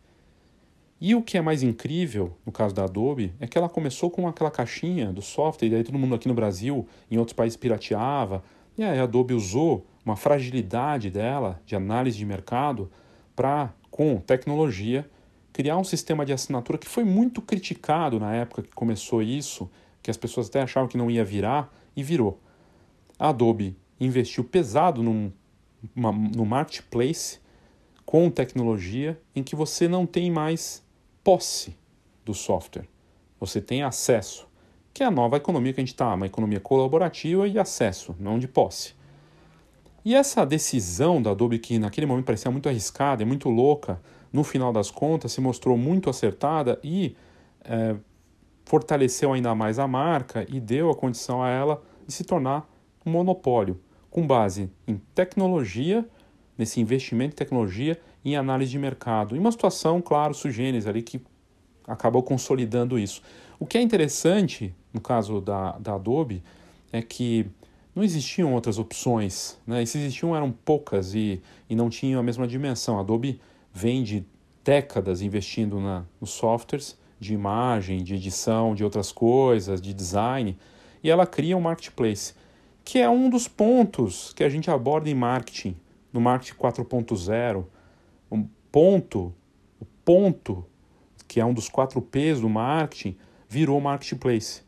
E 1.00 1.14
o 1.14 1.22
que 1.22 1.36
é 1.36 1.40
mais 1.40 1.62
incrível 1.62 2.36
no 2.46 2.52
caso 2.52 2.74
da 2.74 2.84
Adobe 2.84 3.34
é 3.40 3.46
que 3.46 3.58
ela 3.58 3.68
começou 3.68 4.10
com 4.10 4.26
aquela 4.28 4.50
caixinha 4.50 5.12
do 5.12 5.22
software, 5.22 5.68
e 5.68 5.74
aí 5.74 5.84
todo 5.84 5.98
mundo 5.98 6.14
aqui 6.14 6.28
no 6.28 6.34
Brasil, 6.34 6.86
em 7.10 7.18
outros 7.18 7.34
países 7.34 7.56
pirateava, 7.56 8.42
e 8.76 8.82
aí 8.82 8.98
a 8.98 9.02
Adobe 9.02 9.34
usou 9.34 9.86
uma 10.04 10.16
fragilidade 10.16 11.10
dela 11.10 11.60
de 11.64 11.74
análise 11.74 12.16
de 12.16 12.24
mercado 12.24 12.90
para, 13.34 13.72
com 13.90 14.16
tecnologia, 14.18 15.08
criar 15.54 15.78
um 15.78 15.84
sistema 15.84 16.26
de 16.26 16.32
assinatura 16.32 16.76
que 16.76 16.88
foi 16.88 17.04
muito 17.04 17.40
criticado 17.40 18.18
na 18.18 18.34
época 18.34 18.60
que 18.60 18.72
começou 18.74 19.22
isso, 19.22 19.70
que 20.02 20.10
as 20.10 20.16
pessoas 20.16 20.48
até 20.48 20.60
achavam 20.60 20.88
que 20.88 20.98
não 20.98 21.08
ia 21.08 21.24
virar, 21.24 21.72
e 21.96 22.02
virou. 22.02 22.40
A 23.16 23.28
Adobe 23.28 23.76
investiu 24.00 24.42
pesado 24.42 25.00
num, 25.00 25.30
uma, 25.94 26.10
no 26.10 26.44
marketplace 26.44 27.38
com 28.04 28.28
tecnologia 28.28 29.18
em 29.32 29.44
que 29.44 29.54
você 29.54 29.86
não 29.86 30.04
tem 30.06 30.28
mais 30.28 30.84
posse 31.22 31.76
do 32.24 32.34
software, 32.34 32.88
você 33.38 33.60
tem 33.60 33.84
acesso, 33.84 34.48
que 34.92 35.04
é 35.04 35.06
a 35.06 35.10
nova 35.10 35.36
economia 35.36 35.72
que 35.72 35.80
a 35.80 35.84
gente 35.84 35.94
está, 35.94 36.12
uma 36.12 36.26
economia 36.26 36.58
colaborativa 36.58 37.46
e 37.46 37.60
acesso, 37.60 38.14
não 38.18 38.40
de 38.40 38.48
posse. 38.48 38.94
E 40.04 40.16
essa 40.16 40.44
decisão 40.44 41.22
da 41.22 41.30
Adobe, 41.30 41.60
que 41.60 41.78
naquele 41.78 42.06
momento 42.06 42.26
parecia 42.26 42.50
muito 42.50 42.68
arriscada 42.68 43.22
e 43.22 43.26
muito 43.26 43.48
louca, 43.48 44.00
no 44.34 44.42
final 44.42 44.72
das 44.72 44.90
contas, 44.90 45.30
se 45.30 45.40
mostrou 45.40 45.78
muito 45.78 46.10
acertada 46.10 46.80
e 46.82 47.14
é, 47.64 47.94
fortaleceu 48.64 49.32
ainda 49.32 49.54
mais 49.54 49.78
a 49.78 49.86
marca 49.86 50.44
e 50.48 50.58
deu 50.58 50.90
a 50.90 50.94
condição 50.96 51.40
a 51.40 51.48
ela 51.48 51.80
de 52.04 52.12
se 52.12 52.24
tornar 52.24 52.68
um 53.06 53.12
monopólio, 53.12 53.80
com 54.10 54.26
base 54.26 54.68
em 54.88 54.96
tecnologia, 55.14 56.04
nesse 56.58 56.80
investimento 56.80 57.34
em 57.34 57.36
tecnologia 57.36 57.96
e 58.24 58.32
em 58.32 58.36
análise 58.36 58.72
de 58.72 58.78
mercado. 58.78 59.36
Em 59.36 59.38
uma 59.38 59.52
situação, 59.52 60.02
claro, 60.02 60.34
sugêneres 60.34 60.88
ali 60.88 61.00
que 61.00 61.22
acabou 61.86 62.22
consolidando 62.22 62.98
isso. 62.98 63.22
O 63.60 63.64
que 63.64 63.78
é 63.78 63.82
interessante, 63.82 64.74
no 64.92 65.00
caso 65.00 65.40
da, 65.40 65.78
da 65.78 65.94
Adobe, 65.94 66.42
é 66.92 67.00
que 67.00 67.46
não 67.94 68.02
existiam 68.02 68.52
outras 68.52 68.80
opções, 68.80 69.56
né? 69.64 69.84
E 69.84 69.86
se 69.86 69.96
existiam 69.96 70.34
eram 70.34 70.50
poucas 70.50 71.14
e, 71.14 71.40
e 71.70 71.76
não 71.76 71.88
tinham 71.88 72.18
a 72.18 72.22
mesma 72.22 72.48
dimensão. 72.48 72.98
A 72.98 73.00
Adobe 73.00 73.40
vem 73.74 74.04
de 74.04 74.24
décadas 74.62 75.20
investindo 75.20 75.80
na, 75.80 76.04
nos 76.20 76.30
softwares 76.30 76.96
de 77.18 77.34
imagem, 77.34 78.04
de 78.04 78.14
edição, 78.14 78.74
de 78.74 78.84
outras 78.84 79.10
coisas, 79.10 79.80
de 79.80 79.92
design, 79.92 80.56
e 81.02 81.10
ela 81.10 81.26
cria 81.26 81.56
um 81.56 81.60
marketplace, 81.60 82.34
que 82.84 82.98
é 82.98 83.10
um 83.10 83.28
dos 83.28 83.48
pontos 83.48 84.32
que 84.32 84.44
a 84.44 84.48
gente 84.48 84.70
aborda 84.70 85.10
em 85.10 85.14
marketing, 85.14 85.76
no 86.12 86.20
marketing 86.20 86.54
4.0. 86.54 87.64
Um 88.30 88.46
ponto, 88.70 89.34
o 89.80 89.84
ponto, 90.04 90.64
que 91.26 91.40
é 91.40 91.44
um 91.44 91.52
dos 91.52 91.68
quatro 91.68 92.00
P's 92.00 92.40
do 92.40 92.48
marketing, 92.48 93.16
virou 93.48 93.80
marketplace. 93.80 94.62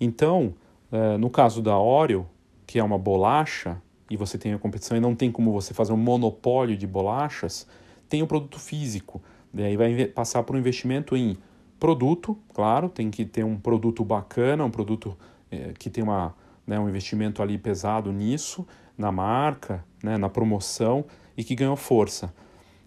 Então, 0.00 0.54
eh, 0.92 1.16
no 1.16 1.30
caso 1.30 1.62
da 1.62 1.78
Oreo, 1.78 2.28
que 2.66 2.78
é 2.78 2.84
uma 2.84 2.98
bolacha, 2.98 3.80
e 4.10 4.16
você 4.16 4.36
tem 4.36 4.52
a 4.52 4.58
competição 4.58 4.96
e 4.96 5.00
não 5.00 5.14
tem 5.14 5.30
como 5.32 5.52
você 5.52 5.72
fazer 5.72 5.92
um 5.92 5.96
monopólio 5.96 6.76
de 6.76 6.86
bolachas, 6.86 7.66
tem 8.08 8.22
o 8.22 8.26
produto 8.26 8.58
físico. 8.58 9.22
Daí 9.52 9.76
vai 9.76 10.06
passar 10.06 10.42
por 10.42 10.56
um 10.56 10.58
investimento 10.58 11.16
em 11.16 11.36
produto, 11.78 12.36
claro, 12.54 12.88
tem 12.88 13.10
que 13.10 13.24
ter 13.24 13.44
um 13.44 13.56
produto 13.56 14.04
bacana, 14.04 14.64
um 14.64 14.70
produto 14.70 15.16
é, 15.50 15.72
que 15.78 15.90
tem 15.90 16.02
uma, 16.02 16.34
né, 16.66 16.78
um 16.78 16.88
investimento 16.88 17.42
ali 17.42 17.58
pesado 17.58 18.12
nisso, 18.12 18.66
na 18.96 19.12
marca, 19.12 19.84
né, 20.02 20.16
na 20.16 20.28
promoção 20.28 21.04
e 21.36 21.44
que 21.44 21.54
ganhou 21.54 21.76
força. 21.76 22.32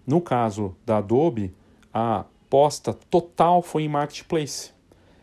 No 0.06 0.20
caso 0.20 0.74
da 0.84 0.98
Adobe, 0.98 1.54
a 1.92 2.20
aposta 2.20 2.92
total 2.92 3.62
foi 3.62 3.84
em 3.84 3.88
marketplace. 3.88 4.72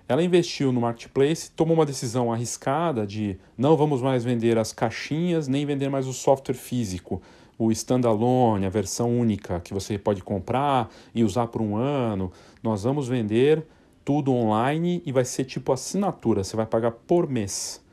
Ela 0.08 0.24
investiu 0.24 0.72
no 0.72 0.80
marketplace, 0.80 1.52
tomou 1.52 1.76
uma 1.76 1.86
decisão 1.86 2.32
arriscada 2.32 3.06
de 3.06 3.38
não 3.58 3.76
vamos 3.76 4.02
mais 4.02 4.24
vender 4.24 4.58
as 4.58 4.72
caixinhas, 4.72 5.50
nem 5.50 5.66
vender 5.66 5.90
mais 5.90 6.08
o 6.08 6.14
software 6.14 6.56
físico 6.56 7.22
o 7.58 7.72
standalone, 7.72 8.66
a 8.66 8.70
versão 8.70 9.10
única 9.18 9.60
que 9.60 9.74
você 9.74 9.98
pode 9.98 10.24
comprar 10.24 10.90
e 11.14 11.24
usar 11.24 11.48
por 11.48 11.62
um 11.62 11.76
ano. 11.76 12.32
Nós 12.62 12.84
vamos 12.84 13.08
vender 13.08 13.66
tudo 14.06 14.32
online 14.32 15.02
e 15.06 15.12
vai 15.12 15.26
ser 15.26 15.44
tipo 15.44 15.74
assinatura, 15.74 16.44
você 16.44 16.56
vai 16.56 16.66
pagar 16.66 16.92
por 16.92 17.28
mês. 17.28 17.84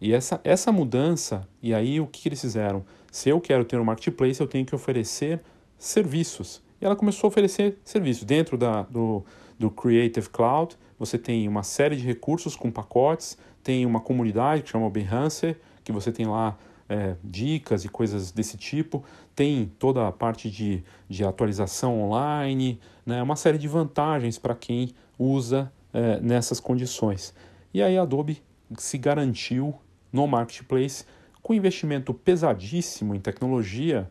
E 0.00 0.12
essa, 0.12 0.40
essa 0.44 0.70
mudança, 0.70 1.46
e 1.60 1.74
aí 1.74 2.00
o 2.00 2.06
que 2.06 2.28
eles 2.28 2.40
fizeram? 2.40 2.84
Se 3.10 3.28
eu 3.28 3.40
quero 3.40 3.64
ter 3.64 3.78
um 3.80 3.84
marketplace, 3.84 4.40
eu 4.40 4.46
tenho 4.46 4.64
que 4.64 4.74
oferecer 4.74 5.40
serviços. 5.76 6.62
E 6.80 6.84
ela 6.84 6.94
começou 6.94 7.26
a 7.26 7.28
oferecer 7.28 7.78
serviços. 7.84 8.24
Dentro 8.24 8.56
da, 8.56 8.82
do, 8.82 9.24
do 9.58 9.70
Creative 9.70 10.28
Cloud, 10.30 10.76
você 10.98 11.18
tem 11.18 11.48
uma 11.48 11.64
série 11.64 11.96
de 11.96 12.06
recursos 12.06 12.54
com 12.54 12.70
pacotes, 12.70 13.36
tem 13.62 13.84
uma 13.84 14.00
comunidade 14.00 14.62
que 14.62 14.70
chama 14.70 14.88
Behance, 14.88 15.56
que 15.82 15.90
você 15.90 16.12
tem 16.12 16.26
lá 16.26 16.56
é, 16.88 17.16
dicas 17.22 17.84
e 17.84 17.88
coisas 17.88 18.32
desse 18.32 18.56
tipo, 18.56 19.04
tem 19.34 19.70
toda 19.78 20.06
a 20.06 20.12
parte 20.12 20.50
de, 20.50 20.82
de 21.08 21.24
atualização 21.24 22.00
online, 22.00 22.80
né, 23.04 23.22
uma 23.22 23.36
série 23.36 23.58
de 23.58 23.68
vantagens 23.68 24.38
para 24.38 24.54
quem 24.54 24.94
usa 25.18 25.72
é, 25.92 26.20
nessas 26.20 26.60
condições. 26.60 27.34
E 27.72 27.82
aí 27.82 27.98
a 27.98 28.02
Adobe 28.02 28.42
se 28.76 28.96
garantiu 28.98 29.74
no 30.12 30.26
marketplace 30.26 31.04
com 31.42 31.54
investimento 31.54 32.12
pesadíssimo 32.12 33.14
em 33.14 33.20
tecnologia 33.20 34.10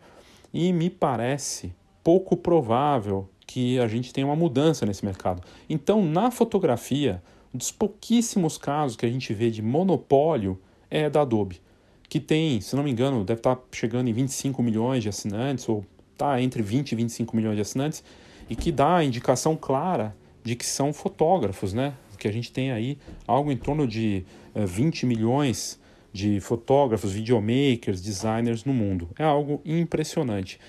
e 0.54 0.72
me 0.72 0.90
parece 0.90 1.74
pouco 2.04 2.38
provável 2.38 3.30
que 3.46 3.80
a 3.80 3.88
gente 3.88 4.14
tenha 4.14 4.28
uma 4.28 4.36
mudança 4.36 4.86
nesse 4.86 5.06
mercado. 5.06 5.42
Então, 5.70 6.06
na 6.06 6.32
fotografia, 6.32 7.22
um 7.54 7.58
dos 7.58 7.72
pouquíssimos 7.72 8.58
casos 8.58 8.98
que 8.98 9.06
a 9.06 9.10
gente 9.10 9.34
vê 9.34 9.50
de 9.50 9.62
monopólio 9.62 10.60
é 10.90 11.10
da 11.10 11.22
Adobe, 11.22 11.62
que 12.10 12.20
tem, 12.20 12.62
se 12.62 12.76
não 12.76 12.84
me 12.84 12.92
engano, 12.92 13.24
deve 13.24 13.40
estar 13.40 13.58
chegando 13.72 14.08
em 14.10 14.14
25 14.14 14.64
milhões 14.64 15.04
de 15.04 15.10
assinantes, 15.10 15.68
ou 15.68 15.86
está 16.14 16.42
entre 16.42 16.62
20 16.62 16.92
e 16.92 16.96
25 16.96 17.36
milhões 17.36 17.56
de 17.56 17.62
assinantes, 17.62 18.04
e 18.50 18.56
que 18.56 18.72
dá 18.72 18.98
a 18.98 19.04
indicação 19.04 19.56
clara 19.56 20.16
de 20.44 20.56
que 20.56 20.66
são 20.66 20.94
fotógrafos, 20.94 21.74
né? 21.74 21.94
Que 22.18 22.28
a 22.28 22.32
gente 22.32 22.52
tem 22.52 22.72
aí 22.72 22.98
algo 23.28 23.52
em 23.52 23.58
torno 23.58 23.86
de 23.86 24.26
20 24.56 25.04
eh, 25.04 25.06
milhões 25.06 25.80
de 26.12 26.40
fotógrafos, 26.40 27.12
videomakers, 27.12 28.02
designers 28.02 28.64
no 28.64 28.74
mundo. 28.74 29.10
É 29.20 29.24
algo 29.24 29.62
impressionante. 29.64 30.60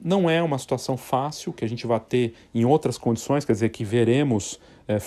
Não 0.00 0.28
é 0.28 0.42
uma 0.42 0.58
situação 0.58 0.96
fácil 0.96 1.52
que 1.52 1.64
a 1.64 1.68
gente 1.68 1.86
vai 1.86 1.98
ter 1.98 2.34
em 2.54 2.64
outras 2.64 2.98
condições, 2.98 3.44
quer 3.44 3.52
dizer, 3.54 3.70
que 3.70 3.84
veremos 3.84 4.60
é, 4.86 4.98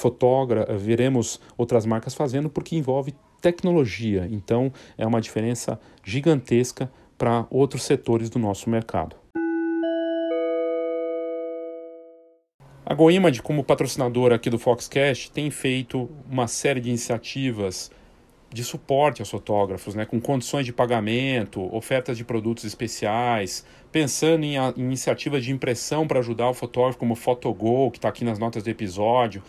veremos 0.77 1.39
outras 1.55 1.85
marcas 1.85 2.15
fazendo, 2.15 2.49
porque 2.49 2.75
envolve 2.75 3.13
tecnologia. 3.41 4.27
Então, 4.31 4.71
é 4.97 5.05
uma 5.05 5.21
diferença 5.21 5.79
gigantesca 6.03 6.91
para 7.17 7.45
outros 7.49 7.83
setores 7.83 8.29
do 8.29 8.39
nosso 8.39 8.69
mercado. 8.69 9.15
A 12.85 12.93
GoImage, 12.93 13.41
como 13.41 13.65
patrocinadora 13.65 14.35
aqui 14.35 14.49
do 14.49 14.57
Foxcast, 14.57 15.29
tem 15.31 15.51
feito 15.51 16.09
uma 16.29 16.47
série 16.47 16.79
de 16.79 16.87
iniciativas 16.87 17.91
de 18.49 18.63
suporte 18.63 19.21
aos 19.21 19.29
fotógrafos, 19.29 19.93
né, 19.93 20.05
com 20.05 20.21
condições 20.21 20.65
de 20.65 20.71
pagamento, 20.71 21.75
ofertas 21.75 22.17
de 22.17 22.23
produtos 22.23 22.63
especiais, 22.63 23.65
pensando 23.91 24.45
em, 24.45 24.57
a, 24.57 24.73
iniciativas 24.77 25.43
de 25.43 25.51
impressão 25.51 26.07
para 26.07 26.19
ajudar 26.19 26.49
o 26.49 26.53
fotógrafo, 26.53 26.97
como 26.97 27.11
o 27.13 27.15
Photogol, 27.15 27.91
que 27.91 27.97
está 27.97 28.07
aqui 28.07 28.23
nas 28.23 28.39
notas 28.39 28.63
do 28.63 28.69
episódio. 28.69 29.43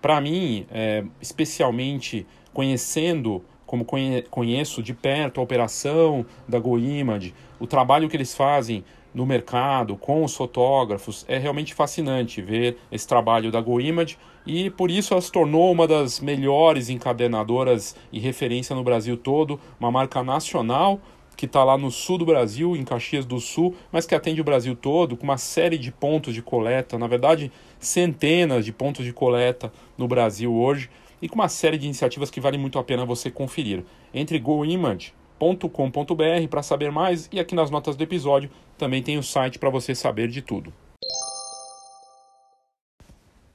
Para 0.00 0.20
mim, 0.20 0.64
é, 0.70 1.04
especialmente 1.20 2.24
conhecendo, 2.58 3.40
como 3.64 3.84
conhe, 3.84 4.22
conheço 4.22 4.82
de 4.82 4.92
perto 4.92 5.38
a 5.38 5.44
operação 5.44 6.26
da 6.48 6.58
GoImage, 6.58 7.32
o 7.60 7.68
trabalho 7.68 8.08
que 8.08 8.16
eles 8.16 8.34
fazem 8.34 8.84
no 9.14 9.24
mercado 9.24 9.94
com 9.94 10.24
os 10.24 10.34
fotógrafos. 10.34 11.24
É 11.28 11.38
realmente 11.38 11.72
fascinante 11.72 12.42
ver 12.42 12.76
esse 12.90 13.06
trabalho 13.06 13.52
da 13.52 13.60
GoImage 13.60 14.18
e 14.44 14.70
por 14.70 14.90
isso 14.90 15.14
ela 15.14 15.20
se 15.20 15.30
tornou 15.30 15.70
uma 15.70 15.86
das 15.86 16.18
melhores 16.18 16.90
encadenadoras 16.90 17.94
e 18.10 18.18
referência 18.18 18.74
no 18.74 18.82
Brasil 18.82 19.16
todo, 19.16 19.60
uma 19.78 19.92
marca 19.92 20.24
nacional 20.24 21.00
que 21.36 21.46
está 21.46 21.62
lá 21.62 21.78
no 21.78 21.92
sul 21.92 22.18
do 22.18 22.26
Brasil, 22.26 22.74
em 22.74 22.82
Caxias 22.82 23.24
do 23.24 23.38
Sul, 23.38 23.76
mas 23.92 24.04
que 24.04 24.16
atende 24.16 24.40
o 24.40 24.44
Brasil 24.44 24.74
todo, 24.74 25.16
com 25.16 25.22
uma 25.22 25.38
série 25.38 25.78
de 25.78 25.92
pontos 25.92 26.34
de 26.34 26.42
coleta, 26.42 26.98
na 26.98 27.06
verdade, 27.06 27.52
centenas 27.78 28.64
de 28.64 28.72
pontos 28.72 29.04
de 29.04 29.12
coleta 29.12 29.72
no 29.96 30.08
Brasil 30.08 30.52
hoje, 30.52 30.90
e 31.20 31.28
com 31.28 31.34
uma 31.34 31.48
série 31.48 31.78
de 31.78 31.86
iniciativas 31.86 32.30
que 32.30 32.40
vale 32.40 32.58
muito 32.58 32.78
a 32.78 32.84
pena 32.84 33.04
você 33.04 33.30
conferir. 33.30 33.84
Entre 34.12 34.38
GoImage 34.38 35.12
com.br 35.38 36.48
para 36.50 36.62
saber 36.62 36.90
mais 36.90 37.28
e 37.32 37.38
aqui 37.38 37.54
nas 37.54 37.70
notas 37.70 37.96
do 37.96 38.02
episódio 38.02 38.50
também 38.76 39.02
tem 39.02 39.16
o 39.18 39.22
site 39.22 39.58
para 39.58 39.70
você 39.70 39.94
saber 39.94 40.28
de 40.28 40.42
tudo. 40.42 40.72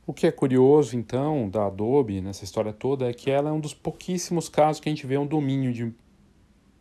O 0.06 0.13
que 0.13 0.28
é 0.28 0.32
curioso 0.32 0.97
então 0.97 1.49
da 1.49 1.65
Adobe 1.65 2.21
nessa 2.21 2.43
história 2.43 2.73
toda 2.73 3.10
é 3.10 3.13
que 3.13 3.32
ela 3.32 3.49
é 3.49 3.54
um 3.54 3.60
dos 3.60 3.73
pouquíssimos 3.73 4.49
casos 4.49 4.82
que 4.82 4.89
a 4.89 4.91
gente 4.91 5.08
vê 5.08 5.17
um 5.17 5.26
domínio 5.26 5.71
de 5.71 5.93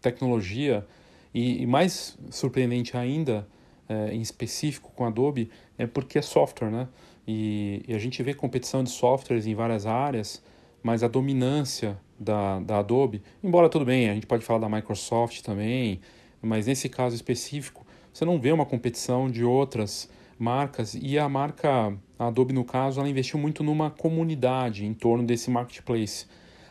tecnologia 0.00 0.86
e, 1.32 1.62
e 1.62 1.66
mais 1.66 2.18
surpreendente 2.30 2.96
ainda, 2.96 3.46
é, 3.88 4.12
em 4.12 4.20
específico 4.20 4.90
com 4.94 5.04
Adobe, 5.04 5.50
é 5.78 5.86
porque 5.86 6.18
é 6.18 6.22
software, 6.22 6.70
né? 6.70 6.88
E, 7.26 7.84
e 7.86 7.94
a 7.94 7.98
gente 7.98 8.20
vê 8.22 8.34
competição 8.34 8.82
de 8.82 8.90
softwares 8.90 9.46
em 9.46 9.54
várias 9.54 9.86
áreas, 9.86 10.42
mas 10.82 11.02
a 11.02 11.08
dominância 11.08 11.98
da, 12.18 12.60
da 12.60 12.78
Adobe, 12.78 13.22
embora 13.42 13.68
tudo 13.68 13.84
bem, 13.84 14.08
a 14.08 14.14
gente 14.14 14.26
pode 14.26 14.44
falar 14.44 14.60
da 14.60 14.68
Microsoft 14.68 15.42
também, 15.42 16.00
mas 16.40 16.66
nesse 16.66 16.88
caso 16.88 17.14
específico, 17.14 17.86
você 18.12 18.24
não 18.24 18.38
vê 18.38 18.52
uma 18.52 18.66
competição 18.66 19.30
de 19.30 19.44
outras 19.44 20.10
marcas 20.38 20.94
e 20.94 21.18
a 21.18 21.28
marca 21.28 21.96
a 22.18 22.26
Adobe 22.26 22.52
no 22.52 22.64
caso 22.64 23.00
ela 23.00 23.08
investiu 23.08 23.38
muito 23.38 23.62
numa 23.62 23.90
comunidade 23.90 24.84
em 24.84 24.92
torno 24.92 25.24
desse 25.24 25.50
marketplace. 25.50 26.26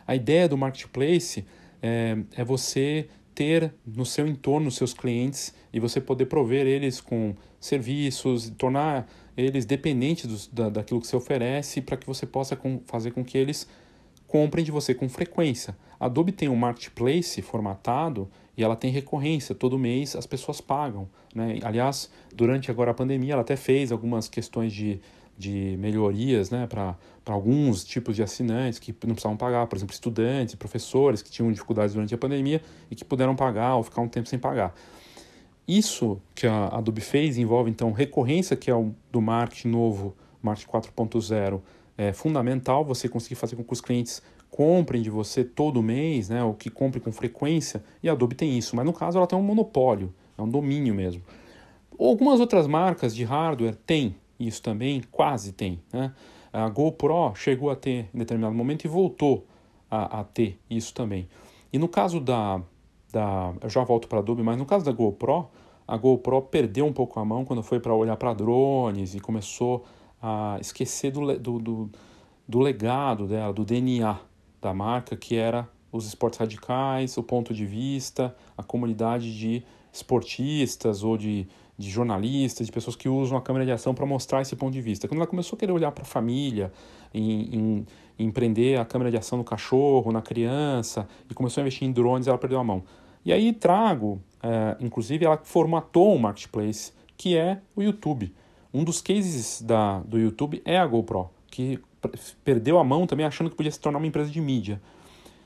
A 0.06 0.14
ideia 0.14 0.48
do 0.48 0.56
marketplace 0.56 1.44
é, 1.82 2.18
é 2.36 2.44
você 2.44 3.08
ter 3.34 3.72
no 3.86 4.04
seu 4.04 4.26
entorno 4.26 4.70
seus 4.70 4.92
clientes 4.92 5.54
e 5.72 5.80
você 5.80 6.00
poder 6.00 6.26
prover 6.26 6.66
eles 6.66 7.00
com 7.00 7.34
serviços 7.58 8.50
tornar 8.50 9.08
eles 9.36 9.64
dependentes 9.64 10.26
dos, 10.26 10.46
da, 10.48 10.68
daquilo 10.68 11.00
que 11.00 11.06
você 11.06 11.16
oferece 11.16 11.80
para 11.80 11.96
que 11.96 12.06
você 12.06 12.26
possa 12.26 12.54
com, 12.54 12.80
fazer 12.86 13.12
com 13.12 13.24
que 13.24 13.38
eles 13.38 13.66
comprem 14.32 14.64
de 14.64 14.70
você 14.70 14.94
com 14.94 15.10
frequência. 15.10 15.76
A 16.00 16.06
Adobe 16.06 16.32
tem 16.32 16.48
um 16.48 16.56
marketplace 16.56 17.42
formatado 17.42 18.30
e 18.56 18.64
ela 18.64 18.74
tem 18.74 18.90
recorrência, 18.90 19.54
todo 19.54 19.78
mês 19.78 20.16
as 20.16 20.24
pessoas 20.24 20.58
pagam. 20.58 21.06
Né? 21.34 21.58
Aliás, 21.62 22.10
durante 22.34 22.70
agora 22.70 22.92
a 22.92 22.94
pandemia, 22.94 23.34
ela 23.34 23.42
até 23.42 23.56
fez 23.56 23.92
algumas 23.92 24.30
questões 24.30 24.72
de, 24.72 24.98
de 25.36 25.76
melhorias 25.78 26.48
né? 26.48 26.66
para 26.66 26.96
alguns 27.26 27.84
tipos 27.84 28.16
de 28.16 28.22
assinantes 28.22 28.78
que 28.78 28.90
não 29.04 29.12
precisavam 29.14 29.36
pagar, 29.36 29.66
por 29.66 29.76
exemplo, 29.76 29.92
estudantes, 29.92 30.54
professores 30.54 31.20
que 31.20 31.30
tinham 31.30 31.52
dificuldades 31.52 31.92
durante 31.92 32.14
a 32.14 32.18
pandemia 32.18 32.62
e 32.90 32.94
que 32.94 33.04
puderam 33.04 33.36
pagar 33.36 33.76
ou 33.76 33.82
ficar 33.82 34.00
um 34.00 34.08
tempo 34.08 34.30
sem 34.30 34.38
pagar. 34.38 34.74
Isso 35.68 36.18
que 36.34 36.46
a 36.46 36.68
Adobe 36.68 37.02
fez 37.02 37.36
envolve 37.36 37.68
então 37.68 37.92
recorrência, 37.92 38.56
que 38.56 38.70
é 38.70 38.74
o 38.74 38.94
do 39.10 39.20
marketing 39.20 39.68
novo, 39.68 40.16
marketing 40.42 40.70
4.0 40.70 41.60
é 41.96 42.12
fundamental 42.12 42.84
você 42.84 43.08
conseguir 43.08 43.34
fazer 43.34 43.56
com 43.56 43.64
que 43.64 43.72
os 43.72 43.80
clientes 43.80 44.22
comprem 44.50 45.00
de 45.00 45.10
você 45.10 45.42
todo 45.42 45.82
mês, 45.82 46.28
né, 46.28 46.44
ou 46.44 46.54
que 46.54 46.68
comprem 46.68 47.02
com 47.02 47.10
frequência, 47.10 47.82
e 48.02 48.08
a 48.08 48.12
Adobe 48.12 48.34
tem 48.34 48.56
isso, 48.56 48.76
mas 48.76 48.84
no 48.84 48.92
caso 48.92 49.16
ela 49.16 49.26
tem 49.26 49.38
um 49.38 49.42
monopólio, 49.42 50.12
é 50.36 50.42
um 50.42 50.48
domínio 50.48 50.94
mesmo. 50.94 51.22
Algumas 51.98 52.40
outras 52.40 52.66
marcas 52.66 53.14
de 53.14 53.24
hardware 53.24 53.76
têm 53.86 54.14
isso 54.38 54.62
também, 54.62 55.02
quase 55.10 55.52
tem. 55.52 55.80
Né? 55.92 56.12
A 56.52 56.68
GoPro 56.68 57.34
chegou 57.34 57.70
a 57.70 57.76
ter 57.76 58.10
em 58.12 58.18
determinado 58.18 58.54
momento 58.54 58.84
e 58.84 58.88
voltou 58.88 59.46
a, 59.90 60.20
a 60.20 60.24
ter 60.24 60.58
isso 60.68 60.92
também. 60.92 61.28
E 61.72 61.78
no 61.78 61.88
caso 61.88 62.20
da, 62.20 62.60
da. 63.10 63.54
Eu 63.60 63.70
já 63.70 63.82
volto 63.84 64.08
para 64.08 64.18
a 64.18 64.20
Adobe, 64.20 64.42
mas 64.42 64.58
no 64.58 64.66
caso 64.66 64.84
da 64.84 64.92
GoPro, 64.92 65.48
a 65.86 65.96
GoPro 65.96 66.42
perdeu 66.42 66.84
um 66.84 66.92
pouco 66.92 67.18
a 67.20 67.24
mão 67.24 67.44
quando 67.44 67.62
foi 67.62 67.80
para 67.80 67.94
olhar 67.94 68.16
para 68.16 68.34
drones 68.34 69.14
e 69.14 69.20
começou 69.20 69.84
a 70.22 70.56
esquecer 70.60 71.10
do, 71.10 71.36
do, 71.38 71.58
do, 71.58 71.90
do 72.46 72.60
legado 72.60 73.26
dela, 73.26 73.52
do 73.52 73.64
DNA 73.64 74.18
da 74.60 74.72
marca, 74.72 75.16
que 75.16 75.36
era 75.36 75.68
os 75.90 76.06
esportes 76.06 76.38
radicais, 76.38 77.16
o 77.18 77.22
ponto 77.22 77.52
de 77.52 77.66
vista, 77.66 78.34
a 78.56 78.62
comunidade 78.62 79.36
de 79.36 79.62
esportistas 79.92 81.02
ou 81.02 81.18
de, 81.18 81.46
de 81.76 81.90
jornalistas, 81.90 82.66
de 82.66 82.72
pessoas 82.72 82.96
que 82.96 83.08
usam 83.08 83.36
a 83.36 83.42
câmera 83.42 83.66
de 83.66 83.72
ação 83.72 83.94
para 83.94 84.06
mostrar 84.06 84.40
esse 84.40 84.56
ponto 84.56 84.72
de 84.72 84.80
vista. 84.80 85.06
Quando 85.06 85.18
ela 85.18 85.26
começou 85.26 85.56
a 85.56 85.60
querer 85.60 85.72
olhar 85.72 85.92
para 85.92 86.02
a 86.02 86.06
família, 86.06 86.72
em, 87.12 87.54
em, 87.54 87.86
em 88.18 88.30
prender 88.30 88.80
a 88.80 88.84
câmera 88.84 89.10
de 89.10 89.18
ação 89.18 89.36
no 89.36 89.44
cachorro, 89.44 90.12
na 90.12 90.22
criança, 90.22 91.06
e 91.28 91.34
começou 91.34 91.60
a 91.60 91.62
investir 91.62 91.86
em 91.86 91.92
drones, 91.92 92.26
ela 92.26 92.38
perdeu 92.38 92.58
a 92.58 92.64
mão. 92.64 92.82
E 93.24 93.32
aí 93.32 93.52
trago, 93.52 94.20
é, 94.42 94.76
inclusive, 94.80 95.24
ela 95.24 95.38
formatou 95.44 96.14
um 96.14 96.18
marketplace, 96.18 96.92
que 97.16 97.36
é 97.36 97.60
o 97.76 97.82
YouTube. 97.82 98.32
Um 98.72 98.84
dos 98.84 99.00
cases 99.00 99.60
da, 99.60 100.00
do 100.00 100.18
YouTube 100.18 100.62
é 100.64 100.78
a 100.78 100.86
GoPro, 100.86 101.28
que 101.50 101.78
perdeu 102.44 102.78
a 102.78 102.84
mão 102.84 103.06
também 103.06 103.26
achando 103.26 103.50
que 103.50 103.56
podia 103.56 103.70
se 103.70 103.78
tornar 103.78 103.98
uma 103.98 104.06
empresa 104.06 104.30
de 104.30 104.40
mídia. 104.40 104.80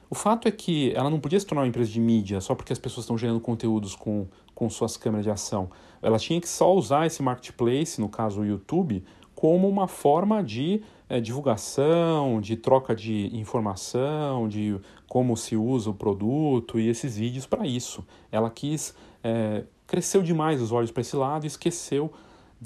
O 0.09 0.15
fato 0.15 0.47
é 0.47 0.51
que 0.53 0.93
ela 0.95 1.11
não 1.11 1.19
podia 1.19 1.39
se 1.41 1.45
tornar 1.45 1.63
uma 1.63 1.69
empresa 1.69 1.91
de 1.91 2.01
mídia 2.01 2.41
só 2.41 2.55
porque 2.55 2.73
as 2.73 2.79
pessoas 2.79 3.05
estão 3.05 3.19
gerando 3.19 3.41
conteúdos 3.41 3.97
com, 3.97 4.29
com 4.55 4.71
suas 4.71 4.97
câmeras 4.97 5.25
de 5.25 5.31
ação. 5.31 5.69
Ela 6.01 6.19
tinha 6.19 6.41
que 6.41 6.49
só 6.49 6.73
usar 6.73 7.07
esse 7.07 7.23
marketplace, 7.23 8.01
no 8.01 8.09
caso 8.09 8.41
o 8.41 8.47
YouTube, 8.47 9.05
como 9.35 9.69
uma 9.69 9.89
forma 9.89 10.43
de 10.43 10.81
é, 11.09 11.21
divulgação, 11.21 12.41
de 12.41 12.57
troca 12.57 12.95
de 12.95 13.37
informação, 13.37 14.49
de 14.49 14.79
como 15.09 15.37
se 15.37 15.57
usa 15.57 15.91
o 15.91 15.95
produto 15.95 16.79
e 16.79 16.89
esses 16.89 17.17
vídeos 17.17 17.45
para 17.45 17.67
isso. 17.67 18.07
Ela 18.31 18.49
quis, 18.49 18.95
é, 19.25 19.65
cresceu 19.87 20.23
demais 20.23 20.63
os 20.63 20.71
olhos 20.71 20.93
para 20.93 21.01
esse 21.01 21.17
lado 21.17 21.45
e 21.45 21.49
esqueceu 21.49 22.13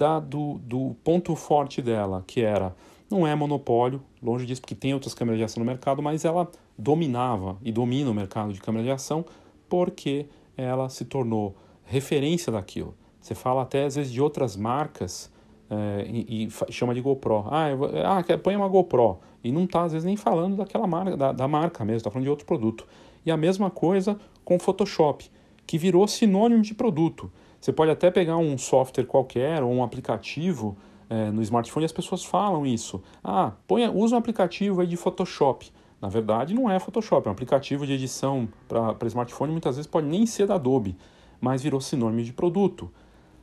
da, 0.00 0.18
do, 0.18 0.58
do 0.62 0.96
ponto 1.04 1.36
forte 1.36 1.82
dela, 1.82 2.24
que 2.26 2.40
era 2.40 2.74
não 3.10 3.26
é 3.26 3.34
monopólio, 3.34 4.00
longe 4.22 4.46
disso, 4.46 4.60
porque 4.62 4.74
tem 4.74 4.94
outras 4.94 5.12
câmeras 5.12 5.38
de 5.38 5.44
ação 5.44 5.62
no 5.62 5.66
mercado, 5.66 6.00
mas 6.02 6.24
ela 6.24 6.50
dominava 6.78 7.58
e 7.62 7.70
domina 7.70 8.10
o 8.10 8.14
mercado 8.14 8.52
de 8.52 8.60
câmera 8.60 8.84
de 8.84 8.90
ação 8.90 9.24
porque 9.68 10.26
ela 10.56 10.88
se 10.88 11.04
tornou 11.04 11.54
referência 11.84 12.52
daquilo. 12.52 12.94
Você 13.20 13.34
fala 13.34 13.62
até 13.62 13.84
às 13.84 13.96
vezes 13.96 14.12
de 14.12 14.22
outras 14.22 14.56
marcas 14.56 15.30
é, 15.68 16.06
e, 16.08 16.46
e, 16.46 16.72
chama 16.72 16.94
de 16.94 17.00
GoPro. 17.00 17.44
Ah, 17.50 17.68
eu, 17.68 17.84
ah, 17.84 18.38
põe 18.38 18.56
uma 18.56 18.68
GoPro. 18.68 19.18
E 19.44 19.52
não 19.52 19.64
está 19.64 19.82
às 19.82 19.92
vezes 19.92 20.06
nem 20.06 20.16
falando 20.16 20.56
daquela 20.56 20.86
marca, 20.86 21.16
da, 21.16 21.32
da 21.32 21.48
marca 21.48 21.84
mesmo, 21.84 21.98
está 21.98 22.10
falando 22.10 22.24
de 22.24 22.30
outro 22.30 22.46
produto. 22.46 22.86
E 23.26 23.30
a 23.30 23.36
mesma 23.36 23.70
coisa 23.70 24.18
com 24.44 24.58
Photoshop, 24.58 25.30
que 25.66 25.76
virou 25.76 26.08
sinônimo 26.08 26.62
de 26.62 26.74
produto. 26.74 27.30
Você 27.60 27.72
pode 27.72 27.90
até 27.90 28.10
pegar 28.10 28.38
um 28.38 28.56
software 28.56 29.04
qualquer 29.04 29.62
ou 29.62 29.70
um 29.70 29.82
aplicativo 29.82 30.76
é, 31.10 31.30
no 31.30 31.42
smartphone, 31.42 31.84
as 31.84 31.92
pessoas 31.92 32.24
falam 32.24 32.64
isso. 32.64 33.02
Ah, 33.22 33.52
põe, 33.66 33.86
usa 33.88 34.14
um 34.14 34.18
aplicativo 34.18 34.80
aí 34.80 34.86
de 34.86 34.96
Photoshop. 34.96 35.70
Na 36.00 36.08
verdade, 36.08 36.54
não 36.54 36.70
é 36.70 36.78
Photoshop, 36.78 37.26
é 37.26 37.30
um 37.30 37.32
aplicativo 37.32 37.86
de 37.86 37.92
edição 37.92 38.48
para 38.66 39.06
smartphone, 39.08 39.52
muitas 39.52 39.76
vezes 39.76 39.90
pode 39.90 40.06
nem 40.06 40.24
ser 40.24 40.46
da 40.46 40.54
Adobe, 40.54 40.96
mas 41.38 41.62
virou 41.62 41.80
sinônimo 41.80 42.22
de 42.22 42.32
produto. 42.32 42.90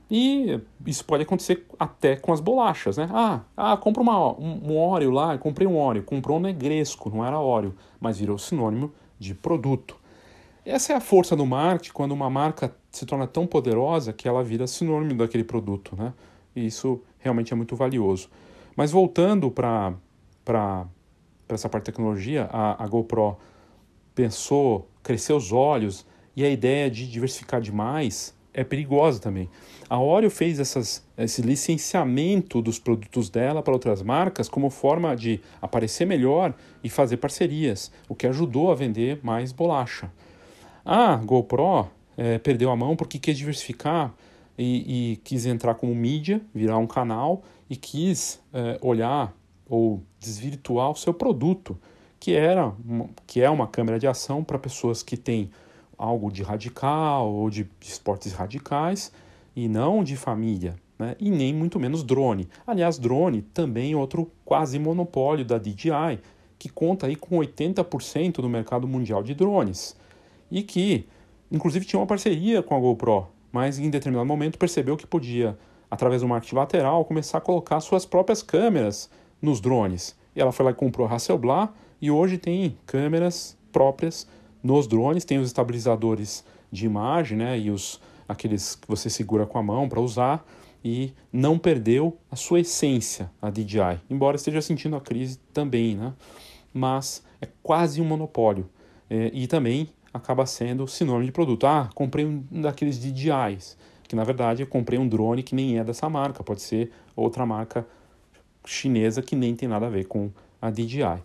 E 0.10 0.60
isso 0.86 1.04
pode 1.06 1.24
acontecer 1.24 1.68
até 1.78 2.16
com 2.16 2.32
as 2.32 2.40
bolachas, 2.40 2.98
né? 2.98 3.10
Ah, 3.12 3.42
ah 3.56 3.78
compra 3.78 4.02
uma, 4.02 4.32
um, 4.40 4.72
um 4.72 4.80
Oreo 4.80 5.12
lá, 5.12 5.38
comprei 5.38 5.68
um 5.68 5.78
Oreo, 5.78 6.02
comprou 6.02 6.38
um 6.38 6.40
negresco, 6.40 7.10
não 7.10 7.24
era 7.24 7.38
Oreo, 7.38 7.76
mas 8.00 8.18
virou 8.18 8.38
sinônimo 8.38 8.92
de 9.20 9.36
produto. 9.36 9.98
Essa 10.70 10.92
é 10.92 10.96
a 10.98 11.00
força 11.00 11.34
do 11.34 11.46
marketing, 11.46 11.94
quando 11.94 12.12
uma 12.12 12.30
marca 12.30 12.76
se 12.92 13.06
torna 13.06 13.26
tão 13.26 13.48
poderosa 13.48 14.12
que 14.12 14.28
ela 14.28 14.44
vira 14.44 14.68
sinônimo 14.68 15.18
daquele 15.18 15.46
produto, 15.46 15.96
né? 15.96 16.14
E 16.54 16.66
isso 16.66 17.02
realmente 17.20 17.54
é 17.54 17.56
muito 17.56 17.74
valioso. 17.74 18.30
Mas 18.76 18.92
voltando 18.92 19.50
para 19.50 19.96
essa 21.48 21.70
parte 21.70 21.86
de 21.86 21.92
tecnologia, 21.94 22.50
a, 22.52 22.84
a 22.84 22.86
GoPro 22.86 23.38
pensou, 24.14 24.90
cresceu 25.02 25.38
os 25.38 25.54
olhos 25.54 26.06
e 26.36 26.44
a 26.44 26.50
ideia 26.50 26.92
de 26.92 27.10
diversificar 27.10 27.62
demais 27.62 28.36
é 28.54 28.62
perigosa 28.62 29.22
também. 29.22 29.50
A 29.90 29.98
Oreo 29.98 30.30
fez 30.30 30.60
essas, 30.60 31.02
esse 31.18 31.42
licenciamento 31.42 32.62
dos 32.62 32.78
produtos 32.78 33.30
dela 33.30 33.64
para 33.64 33.72
outras 33.72 34.02
marcas 34.02 34.50
como 34.50 34.70
forma 34.70 35.16
de 35.16 35.40
aparecer 35.62 36.06
melhor 36.06 36.54
e 36.84 36.90
fazer 36.90 37.16
parcerias, 37.18 37.90
o 38.10 38.14
que 38.14 38.28
ajudou 38.28 38.70
a 38.70 38.76
vender 38.76 39.22
mais 39.24 39.54
bolacha. 39.54 40.12
A 40.90 41.18
GoPro 41.18 41.90
é, 42.16 42.38
perdeu 42.38 42.72
a 42.72 42.76
mão 42.78 42.96
porque 42.96 43.20
quis 43.20 43.38
diversificar 43.38 44.14
e, 44.58 45.12
e, 45.12 45.16
quis 45.18 45.46
entrar 45.46 45.76
como 45.76 45.94
mídia, 45.94 46.40
virar 46.56 46.78
um 46.78 46.88
canal 46.88 47.44
e 47.70 47.76
quis 47.76 48.40
é, 48.54 48.80
olhar 48.82 49.36
ou 49.70 50.02
desvirtuar 50.18 50.90
o 50.90 50.96
seu 50.96 51.14
produto, 51.14 51.78
que 52.18 52.32
era 52.32 52.74
que 53.28 53.42
é 53.42 53.50
uma 53.50 53.68
câmera 53.68 54.00
de 54.00 54.08
ação 54.08 54.46
para 54.46 54.58
pessoas 54.58 55.04
que 55.04 55.18
têm 55.18 55.52
algo 55.98 56.32
de 56.32 56.42
radical 56.42 57.30
ou 57.34 57.50
de 57.50 57.68
esportes 57.82 58.32
radicais 58.32 59.12
e 59.54 59.68
não 59.68 60.06
de 60.06 60.16
família, 60.16 60.78
né? 60.98 61.18
e 61.20 61.30
nem 61.30 61.54
muito 61.54 61.78
menos 61.82 62.02
drone. 62.02 62.48
Aliás, 62.66 62.98
drone 62.98 63.42
também 63.42 63.92
é 63.92 63.98
outro 63.98 64.32
quase 64.46 64.80
monopólio 64.80 65.44
da 65.44 65.58
DJI, 65.58 66.22
que 66.58 66.70
conta 66.70 67.08
aí 67.08 67.18
com 67.18 67.36
80% 67.36 68.36
do 68.36 68.48
mercado 68.48 68.88
mundial 68.88 69.22
de 69.22 69.36
drones 69.36 69.94
e 70.52 70.64
que 70.64 71.08
inclusive 71.52 71.86
tinha 71.86 72.00
uma 72.00 72.08
parceria 72.08 72.62
com 72.62 72.76
a 72.76 72.80
GoPro 72.80 73.28
mas 73.52 73.80
em 73.80 73.90
determinado 73.90 74.28
momento 74.28 74.58
percebeu 74.58 74.98
que 74.98 75.08
podia, 75.08 75.58
através 75.90 76.22
do 76.22 76.28
marketing 76.28 76.56
lateral, 76.56 77.06
começar 77.06 77.40
a 77.40 77.42
colocar 77.42 77.80
suas 77.80 78.06
próprias 78.06 78.44
câmeras 78.44 79.10
nos 79.42 79.60
drones. 79.60 80.16
E 80.36 80.42
ela 80.42 80.52
foi 80.52 80.66
lá 80.66 80.72
e 80.72 80.76
comprou 80.76 81.08
a 81.08 81.14
Hasselblad 81.14 81.72
e 82.02 82.12
hoje 82.12 82.38
tem 82.38 82.78
câmeras 82.86 83.58
próprias 83.72 84.28
nos 84.62 84.88
drones, 84.88 85.26
tem 85.26 85.40
os 85.40 85.48
estabilizadores 85.48 86.44
de 86.72 86.86
imagem, 86.86 87.38
né, 87.38 87.58
e 87.58 87.72
os 87.72 88.00
aqueles 88.28 88.76
que 88.76 88.88
você 88.88 89.10
segura 89.10 89.46
com 89.46 89.58
a 89.58 89.64
mão 89.64 89.88
para 89.88 90.02
usar 90.02 90.46
e 90.84 91.14
não 91.32 91.58
perdeu 91.58 92.18
a 92.30 92.36
sua 92.36 92.60
essência, 92.60 93.32
a 93.42 93.50
DJI, 93.50 94.02
embora 94.10 94.36
esteja 94.36 94.62
sentindo 94.62 94.96
a 94.98 95.02
crise 95.02 95.40
também, 95.54 95.96
né? 95.96 96.14
Mas 96.74 97.24
é 97.42 97.48
quase 97.64 98.02
um 98.02 98.06
monopólio. 98.06 98.70
É, 99.10 99.32
e 99.34 99.48
também 99.48 99.90
acaba 100.18 100.46
sendo 100.46 100.88
sinônimo 100.88 101.26
de 101.26 101.32
produto. 101.32 101.66
Ah, 101.66 101.90
comprei 101.96 102.26
um 102.26 102.44
daqueles 102.62 103.00
DJIs, 103.00 103.78
que 104.08 104.16
na 104.16 104.24
verdade 104.24 104.64
eu 104.64 104.68
comprei 104.68 105.00
um 105.00 105.08
drone 105.08 105.44
que 105.44 105.56
nem 105.56 105.80
é 105.80 105.84
dessa 105.84 106.10
marca, 106.10 106.44
pode 106.44 106.62
ser 106.62 106.92
outra 107.16 107.46
marca 107.46 107.86
chinesa 108.66 109.22
que 109.22 109.36
nem 109.36 109.56
tem 109.56 109.68
nada 109.68 109.88
a 109.88 109.90
ver 109.90 110.06
com 110.06 110.30
a 110.62 110.70
DJI. 110.70 111.22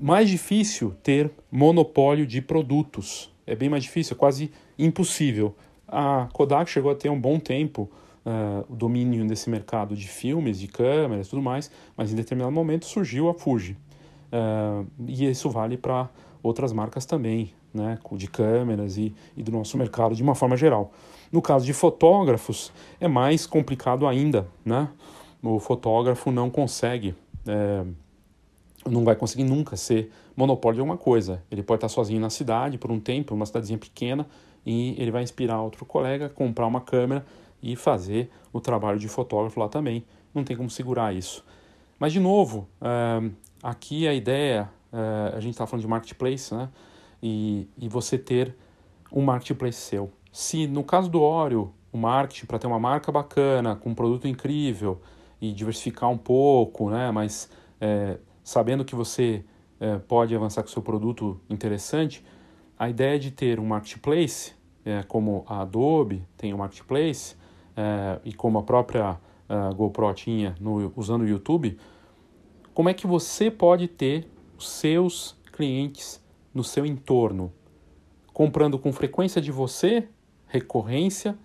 Mais 0.00 0.28
difícil 0.28 0.94
ter 1.02 1.30
monopólio 1.50 2.26
de 2.26 2.42
produtos. 2.42 3.32
É 3.46 3.54
bem 3.54 3.68
mais 3.68 3.84
difícil, 3.84 4.14
é 4.14 4.18
quase 4.18 4.50
impossível. 4.78 5.54
A 5.86 6.28
Kodak 6.32 6.70
chegou 6.70 6.90
a 6.90 6.94
ter 6.94 7.08
um 7.08 7.20
bom 7.20 7.38
tempo 7.38 7.88
uh, 8.26 8.64
o 8.68 8.74
domínio 8.74 9.26
desse 9.26 9.48
mercado 9.48 9.94
de 9.94 10.08
filmes, 10.08 10.58
de 10.58 10.66
câmeras 10.66 11.28
tudo 11.28 11.42
mais, 11.42 11.70
mas 11.96 12.12
em 12.12 12.16
determinado 12.16 12.52
momento 12.52 12.86
surgiu 12.86 13.28
a 13.28 13.34
Fuji. 13.34 13.76
Uh, 14.32 14.86
e 15.06 15.28
isso 15.28 15.50
vale 15.50 15.76
para 15.76 16.08
outras 16.42 16.72
marcas 16.72 17.04
também 17.04 17.52
né, 17.72 17.98
de 18.12 18.26
câmeras 18.28 18.96
e, 18.96 19.14
e 19.36 19.42
do 19.42 19.52
nosso 19.52 19.76
mercado 19.76 20.14
de 20.14 20.22
uma 20.22 20.34
forma 20.34 20.56
geral. 20.56 20.92
No 21.30 21.40
caso 21.40 21.64
de 21.64 21.72
fotógrafos, 21.72 22.72
é 23.00 23.08
mais 23.08 23.46
complicado 23.46 24.06
ainda, 24.06 24.46
né? 24.64 24.88
O 25.42 25.58
fotógrafo 25.58 26.30
não 26.30 26.50
consegue, 26.50 27.14
é, 27.46 27.84
não 28.88 29.02
vai 29.02 29.16
conseguir 29.16 29.44
nunca 29.44 29.76
ser 29.76 30.12
monopólio 30.36 30.76
de 30.76 30.80
alguma 30.80 30.98
coisa. 30.98 31.42
Ele 31.50 31.62
pode 31.62 31.78
estar 31.78 31.88
sozinho 31.88 32.20
na 32.20 32.30
cidade 32.30 32.78
por 32.78 32.92
um 32.92 33.00
tempo, 33.00 33.34
uma 33.34 33.46
cidadezinha 33.46 33.78
pequena, 33.78 34.26
e 34.64 34.94
ele 34.98 35.10
vai 35.10 35.22
inspirar 35.22 35.60
outro 35.60 35.84
colega, 35.84 36.28
comprar 36.28 36.66
uma 36.66 36.80
câmera 36.80 37.24
e 37.62 37.74
fazer 37.76 38.30
o 38.52 38.60
trabalho 38.60 38.98
de 38.98 39.08
fotógrafo 39.08 39.58
lá 39.58 39.68
também. 39.68 40.04
Não 40.34 40.44
tem 40.44 40.56
como 40.56 40.70
segurar 40.70 41.14
isso. 41.14 41.44
Mas, 41.98 42.12
de 42.12 42.20
novo, 42.20 42.68
é, 42.80 43.30
aqui 43.62 44.06
a 44.06 44.14
ideia, 44.14 44.68
é, 44.92 45.36
a 45.36 45.40
gente 45.40 45.54
está 45.54 45.66
falando 45.66 45.82
de 45.82 45.88
marketplace, 45.88 46.54
né? 46.54 46.68
E, 47.22 47.68
e 47.78 47.88
você 47.88 48.18
ter 48.18 48.54
um 49.12 49.22
marketplace 49.22 49.78
seu. 49.78 50.10
Se 50.32 50.66
no 50.66 50.82
caso 50.82 51.10
do 51.10 51.20
Oreo, 51.20 51.72
o 51.92 51.98
marketing 51.98 52.46
para 52.46 52.58
ter 52.58 52.66
uma 52.66 52.78
marca 52.78 53.12
bacana, 53.12 53.76
com 53.76 53.90
um 53.90 53.94
produto 53.94 54.26
incrível 54.26 55.00
e 55.40 55.52
diversificar 55.52 56.10
um 56.10 56.18
pouco, 56.18 56.90
né, 56.90 57.10
mas 57.10 57.50
é, 57.80 58.18
sabendo 58.42 58.84
que 58.84 58.94
você 58.94 59.44
é, 59.78 59.98
pode 59.98 60.34
avançar 60.34 60.62
com 60.62 60.68
seu 60.68 60.82
produto 60.82 61.40
interessante, 61.50 62.24
a 62.78 62.88
ideia 62.88 63.18
de 63.18 63.30
ter 63.30 63.60
um 63.60 63.66
marketplace, 63.66 64.54
é, 64.84 65.02
como 65.02 65.44
a 65.46 65.60
Adobe 65.60 66.26
tem 66.36 66.54
um 66.54 66.58
marketplace, 66.58 67.36
é, 67.76 68.20
e 68.24 68.32
como 68.32 68.58
a 68.58 68.62
própria 68.62 69.18
a 69.48 69.70
GoPro 69.70 70.14
tinha 70.14 70.54
no, 70.58 70.92
usando 70.96 71.22
o 71.22 71.28
YouTube, 71.28 71.76
como 72.72 72.88
é 72.88 72.94
que 72.94 73.06
você 73.06 73.50
pode 73.50 73.86
ter 73.86 74.26
os 74.56 74.68
seus 74.68 75.36
clientes 75.52 76.21
no 76.54 76.62
seu 76.62 76.84
entorno, 76.84 77.52
comprando 78.32 78.78
com 78.78 78.92
frequência 78.92 79.40
de 79.40 79.50
você, 79.50 80.08
recorrência, 80.46 81.36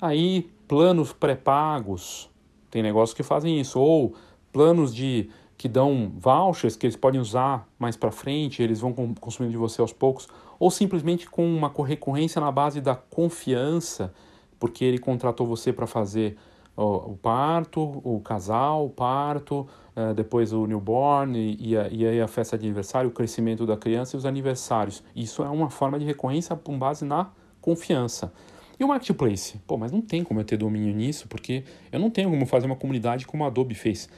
aí 0.00 0.50
planos 0.68 1.12
pré-pagos, 1.12 2.30
tem 2.70 2.82
negócios 2.82 3.16
que 3.16 3.22
fazem 3.22 3.60
isso, 3.60 3.80
ou 3.80 4.14
planos 4.52 4.94
de 4.94 5.30
que 5.56 5.68
dão 5.68 6.12
vouchers 6.18 6.76
que 6.76 6.86
eles 6.86 6.96
podem 6.96 7.20
usar 7.20 7.66
mais 7.78 7.96
para 7.96 8.10
frente, 8.10 8.62
eles 8.62 8.80
vão 8.80 8.92
consumindo 9.20 9.52
de 9.52 9.58
você 9.58 9.80
aos 9.80 9.92
poucos, 9.92 10.28
ou 10.58 10.70
simplesmente 10.70 11.28
com 11.28 11.46
uma 11.46 11.72
recorrência 11.84 12.40
na 12.40 12.50
base 12.52 12.80
da 12.80 12.94
confiança, 12.94 14.12
porque 14.58 14.84
ele 14.84 14.98
contratou 14.98 15.46
você 15.46 15.72
para 15.72 15.86
fazer 15.86 16.36
o, 16.76 17.16
parto, 17.16 17.80
o 18.04 18.20
casal, 18.20 18.86
o 18.86 18.90
parto, 18.90 19.66
uh, 19.96 20.14
depois 20.14 20.52
o 20.52 20.66
newborn 20.66 21.36
e, 21.38 21.70
e, 21.70 21.76
a, 21.76 21.88
e 21.88 22.06
aí 22.06 22.20
a 22.20 22.28
festa 22.28 22.56
de 22.58 22.66
aniversário, 22.66 23.08
o 23.08 23.12
crescimento 23.12 23.66
da 23.66 23.76
criança 23.76 24.16
e 24.16 24.18
os 24.18 24.26
aniversários. 24.26 25.02
Isso 25.14 25.42
é 25.42 25.48
uma 25.48 25.70
forma 25.70 25.98
de 25.98 26.04
recorrência 26.04 26.54
com 26.54 26.78
base 26.78 27.04
na 27.04 27.30
confiança. 27.60 28.32
E 28.78 28.84
o 28.84 28.88
marketplace? 28.88 29.58
Pô, 29.66 29.78
mas 29.78 29.90
não 29.90 30.02
tem 30.02 30.22
como 30.22 30.38
eu 30.38 30.44
ter 30.44 30.58
domínio 30.58 30.94
nisso, 30.94 31.26
porque 31.28 31.64
eu 31.90 31.98
não 31.98 32.10
tenho 32.10 32.30
como 32.30 32.44
fazer 32.44 32.66
uma 32.66 32.76
comunidade 32.76 33.26
como 33.26 33.44
a 33.44 33.46
Adobe 33.46 33.74
fez. 33.74 34.08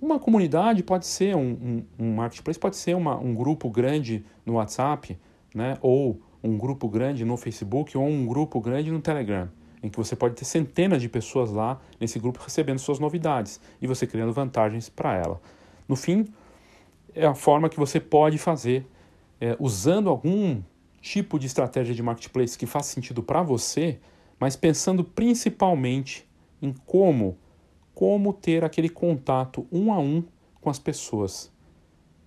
Uma 0.00 0.18
comunidade 0.18 0.82
pode 0.82 1.06
ser 1.06 1.36
um, 1.36 1.84
um, 1.98 2.06
um 2.06 2.14
marketplace, 2.14 2.58
pode 2.58 2.76
ser 2.76 2.96
uma, 2.96 3.16
um 3.16 3.34
grupo 3.34 3.70
grande 3.70 4.24
no 4.44 4.54
WhatsApp, 4.54 5.16
né? 5.54 5.76
ou 5.82 6.20
um 6.42 6.56
grupo 6.56 6.88
grande 6.88 7.24
no 7.24 7.36
Facebook, 7.36 7.96
ou 7.96 8.04
um 8.04 8.26
grupo 8.26 8.60
grande 8.60 8.90
no 8.90 9.00
Telegram 9.00 9.48
em 9.82 9.88
que 9.88 9.96
você 9.96 10.14
pode 10.14 10.34
ter 10.34 10.44
centenas 10.44 11.00
de 11.02 11.08
pessoas 11.08 11.50
lá 11.50 11.80
nesse 12.00 12.18
grupo 12.18 12.40
recebendo 12.42 12.78
suas 12.78 12.98
novidades 12.98 13.60
e 13.80 13.86
você 13.86 14.06
criando 14.06 14.32
vantagens 14.32 14.88
para 14.88 15.16
ela. 15.16 15.40
No 15.88 15.96
fim, 15.96 16.32
é 17.14 17.26
a 17.26 17.34
forma 17.34 17.68
que 17.68 17.78
você 17.78 17.98
pode 17.98 18.38
fazer 18.38 18.86
é, 19.40 19.56
usando 19.58 20.08
algum 20.08 20.62
tipo 21.00 21.38
de 21.38 21.46
estratégia 21.46 21.94
de 21.94 22.02
marketplace 22.02 22.56
que 22.56 22.66
faça 22.66 22.92
sentido 22.92 23.22
para 23.22 23.42
você, 23.42 23.98
mas 24.38 24.54
pensando 24.54 25.02
principalmente 25.02 26.28
em 26.60 26.72
como 26.86 27.36
como 27.94 28.32
ter 28.32 28.64
aquele 28.64 28.88
contato 28.88 29.66
um 29.70 29.92
a 29.92 29.98
um 29.98 30.24
com 30.60 30.70
as 30.70 30.78
pessoas. 30.78 31.52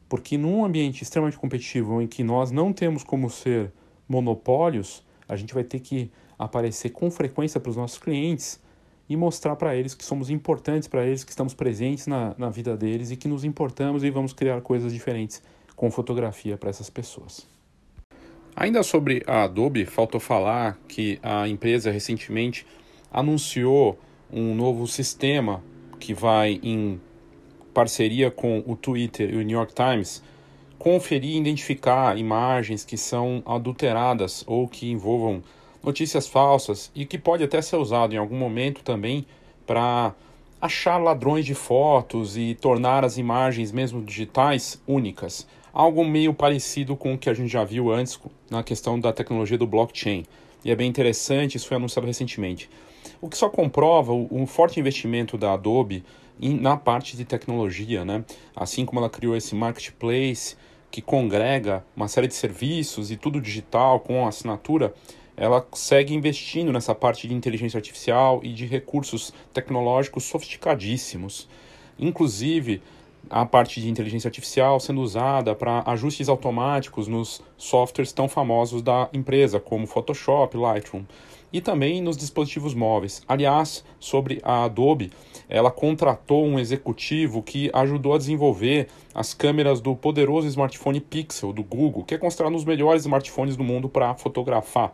Porque 0.07 0.37
num 0.37 0.63
ambiente 0.63 1.01
extremamente 1.01 1.37
competitivo 1.37 2.01
em 2.01 2.07
que 2.07 2.23
nós 2.23 2.51
não 2.51 2.71
temos 2.71 3.03
como 3.03 3.29
ser 3.29 3.73
monopólios, 4.07 5.03
a 5.27 5.35
gente 5.35 5.53
vai 5.53 5.63
ter 5.63 5.79
que 5.79 6.11
aparecer 6.37 6.89
com 6.89 7.09
frequência 7.09 7.59
para 7.59 7.69
os 7.69 7.77
nossos 7.77 7.97
clientes 7.97 8.59
e 9.07 9.15
mostrar 9.15 9.55
para 9.55 9.75
eles 9.75 9.93
que 9.93 10.03
somos 10.03 10.29
importantes 10.29 10.87
para 10.87 11.05
eles, 11.05 11.23
que 11.23 11.29
estamos 11.29 11.53
presentes 11.53 12.07
na, 12.07 12.33
na 12.37 12.49
vida 12.49 12.75
deles 12.75 13.11
e 13.11 13.15
que 13.15 13.27
nos 13.27 13.43
importamos 13.43 14.03
e 14.03 14.09
vamos 14.09 14.33
criar 14.33 14.61
coisas 14.61 14.91
diferentes 14.91 15.41
com 15.75 15.91
fotografia 15.91 16.57
para 16.57 16.69
essas 16.69 16.89
pessoas. 16.89 17.47
Ainda 18.55 18.81
sobre 18.83 19.21
a 19.27 19.43
Adobe, 19.43 19.85
faltou 19.85 20.19
falar 20.19 20.79
que 20.87 21.19
a 21.21 21.47
empresa 21.47 21.91
recentemente 21.91 22.65
anunciou 23.11 23.99
um 24.31 24.55
novo 24.55 24.87
sistema 24.87 25.61
que 25.99 26.13
vai 26.13 26.59
em 26.63 26.99
parceria 27.73 28.31
com 28.31 28.63
o 28.65 28.75
Twitter 28.75 29.33
e 29.33 29.37
o 29.37 29.41
New 29.41 29.57
York 29.57 29.73
Times 29.73 30.23
conferir 30.79 31.31
e 31.31 31.37
identificar 31.37 32.17
imagens 32.17 32.85
que 32.85 32.97
são 32.97 33.43
adulteradas 33.45 34.43
ou 34.47 34.67
que 34.67 34.89
envolvam 34.89 35.43
notícias 35.85 36.27
falsas 36.27 36.91
e 36.95 37.05
que 37.05 37.17
pode 37.17 37.43
até 37.43 37.61
ser 37.61 37.77
usado 37.77 38.13
em 38.13 38.17
algum 38.17 38.37
momento 38.37 38.81
também 38.83 39.25
para 39.65 40.13
achar 40.59 40.97
ladrões 40.97 41.45
de 41.45 41.53
fotos 41.53 42.35
e 42.35 42.55
tornar 42.55 43.05
as 43.05 43.17
imagens, 43.17 43.71
mesmo 43.71 44.01
digitais, 44.01 44.81
únicas. 44.87 45.47
Algo 45.71 46.03
meio 46.03 46.33
parecido 46.33 46.95
com 46.95 47.13
o 47.13 47.17
que 47.17 47.29
a 47.29 47.33
gente 47.33 47.51
já 47.51 47.63
viu 47.63 47.91
antes 47.91 48.19
na 48.49 48.63
questão 48.63 48.99
da 48.99 49.13
tecnologia 49.13 49.57
do 49.57 49.67
blockchain. 49.67 50.25
E 50.63 50.71
é 50.71 50.75
bem 50.75 50.89
interessante, 50.89 51.55
isso 51.55 51.67
foi 51.67 51.77
anunciado 51.77 52.07
recentemente. 52.07 52.69
O 53.21 53.29
que 53.29 53.37
só 53.37 53.49
comprova 53.49 54.11
o, 54.13 54.45
forte 54.47 54.79
investimento 54.79 55.37
da 55.37 55.53
Adobe 55.53 56.03
na 56.39 56.75
parte 56.75 57.15
de 57.15 57.23
tecnologia, 57.23 58.03
né? 58.03 58.25
Assim 58.55 58.85
como 58.85 58.99
ela 58.99 59.09
criou 59.09 59.35
esse 59.35 59.53
marketplace 59.53 60.55
que 60.89 61.01
congrega 61.01 61.85
uma 61.95 62.07
série 62.07 62.27
de 62.27 62.33
serviços 62.33 63.11
e 63.11 63.17
tudo 63.17 63.41
digital 63.41 63.99
com 63.99 64.25
assinatura, 64.25 64.93
ela 65.37 65.65
segue 65.73 66.13
investindo 66.13 66.71
nessa 66.71 66.95
parte 66.95 67.27
de 67.27 67.33
inteligência 67.33 67.77
artificial 67.77 68.39
e 68.43 68.53
de 68.53 68.65
recursos 68.65 69.33
tecnológicos 69.53 70.23
sofisticadíssimos. 70.23 71.47
Inclusive, 71.99 72.81
a 73.29 73.45
parte 73.45 73.81
de 73.81 73.89
inteligência 73.89 74.27
artificial 74.27 74.79
sendo 74.79 75.01
usada 75.01 75.55
para 75.55 75.83
ajustes 75.87 76.29
automáticos 76.29 77.07
nos 77.07 77.41
softwares 77.57 78.13
tão 78.13 78.29
famosos 78.29 78.81
da 78.81 79.09
empresa, 79.13 79.59
como 79.59 79.87
Photoshop, 79.87 80.55
Lightroom, 80.55 81.03
e 81.51 81.61
também 81.61 82.01
nos 82.01 82.17
dispositivos 82.17 82.73
móveis. 82.73 83.23
Aliás, 83.27 83.83
sobre 83.99 84.41
a 84.43 84.65
Adobe, 84.65 85.11
ela 85.47 85.71
contratou 85.71 86.45
um 86.45 86.59
executivo 86.59 87.41
que 87.41 87.69
ajudou 87.73 88.13
a 88.13 88.17
desenvolver 88.17 88.87
as 89.13 89.33
câmeras 89.33 89.79
do 89.79 89.95
poderoso 89.95 90.47
smartphone 90.47 90.99
Pixel 90.99 91.53
do 91.53 91.63
Google, 91.63 92.03
que 92.03 92.15
é 92.15 92.17
considerado 92.17 92.53
um 92.53 92.57
dos 92.57 92.65
melhores 92.65 93.03
smartphones 93.03 93.55
do 93.55 93.63
mundo 93.63 93.87
para 93.87 94.13
fotografar. 94.15 94.93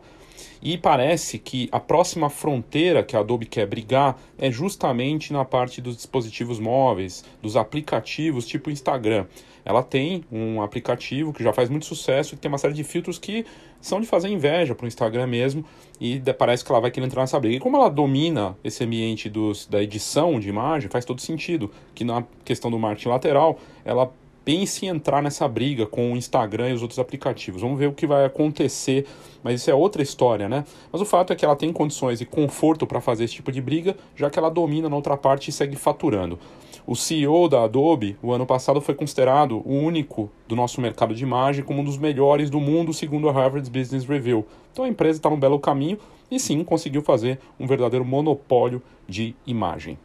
E 0.62 0.78
parece 0.78 1.40
que 1.40 1.68
a 1.72 1.80
próxima 1.80 2.30
fronteira 2.30 3.02
que 3.02 3.16
a 3.16 3.18
Adobe 3.18 3.46
quer 3.46 3.66
brigar 3.66 4.16
é 4.38 4.48
justamente 4.48 5.32
na 5.32 5.44
parte 5.44 5.80
dos 5.80 5.96
dispositivos 5.96 6.60
móveis, 6.60 7.24
dos 7.42 7.56
aplicativos 7.56 8.46
tipo 8.46 8.70
Instagram. 8.70 9.26
Ela 9.64 9.82
tem 9.82 10.24
um 10.30 10.62
aplicativo 10.62 11.32
que 11.32 11.42
já 11.42 11.52
faz 11.52 11.68
muito 11.68 11.86
sucesso 11.86 12.34
e 12.34 12.38
tem 12.38 12.48
uma 12.48 12.58
série 12.58 12.74
de 12.74 12.84
filtros 12.84 13.18
que 13.18 13.44
são 13.80 14.00
de 14.00 14.06
fazer 14.06 14.28
inveja 14.28 14.74
para 14.74 14.84
o 14.84 14.88
Instagram 14.88 15.26
mesmo 15.26 15.64
e 16.00 16.20
parece 16.38 16.64
que 16.64 16.70
ela 16.70 16.80
vai 16.80 16.92
querer 16.92 17.06
entrar 17.06 17.22
nessa 17.22 17.40
briga. 17.40 17.56
E 17.56 17.60
como 17.60 17.76
ela 17.76 17.88
domina 17.88 18.56
esse 18.62 18.84
ambiente 18.84 19.28
dos, 19.28 19.66
da 19.66 19.82
edição 19.82 20.38
de 20.38 20.48
imagem, 20.48 20.88
faz 20.88 21.04
todo 21.04 21.20
sentido 21.20 21.70
que 21.92 22.04
na 22.04 22.24
questão 22.44 22.70
do 22.70 22.78
marketing 22.78 23.08
lateral 23.08 23.58
ela 23.84 24.12
pense 24.44 24.84
em 24.84 24.88
entrar 24.88 25.22
nessa 25.22 25.46
briga 25.46 25.86
com 25.86 26.12
o 26.12 26.16
Instagram 26.16 26.70
e 26.70 26.72
os 26.72 26.82
outros 26.82 26.98
aplicativos. 26.98 27.62
Vamos 27.62 27.78
ver 27.78 27.88
o 27.88 27.92
que 27.92 28.06
vai 28.06 28.24
acontecer, 28.24 29.06
mas 29.42 29.60
isso 29.60 29.70
é 29.70 29.74
outra 29.74 30.02
história, 30.02 30.48
né? 30.48 30.64
Mas 30.90 31.00
o 31.00 31.04
fato 31.04 31.32
é 31.32 31.36
que 31.36 31.44
ela 31.44 31.56
tem 31.56 31.72
condições 31.72 32.20
e 32.20 32.26
conforto 32.26 32.86
para 32.86 33.00
fazer 33.00 33.24
esse 33.24 33.34
tipo 33.34 33.52
de 33.52 33.60
briga, 33.60 33.96
já 34.16 34.30
que 34.30 34.38
ela 34.38 34.50
domina 34.50 34.88
na 34.88 34.96
outra 34.96 35.16
parte 35.16 35.48
e 35.48 35.52
segue 35.52 35.76
faturando. 35.76 36.38
O 36.84 36.96
CEO 36.96 37.48
da 37.48 37.62
Adobe, 37.62 38.16
o 38.20 38.32
ano 38.32 38.44
passado, 38.44 38.80
foi 38.80 38.94
considerado 38.94 39.62
o 39.64 39.72
único 39.72 40.30
do 40.48 40.56
nosso 40.56 40.80
mercado 40.80 41.14
de 41.14 41.22
imagem 41.22 41.64
como 41.64 41.80
um 41.80 41.84
dos 41.84 41.96
melhores 41.96 42.50
do 42.50 42.58
mundo, 42.58 42.92
segundo 42.92 43.28
a 43.28 43.32
Harvard 43.32 43.70
Business 43.70 44.04
Review. 44.04 44.44
Então 44.72 44.84
a 44.84 44.88
empresa 44.88 45.18
está 45.18 45.30
num 45.30 45.38
belo 45.38 45.60
caminho 45.60 45.98
e 46.28 46.40
sim 46.40 46.64
conseguiu 46.64 47.02
fazer 47.02 47.38
um 47.60 47.66
verdadeiro 47.66 48.04
monopólio 48.04 48.82
de 49.06 49.36
imagem. 49.46 49.96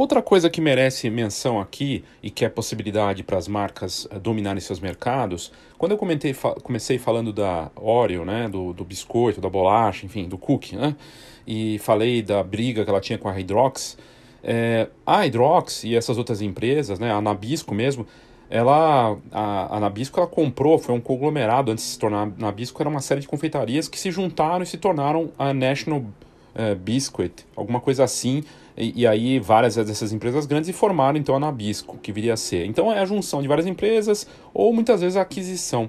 Outra 0.00 0.22
coisa 0.22 0.48
que 0.48 0.62
merece 0.62 1.10
menção 1.10 1.60
aqui 1.60 2.02
e 2.22 2.30
que 2.30 2.42
é 2.42 2.48
possibilidade 2.48 3.22
para 3.22 3.36
as 3.36 3.46
marcas 3.46 4.08
eh, 4.10 4.18
dominarem 4.18 4.58
seus 4.58 4.80
mercados, 4.80 5.52
quando 5.76 5.92
eu 5.92 5.98
comentei, 5.98 6.34
comecei 6.62 6.98
falando 6.98 7.34
da 7.34 7.70
Oreo, 7.76 8.24
né, 8.24 8.48
do, 8.48 8.72
do 8.72 8.82
biscoito, 8.82 9.42
da 9.42 9.50
bolacha, 9.50 10.06
enfim, 10.06 10.26
do 10.26 10.38
cookie, 10.38 10.74
né, 10.74 10.96
e 11.46 11.78
falei 11.80 12.22
da 12.22 12.42
briga 12.42 12.82
que 12.82 12.88
ela 12.88 12.98
tinha 12.98 13.18
com 13.18 13.28
a 13.28 13.32
Hydrox, 13.32 13.98
é, 14.42 14.88
a 15.04 15.18
Hydrox 15.18 15.84
e 15.84 15.94
essas 15.94 16.16
outras 16.16 16.40
empresas, 16.40 16.98
né, 16.98 17.12
a 17.12 17.20
Nabisco 17.20 17.74
mesmo, 17.74 18.06
ela, 18.48 19.18
a, 19.30 19.76
a 19.76 19.80
Nabisco 19.80 20.18
ela 20.18 20.26
comprou, 20.26 20.78
foi 20.78 20.94
um 20.94 21.00
conglomerado 21.00 21.70
antes 21.70 21.84
de 21.84 21.90
se 21.90 21.98
tornar 21.98 22.32
Nabisco, 22.38 22.80
era 22.80 22.88
uma 22.88 23.02
série 23.02 23.20
de 23.20 23.28
confeitarias 23.28 23.86
que 23.86 24.00
se 24.00 24.10
juntaram 24.10 24.62
e 24.62 24.66
se 24.66 24.78
tornaram 24.78 25.30
a 25.38 25.52
National 25.52 25.98
uh, 25.98 26.74
Biscuit, 26.76 27.44
alguma 27.54 27.80
coisa 27.80 28.02
assim, 28.02 28.42
e, 28.80 29.02
e, 29.02 29.06
aí 29.06 29.38
várias 29.38 29.76
dessas 29.76 30.12
empresas 30.12 30.46
grandes 30.46 30.68
e 30.70 30.72
formaram 30.72 31.18
então 31.18 31.34
a 31.36 31.38
Nabisco, 31.38 31.98
que 32.02 32.10
viria 32.10 32.34
a 32.34 32.36
ser. 32.36 32.64
Então 32.66 32.92
é 32.92 32.98
a 32.98 33.04
junção 33.04 33.42
de 33.42 33.48
várias 33.48 33.66
empresas 33.66 34.26
ou 34.54 34.72
muitas 34.72 35.00
vezes 35.00 35.16
a 35.16 35.22
aquisição. 35.22 35.88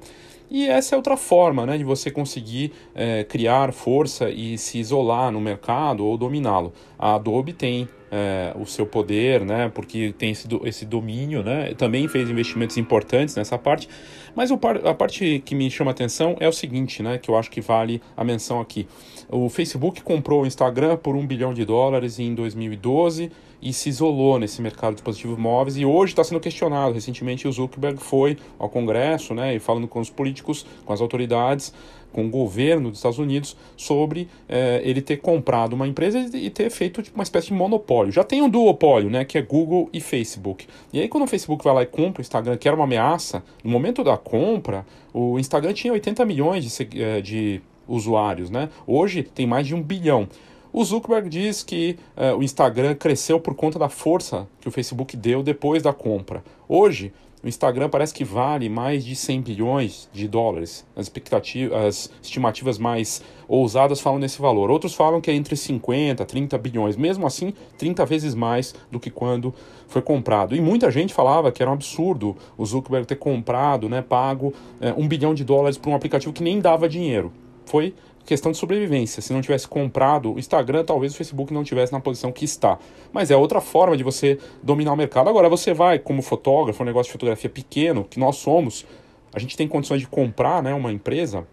E 0.53 0.67
essa 0.67 0.95
é 0.95 0.97
outra 0.97 1.15
forma 1.15 1.65
né, 1.65 1.77
de 1.77 1.83
você 1.85 2.11
conseguir 2.11 2.73
é, 2.93 3.23
criar 3.23 3.71
força 3.71 4.29
e 4.29 4.57
se 4.57 4.79
isolar 4.79 5.31
no 5.31 5.39
mercado 5.39 6.05
ou 6.05 6.17
dominá-lo. 6.17 6.73
A 6.99 7.15
Adobe 7.15 7.53
tem 7.53 7.87
é, 8.11 8.51
o 8.59 8.65
seu 8.65 8.85
poder, 8.85 9.45
né, 9.45 9.71
porque 9.73 10.13
tem 10.17 10.31
esse, 10.31 10.45
esse 10.65 10.85
domínio, 10.85 11.41
né, 11.41 11.73
também 11.75 12.05
fez 12.09 12.29
investimentos 12.29 12.75
importantes 12.75 13.33
nessa 13.37 13.57
parte, 13.57 13.87
mas 14.35 14.51
o, 14.51 14.59
a 14.85 14.93
parte 14.93 15.41
que 15.45 15.55
me 15.55 15.69
chama 15.69 15.91
atenção 15.91 16.35
é 16.39 16.47
o 16.47 16.53
seguinte, 16.53 17.01
né, 17.01 17.17
que 17.17 17.29
eu 17.29 17.37
acho 17.37 17.49
que 17.49 17.61
vale 17.61 18.01
a 18.15 18.23
menção 18.23 18.59
aqui. 18.59 18.87
O 19.29 19.49
Facebook 19.49 20.01
comprou 20.01 20.43
o 20.43 20.45
Instagram 20.45 20.97
por 20.97 21.15
um 21.15 21.25
bilhão 21.25 21.53
de 21.53 21.63
dólares 21.63 22.19
em 22.19 22.33
2012 22.35 23.31
e 23.61 23.71
se 23.71 23.89
isolou 23.89 24.39
nesse 24.39 24.61
mercado 24.61 24.91
de 24.91 24.95
dispositivos 24.95 25.37
móveis 25.37 25.77
e 25.77 25.85
hoje 25.85 26.13
está 26.13 26.23
sendo 26.23 26.39
questionado. 26.39 26.93
Recentemente 26.93 27.47
o 27.47 27.51
Zuckerberg 27.51 28.01
foi 28.01 28.37
ao 28.57 28.67
Congresso, 28.69 29.33
né, 29.33 29.55
e 29.55 29.59
falando 29.59 29.87
com 29.87 29.99
os 29.99 30.09
políticos, 30.09 30.65
com 30.85 30.91
as 30.91 30.99
autoridades, 30.99 31.73
com 32.11 32.25
o 32.25 32.29
governo 32.29 32.89
dos 32.89 32.99
Estados 32.99 33.19
Unidos 33.19 33.55
sobre 33.75 34.27
é, 34.47 34.81
ele 34.83 35.01
ter 35.01 35.17
comprado 35.17 35.73
uma 35.73 35.87
empresa 35.87 36.19
e 36.19 36.49
ter 36.49 36.69
feito 36.69 37.01
tipo, 37.01 37.17
uma 37.17 37.23
espécie 37.23 37.47
de 37.47 37.53
monopólio. 37.53 38.11
Já 38.11 38.23
tem 38.23 38.41
um 38.41 38.49
duopólio, 38.49 39.09
né, 39.09 39.25
que 39.25 39.37
é 39.37 39.41
Google 39.41 39.89
e 39.93 39.99
Facebook. 39.99 40.67
E 40.91 40.99
aí 40.99 41.07
quando 41.07 41.23
o 41.23 41.27
Facebook 41.27 41.63
vai 41.63 41.73
lá 41.73 41.83
e 41.83 41.87
compra 41.87 42.21
o 42.21 42.23
Instagram, 42.23 42.57
que 42.57 42.67
era 42.67 42.75
uma 42.75 42.85
ameaça, 42.85 43.43
no 43.63 43.69
momento 43.69 44.03
da 44.03 44.17
compra, 44.17 44.85
o 45.13 45.39
Instagram 45.39 45.73
tinha 45.73 45.93
80 45.93 46.25
milhões 46.25 46.63
de, 46.65 47.01
é, 47.01 47.21
de 47.21 47.61
usuários, 47.87 48.49
né? 48.49 48.69
Hoje 48.87 49.23
tem 49.23 49.45
mais 49.45 49.67
de 49.67 49.75
um 49.75 49.81
bilhão. 49.81 50.27
O 50.73 50.83
Zuckerberg 50.85 51.27
diz 51.27 51.63
que 51.63 51.97
uh, 52.15 52.37
o 52.37 52.43
Instagram 52.43 52.95
cresceu 52.95 53.39
por 53.39 53.53
conta 53.55 53.77
da 53.77 53.89
força 53.89 54.47
que 54.61 54.69
o 54.69 54.71
Facebook 54.71 55.17
deu 55.17 55.43
depois 55.43 55.83
da 55.83 55.91
compra. 55.91 56.41
Hoje, 56.67 57.11
o 57.43 57.47
Instagram 57.47 57.89
parece 57.89 58.13
que 58.13 58.23
vale 58.23 58.69
mais 58.69 59.03
de 59.03 59.15
100 59.15 59.41
bilhões 59.41 60.09
de 60.13 60.27
dólares. 60.27 60.85
As, 60.95 61.05
expectativas, 61.05 61.73
as 61.73 62.11
estimativas 62.21 62.77
mais 62.77 63.23
ousadas 63.47 63.99
falam 63.99 64.19
nesse 64.19 64.39
valor. 64.39 64.69
Outros 64.69 64.93
falam 64.93 65.19
que 65.19 65.31
é 65.31 65.33
entre 65.33 65.55
50 65.55 66.23
30 66.23 66.57
bilhões. 66.59 66.95
Mesmo 66.95 67.25
assim, 67.25 67.53
30 67.77 68.05
vezes 68.05 68.35
mais 68.35 68.75
do 68.91 68.99
que 68.99 69.09
quando 69.09 69.53
foi 69.87 70.01
comprado. 70.01 70.55
E 70.55 70.61
muita 70.61 70.91
gente 70.91 71.13
falava 71.13 71.51
que 71.51 71.63
era 71.63 71.69
um 71.71 71.73
absurdo 71.73 72.37
o 72.57 72.65
Zuckerberg 72.65 73.07
ter 73.07 73.15
comprado, 73.15 73.89
né, 73.89 74.01
pago 74.01 74.53
é, 74.79 74.93
um 74.95 75.07
bilhão 75.07 75.33
de 75.33 75.43
dólares 75.43 75.77
por 75.77 75.89
um 75.89 75.95
aplicativo 75.95 76.31
que 76.31 76.43
nem 76.43 76.59
dava 76.59 76.87
dinheiro. 76.87 77.31
Foi 77.65 77.93
questão 78.25 78.51
de 78.51 78.57
sobrevivência. 78.57 79.21
Se 79.21 79.33
não 79.33 79.41
tivesse 79.41 79.67
comprado 79.67 80.33
o 80.33 80.39
Instagram, 80.39 80.83
talvez 80.83 81.13
o 81.13 81.17
Facebook 81.17 81.53
não 81.53 81.63
tivesse 81.63 81.91
na 81.91 81.99
posição 81.99 82.31
que 82.31 82.45
está. 82.45 82.77
Mas 83.11 83.31
é 83.31 83.35
outra 83.35 83.61
forma 83.61 83.97
de 83.97 84.03
você 84.03 84.37
dominar 84.61 84.93
o 84.93 84.97
mercado. 84.97 85.29
Agora, 85.29 85.49
você 85.49 85.73
vai, 85.73 85.99
como 85.99 86.21
fotógrafo, 86.21 86.83
um 86.83 86.85
negócio 86.85 87.09
de 87.09 87.13
fotografia 87.13 87.49
pequeno, 87.49 88.03
que 88.03 88.19
nós 88.19 88.37
somos, 88.37 88.85
a 89.33 89.39
gente 89.39 89.57
tem 89.57 89.67
condições 89.67 90.01
de 90.01 90.07
comprar 90.07 90.61
né, 90.61 90.73
uma 90.73 90.91
empresa 90.91 91.45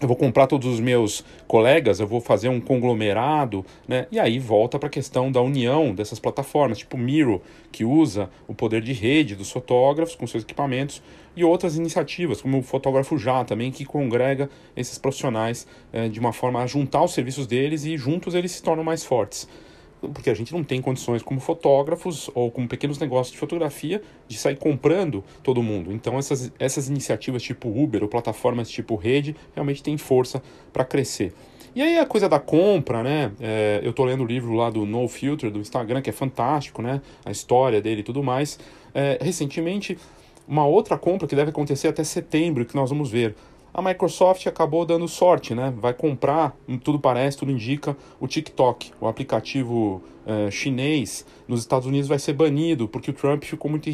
eu 0.00 0.08
vou 0.08 0.16
comprar 0.16 0.46
todos 0.46 0.66
os 0.66 0.80
meus 0.80 1.22
colegas, 1.46 2.00
eu 2.00 2.06
vou 2.06 2.22
fazer 2.22 2.48
um 2.48 2.58
conglomerado, 2.58 3.64
né? 3.86 4.06
E 4.10 4.18
aí 4.18 4.38
volta 4.38 4.78
para 4.78 4.86
a 4.86 4.90
questão 4.90 5.30
da 5.30 5.42
união 5.42 5.94
dessas 5.94 6.18
plataformas, 6.18 6.78
tipo 6.78 6.96
Miro, 6.96 7.42
que 7.70 7.84
usa 7.84 8.30
o 8.48 8.54
poder 8.54 8.80
de 8.80 8.94
rede 8.94 9.34
dos 9.34 9.50
fotógrafos 9.50 10.14
com 10.14 10.26
seus 10.26 10.42
equipamentos, 10.42 11.02
e 11.36 11.44
outras 11.44 11.76
iniciativas, 11.76 12.40
como 12.40 12.58
o 12.58 12.62
Fotógrafo 12.62 13.18
Já 13.18 13.44
também, 13.44 13.70
que 13.70 13.84
congrega 13.84 14.50
esses 14.76 14.98
profissionais 14.98 15.66
eh, 15.92 16.08
de 16.08 16.18
uma 16.18 16.32
forma 16.32 16.62
a 16.62 16.66
juntar 16.66 17.02
os 17.02 17.12
serviços 17.12 17.46
deles 17.46 17.84
e 17.84 17.96
juntos 17.96 18.34
eles 18.34 18.52
se 18.52 18.62
tornam 18.62 18.84
mais 18.84 19.04
fortes 19.04 19.48
porque 20.08 20.30
a 20.30 20.34
gente 20.34 20.52
não 20.52 20.64
tem 20.64 20.80
condições 20.80 21.22
como 21.22 21.40
fotógrafos 21.40 22.30
ou 22.34 22.50
como 22.50 22.66
pequenos 22.66 22.98
negócios 22.98 23.32
de 23.32 23.38
fotografia 23.38 24.02
de 24.26 24.38
sair 24.38 24.56
comprando 24.56 25.22
todo 25.42 25.62
mundo. 25.62 25.92
Então 25.92 26.18
essas, 26.18 26.52
essas 26.58 26.88
iniciativas 26.88 27.42
tipo 27.42 27.68
Uber 27.68 28.02
ou 28.02 28.08
plataformas 28.08 28.70
tipo 28.70 28.96
Rede 28.96 29.36
realmente 29.54 29.82
têm 29.82 29.98
força 29.98 30.42
para 30.72 30.84
crescer. 30.84 31.32
E 31.74 31.82
aí 31.82 31.98
a 31.98 32.06
coisa 32.06 32.28
da 32.28 32.40
compra, 32.40 33.02
né? 33.02 33.30
É, 33.40 33.80
eu 33.84 33.92
tô 33.92 34.04
lendo 34.04 34.24
o 34.24 34.26
livro 34.26 34.54
lá 34.54 34.70
do 34.70 34.84
No 34.84 35.06
Filter 35.06 35.50
do 35.50 35.60
Instagram, 35.60 36.02
que 36.02 36.10
é 36.10 36.12
fantástico, 36.12 36.82
né? 36.82 37.00
A 37.24 37.30
história 37.30 37.80
dele 37.80 38.00
e 38.00 38.04
tudo 38.04 38.24
mais. 38.24 38.58
É, 38.92 39.18
recentemente, 39.22 39.96
uma 40.50 40.66
outra 40.66 40.98
compra 40.98 41.28
que 41.28 41.36
deve 41.36 41.50
acontecer 41.50 41.88
até 41.88 42.02
setembro, 42.02 42.66
que 42.66 42.74
nós 42.74 42.90
vamos 42.90 43.08
ver 43.08 43.36
a 43.72 43.80
Microsoft 43.80 44.46
acabou 44.48 44.84
dando 44.84 45.06
sorte, 45.06 45.54
né? 45.54 45.72
Vai 45.76 45.94
comprar, 45.94 46.56
tudo 46.82 46.98
parece, 46.98 47.38
tudo 47.38 47.52
indica, 47.52 47.96
o 48.18 48.26
TikTok, 48.26 48.90
o 49.00 49.06
aplicativo 49.06 50.02
uh, 50.30 50.50
chinês 50.50 51.26
nos 51.48 51.60
Estados 51.60 51.86
Unidos 51.86 52.08
vai 52.08 52.18
ser 52.18 52.32
banido, 52.32 52.86
porque 52.86 53.10
o 53.10 53.14
Trump 53.14 53.42
ficou 53.42 53.68
muito 53.70 53.90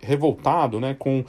revoltado 0.00 0.80
né, 0.80 0.96
com 0.98 1.20
uh, 1.20 1.24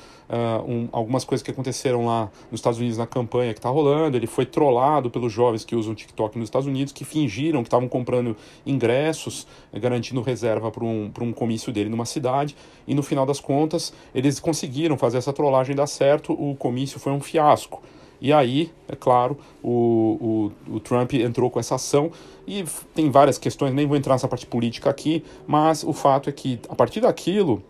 um, 0.65 0.87
algumas 0.93 1.25
coisas 1.25 1.43
que 1.43 1.51
aconteceram 1.51 2.05
lá 2.05 2.31
nos 2.49 2.59
Estados 2.59 2.79
Unidos 2.79 2.97
na 2.97 3.05
campanha 3.05 3.53
que 3.53 3.59
está 3.59 3.69
rolando. 3.69 4.15
Ele 4.15 4.27
foi 4.27 4.45
trollado 4.45 5.09
pelos 5.09 5.31
jovens 5.33 5.65
que 5.65 5.75
usam 5.75 5.93
TikTok 5.93 6.37
nos 6.37 6.47
Estados 6.47 6.67
Unidos, 6.67 6.93
que 6.93 7.03
fingiram 7.03 7.61
que 7.63 7.67
estavam 7.67 7.89
comprando 7.89 8.35
ingressos, 8.65 9.45
eh, 9.73 9.79
garantindo 9.79 10.21
reserva 10.21 10.71
para 10.71 10.85
um, 10.85 11.11
um 11.19 11.33
comício 11.33 11.73
dele 11.73 11.89
numa 11.89 12.05
cidade, 12.05 12.55
e 12.87 12.95
no 12.95 13.03
final 13.03 13.25
das 13.25 13.41
contas 13.41 13.93
eles 14.15 14.39
conseguiram 14.39 14.97
fazer 14.97 15.17
essa 15.17 15.33
trollagem 15.33 15.75
dar 15.75 15.87
certo, 15.87 16.31
o 16.31 16.55
comício 16.55 16.99
foi 16.99 17.11
um 17.11 17.19
fiasco. 17.19 17.81
E 18.19 18.33
aí, 18.33 18.71
é 18.87 18.95
claro, 18.95 19.37
o, 19.61 20.51
o, 20.67 20.75
o, 20.75 20.79
Trump 20.79 21.13
entrou 21.13 21.49
com 21.49 21.59
essa 21.59 21.75
ação 21.75 22.11
e 22.47 22.63
tem 22.93 23.11
várias 23.11 23.37
questões, 23.37 23.73
nem 23.73 23.85
vou 23.85 23.95
entrar 23.95 24.13
nessa 24.13 24.27
parte 24.27 24.45
política 24.45 24.89
aqui, 24.89 25.23
mas 25.45 25.83
o 25.83 25.93
fato 25.93 26.29
é 26.29 26.33
que 26.33 26.59
a 26.67 26.75
partir 26.75 27.01
daquilo 27.01 27.61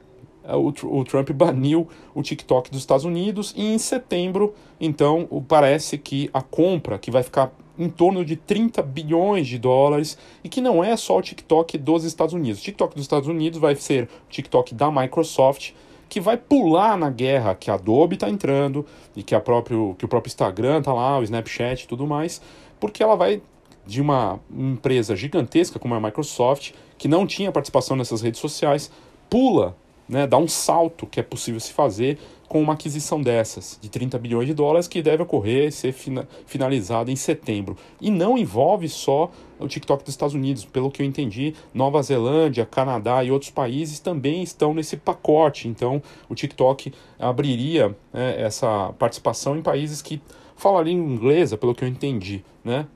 é, 0.43 0.55
o, 0.55 0.73
o 0.85 1.03
Trump 1.03 1.29
baniu 1.31 1.87
o 2.15 2.21
TikTok 2.21 2.71
dos 2.71 2.79
Estados 2.79 3.03
Unidos 3.03 3.53
e 3.57 3.73
em 3.73 3.77
setembro, 3.77 4.53
então, 4.79 5.27
parece 5.47 5.97
que 5.97 6.29
a 6.33 6.41
compra, 6.41 6.97
que 6.97 7.11
vai 7.11 7.23
ficar 7.23 7.51
em 7.77 7.89
torno 7.89 8.25
de 8.25 8.35
30 8.35 8.81
bilhões 8.81 9.47
de 9.47 9.59
dólares 9.59 10.17
e 10.43 10.49
que 10.49 10.61
não 10.61 10.83
é 10.83 10.95
só 10.97 11.17
o 11.17 11.21
TikTok 11.21 11.77
dos 11.77 12.03
Estados 12.03 12.33
Unidos. 12.33 12.61
O 12.61 12.63
TikTok 12.63 12.95
dos 12.95 13.03
Estados 13.03 13.27
Unidos 13.27 13.59
vai 13.59 13.75
ser 13.75 14.05
o 14.05 14.29
TikTok 14.29 14.73
da 14.73 14.89
Microsoft 14.89 15.73
que 16.09 16.19
vai 16.19 16.37
pular 16.37 16.97
na 16.97 17.09
guerra 17.09 17.55
que 17.55 17.69
a 17.69 17.75
Adobe 17.75 18.15
está 18.15 18.29
entrando 18.29 18.85
e 19.15 19.23
que, 19.23 19.35
a 19.35 19.39
próprio, 19.39 19.95
que 19.97 20.05
o 20.05 20.07
próprio 20.07 20.29
Instagram 20.29 20.79
está 20.79 20.93
lá, 20.93 21.17
o 21.19 21.23
Snapchat 21.23 21.83
e 21.83 21.87
tudo 21.87 22.07
mais, 22.07 22.41
porque 22.79 23.03
ela 23.03 23.15
vai 23.15 23.41
de 23.85 24.01
uma 24.01 24.39
empresa 24.51 25.15
gigantesca 25.15 25.79
como 25.79 25.95
a 25.95 25.99
Microsoft, 25.99 26.73
que 26.97 27.07
não 27.07 27.25
tinha 27.25 27.51
participação 27.51 27.95
nessas 27.95 28.21
redes 28.21 28.39
sociais, 28.39 28.91
pula, 29.29 29.75
né, 30.07 30.27
dá 30.27 30.37
um 30.37 30.47
salto 30.47 31.05
que 31.05 31.19
é 31.19 31.23
possível 31.23 31.59
se 31.59 31.73
fazer 31.73 32.17
com 32.47 32.61
uma 32.61 32.73
aquisição 32.73 33.21
dessas, 33.21 33.77
de 33.81 33.89
30 33.89 34.17
bilhões 34.17 34.47
de 34.47 34.53
dólares, 34.53 34.87
que 34.87 35.01
deve 35.01 35.23
ocorrer 35.23 35.67
e 35.67 35.71
ser 35.71 35.91
fina, 35.91 36.27
finalizada 36.45 37.11
em 37.11 37.15
setembro. 37.15 37.77
E 37.99 38.09
não 38.09 38.37
envolve 38.37 38.87
só 38.87 39.29
o 39.59 39.67
TikTok 39.67 40.03
dos 40.03 40.13
Estados 40.13 40.33
Unidos, 40.33 40.63
pelo 40.63 40.89
que 40.89 41.01
eu 41.01 41.05
entendi, 41.05 41.53
Nova 41.73 42.01
Zelândia, 42.01 42.65
Canadá 42.65 43.23
e 43.23 43.31
outros 43.31 43.51
países 43.51 43.99
também 43.99 44.43
estão 44.43 44.73
nesse 44.73 44.95
pacote. 44.95 45.67
Então, 45.67 46.01
o 46.29 46.35
TikTok 46.35 46.93
abriria 47.19 47.95
né, 48.13 48.41
essa 48.41 48.93
participação 48.97 49.57
em 49.57 49.61
países 49.61 50.01
que 50.01 50.21
falam 50.55 50.79
a 50.79 50.83
língua 50.83 51.11
inglesa, 51.11 51.57
pelo 51.57 51.75
que 51.75 51.83
eu 51.83 51.87
entendi, 51.87 52.43
né? 52.63 52.87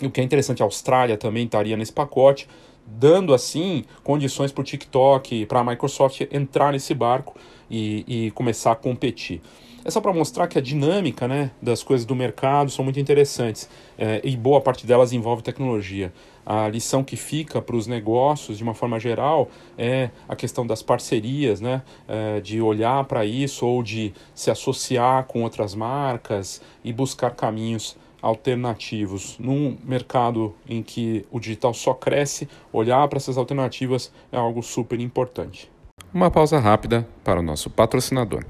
E 0.00 0.06
o 0.06 0.10
que 0.10 0.20
é 0.20 0.24
interessante, 0.24 0.62
a 0.62 0.64
Austrália 0.64 1.16
também 1.16 1.44
estaria 1.44 1.76
nesse 1.76 1.92
pacote, 1.92 2.48
dando 2.96 3.34
assim 3.34 3.84
condições 4.02 4.52
para 4.52 4.62
o 4.62 4.64
TikTok, 4.64 5.46
para 5.46 5.60
a 5.60 5.64
Microsoft 5.64 6.22
entrar 6.30 6.72
nesse 6.72 6.94
barco 6.94 7.36
e, 7.70 8.04
e 8.06 8.30
começar 8.32 8.72
a 8.72 8.76
competir. 8.76 9.40
É 9.84 9.90
só 9.90 10.00
para 10.00 10.12
mostrar 10.12 10.48
que 10.48 10.58
a 10.58 10.60
dinâmica 10.60 11.26
né, 11.26 11.50
das 11.62 11.82
coisas 11.82 12.04
do 12.04 12.14
mercado 12.14 12.70
são 12.70 12.84
muito 12.84 13.00
interessantes 13.00 13.68
é, 13.96 14.20
e 14.22 14.36
boa 14.36 14.60
parte 14.60 14.86
delas 14.86 15.12
envolve 15.12 15.42
tecnologia. 15.42 16.12
A 16.44 16.68
lição 16.68 17.04
que 17.04 17.16
fica 17.16 17.62
para 17.62 17.76
os 17.76 17.86
negócios, 17.86 18.58
de 18.58 18.62
uma 18.62 18.74
forma 18.74 18.98
geral, 18.98 19.48
é 19.78 20.10
a 20.28 20.34
questão 20.34 20.66
das 20.66 20.82
parcerias, 20.82 21.60
né, 21.60 21.82
é, 22.06 22.40
de 22.40 22.60
olhar 22.60 23.04
para 23.04 23.24
isso 23.24 23.66
ou 23.66 23.82
de 23.82 24.12
se 24.34 24.50
associar 24.50 25.24
com 25.24 25.42
outras 25.42 25.74
marcas 25.74 26.60
e 26.84 26.92
buscar 26.92 27.30
caminhos 27.30 27.96
alternativos. 28.20 29.38
Num 29.38 29.76
mercado 29.84 30.54
em 30.68 30.82
que 30.82 31.24
o 31.30 31.38
digital 31.38 31.72
só 31.74 31.94
cresce, 31.94 32.48
olhar 32.72 33.06
para 33.08 33.18
essas 33.18 33.36
alternativas 33.36 34.12
é 34.32 34.36
algo 34.36 34.62
super 34.62 35.00
importante. 35.00 35.70
Uma 36.12 36.30
pausa 36.30 36.58
rápida 36.58 37.06
para 37.22 37.40
o 37.40 37.42
nosso 37.42 37.68
patrocinador. 37.68 38.44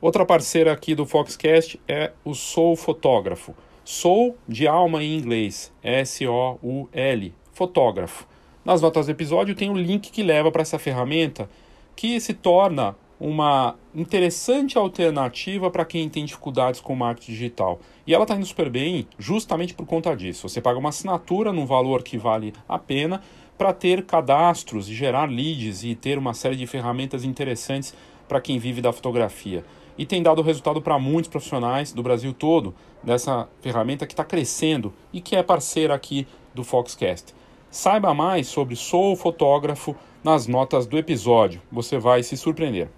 Outra 0.00 0.26
parceira 0.26 0.72
aqui 0.72 0.94
do 0.94 1.06
Foxcast 1.06 1.80
é 1.88 2.12
o 2.24 2.34
Soul 2.34 2.76
Fotógrafo. 2.76 3.54
Soul 3.84 4.36
de 4.46 4.66
alma 4.66 5.02
em 5.02 5.16
inglês, 5.16 5.72
S-O-U-L, 5.82 7.34
fotógrafo. 7.52 8.26
Nas 8.64 8.80
notas 8.80 9.06
do 9.06 9.12
episódio 9.12 9.54
tem 9.54 9.68
o 9.68 9.72
um 9.72 9.76
link 9.76 10.10
que 10.10 10.22
leva 10.22 10.50
para 10.50 10.62
essa 10.62 10.78
ferramenta 10.78 11.48
que 11.94 12.18
se 12.18 12.34
torna 12.34 12.96
uma 13.18 13.76
interessante 13.94 14.76
alternativa 14.76 15.70
para 15.70 15.84
quem 15.84 16.08
tem 16.08 16.24
dificuldades 16.24 16.80
com 16.80 16.94
marketing 16.94 17.32
digital. 17.32 17.80
E 18.06 18.14
ela 18.14 18.24
está 18.24 18.34
indo 18.34 18.46
super 18.46 18.68
bem 18.68 19.06
justamente 19.18 19.74
por 19.74 19.86
conta 19.86 20.14
disso. 20.14 20.48
Você 20.48 20.60
paga 20.60 20.78
uma 20.78 20.88
assinatura 20.88 21.52
num 21.52 21.66
valor 21.66 22.02
que 22.02 22.18
vale 22.18 22.52
a 22.68 22.78
pena 22.78 23.22
para 23.56 23.72
ter 23.72 24.04
cadastros 24.04 24.88
e 24.88 24.94
gerar 24.94 25.30
leads 25.30 25.84
e 25.84 25.94
ter 25.94 26.18
uma 26.18 26.34
série 26.34 26.56
de 26.56 26.66
ferramentas 26.66 27.24
interessantes 27.24 27.94
para 28.28 28.40
quem 28.40 28.58
vive 28.58 28.80
da 28.80 28.92
fotografia. 28.92 29.64
E 29.96 30.04
tem 30.04 30.22
dado 30.22 30.42
resultado 30.42 30.82
para 30.82 30.98
muitos 30.98 31.30
profissionais 31.30 31.92
do 31.92 32.02
Brasil 32.02 32.32
todo 32.32 32.74
dessa 33.02 33.48
ferramenta 33.60 34.06
que 34.06 34.12
está 34.12 34.24
crescendo 34.24 34.92
e 35.12 35.20
que 35.20 35.36
é 35.36 35.42
parceira 35.42 35.94
aqui 35.94 36.26
do 36.52 36.64
Foxcast. 36.64 37.32
Saiba 37.70 38.12
mais 38.12 38.48
sobre 38.48 38.76
Sou 38.76 39.14
Fotógrafo 39.14 39.94
nas 40.22 40.46
notas 40.46 40.86
do 40.86 40.98
episódio. 40.98 41.60
Você 41.70 41.98
vai 41.98 42.22
se 42.22 42.36
surpreender. 42.36 42.88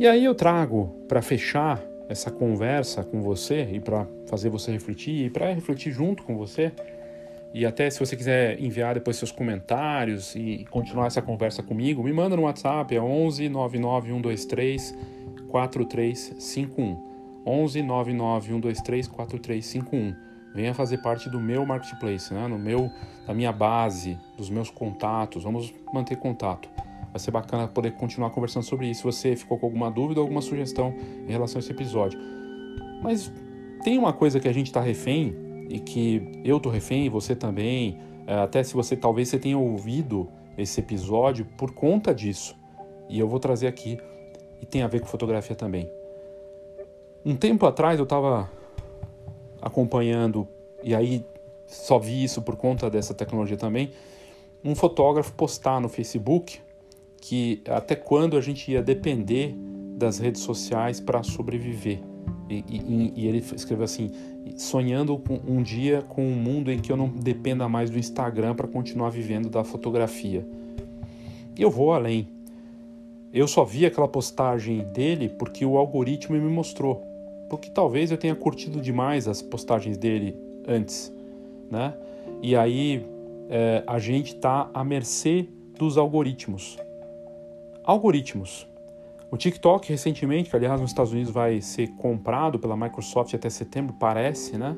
E 0.00 0.08
aí 0.08 0.24
eu 0.24 0.34
trago 0.34 0.96
para 1.06 1.20
fechar 1.20 1.78
essa 2.08 2.30
conversa 2.30 3.04
com 3.04 3.20
você 3.20 3.68
e 3.70 3.78
para 3.78 4.06
fazer 4.26 4.48
você 4.48 4.72
refletir 4.72 5.26
e 5.26 5.28
para 5.28 5.52
refletir 5.52 5.92
junto 5.92 6.22
com 6.22 6.38
você. 6.38 6.72
E 7.52 7.66
até 7.66 7.90
se 7.90 8.00
você 8.00 8.16
quiser 8.16 8.58
enviar 8.58 8.94
depois 8.94 9.18
seus 9.18 9.30
comentários 9.30 10.34
e 10.34 10.64
continuar 10.70 11.08
essa 11.08 11.20
conversa 11.20 11.62
comigo, 11.62 12.02
me 12.02 12.14
manda 12.14 12.34
no 12.34 12.44
WhatsApp, 12.44 12.96
é 12.96 12.98
11 12.98 13.50
99 13.50 14.08
123 14.08 14.96
4351. 15.50 17.42
11 17.44 17.82
99 17.82 18.46
123 18.46 19.06
4351. 19.06 20.14
Venha 20.54 20.72
fazer 20.72 20.96
parte 21.02 21.28
do 21.28 21.38
meu 21.38 21.66
marketplace, 21.66 22.32
né? 22.32 22.48
no 22.48 22.58
meu, 22.58 22.90
da 23.26 23.34
minha 23.34 23.52
base, 23.52 24.16
dos 24.38 24.48
meus 24.48 24.70
contatos. 24.70 25.44
Vamos 25.44 25.74
manter 25.92 26.16
contato. 26.16 26.70
Vai 27.10 27.18
ser 27.18 27.30
bacana 27.30 27.66
poder 27.66 27.92
continuar 27.92 28.30
conversando 28.30 28.62
sobre 28.62 28.88
isso. 28.88 29.00
Se 29.00 29.04
você 29.04 29.36
ficou 29.36 29.58
com 29.58 29.66
alguma 29.66 29.90
dúvida 29.90 30.20
ou 30.20 30.24
alguma 30.24 30.40
sugestão 30.40 30.94
em 31.26 31.30
relação 31.30 31.58
a 31.58 31.60
esse 31.60 31.72
episódio. 31.72 32.18
Mas 33.02 33.32
tem 33.82 33.98
uma 33.98 34.12
coisa 34.12 34.38
que 34.38 34.48
a 34.48 34.52
gente 34.52 34.66
está 34.66 34.80
refém 34.80 35.34
e 35.68 35.78
que 35.78 36.40
eu 36.44 36.60
tô 36.60 36.70
refém, 36.70 37.08
você 37.08 37.34
também. 37.34 37.98
É, 38.26 38.34
até 38.34 38.62
se 38.62 38.74
você 38.74 38.96
talvez 38.96 39.28
você 39.28 39.38
tenha 39.38 39.58
ouvido 39.58 40.28
esse 40.56 40.80
episódio 40.80 41.46
por 41.56 41.72
conta 41.72 42.14
disso. 42.14 42.56
E 43.08 43.18
eu 43.18 43.28
vou 43.28 43.40
trazer 43.40 43.66
aqui 43.66 43.98
e 44.60 44.66
tem 44.66 44.82
a 44.82 44.86
ver 44.86 45.00
com 45.00 45.06
fotografia 45.06 45.56
também. 45.56 45.90
Um 47.24 47.34
tempo 47.34 47.66
atrás 47.66 47.98
eu 47.98 48.04
estava 48.04 48.50
acompanhando 49.60 50.46
e 50.82 50.94
aí 50.94 51.24
só 51.66 51.98
vi 51.98 52.24
isso 52.24 52.42
por 52.42 52.56
conta 52.56 52.88
dessa 52.88 53.14
tecnologia 53.14 53.56
também. 53.56 53.90
Um 54.64 54.74
fotógrafo 54.74 55.32
postar 55.32 55.80
no 55.80 55.88
Facebook 55.88 56.60
que 57.20 57.62
até 57.68 57.94
quando 57.94 58.36
a 58.36 58.40
gente 58.40 58.70
ia 58.70 58.82
depender 58.82 59.54
das 59.96 60.18
redes 60.18 60.40
sociais 60.40 60.98
para 60.98 61.22
sobreviver. 61.22 62.00
E, 62.48 62.64
e, 62.68 63.12
e, 63.16 63.28
ele 63.28 63.38
escreveu 63.38 63.84
assim: 63.84 64.10
sonhando 64.56 65.16
com 65.18 65.40
um 65.46 65.62
dia 65.62 66.02
com 66.02 66.26
um 66.26 66.34
mundo 66.34 66.72
em 66.72 66.80
que 66.80 66.90
eu 66.90 66.96
não 66.96 67.08
dependa 67.08 67.68
mais 67.68 67.90
do 67.90 67.98
Instagram 67.98 68.54
para 68.54 68.66
continuar 68.66 69.10
vivendo 69.10 69.48
da 69.48 69.62
fotografia. 69.62 70.44
E 71.56 71.62
eu 71.62 71.70
vou 71.70 71.92
além. 71.92 72.26
eu 73.32 73.46
só 73.46 73.64
vi 73.64 73.86
aquela 73.86 74.08
postagem 74.08 74.84
dele 74.92 75.28
porque 75.28 75.64
o 75.64 75.76
algoritmo 75.76 76.36
me 76.36 76.50
mostrou. 76.50 77.06
Porque 77.48 77.68
talvez 77.70 78.10
eu 78.10 78.16
tenha 78.16 78.34
curtido 78.34 78.80
demais 78.80 79.28
as 79.28 79.42
postagens 79.42 79.96
dele 79.96 80.36
antes, 80.66 81.12
né? 81.70 81.94
E 82.42 82.56
aí 82.56 83.04
é, 83.48 83.82
a 83.86 83.98
gente 83.98 84.34
está 84.34 84.70
à 84.72 84.82
mercê 84.82 85.46
dos 85.76 85.98
algoritmos. 85.98 86.78
Algoritmos. 87.84 88.66
O 89.30 89.36
TikTok 89.36 89.88
recentemente, 89.88 90.50
que 90.50 90.56
aliás 90.56 90.80
nos 90.80 90.90
Estados 90.90 91.12
Unidos 91.12 91.32
vai 91.32 91.60
ser 91.60 91.88
comprado 91.96 92.58
pela 92.58 92.76
Microsoft 92.76 93.32
até 93.34 93.48
setembro, 93.48 93.94
parece, 93.98 94.58
né? 94.58 94.74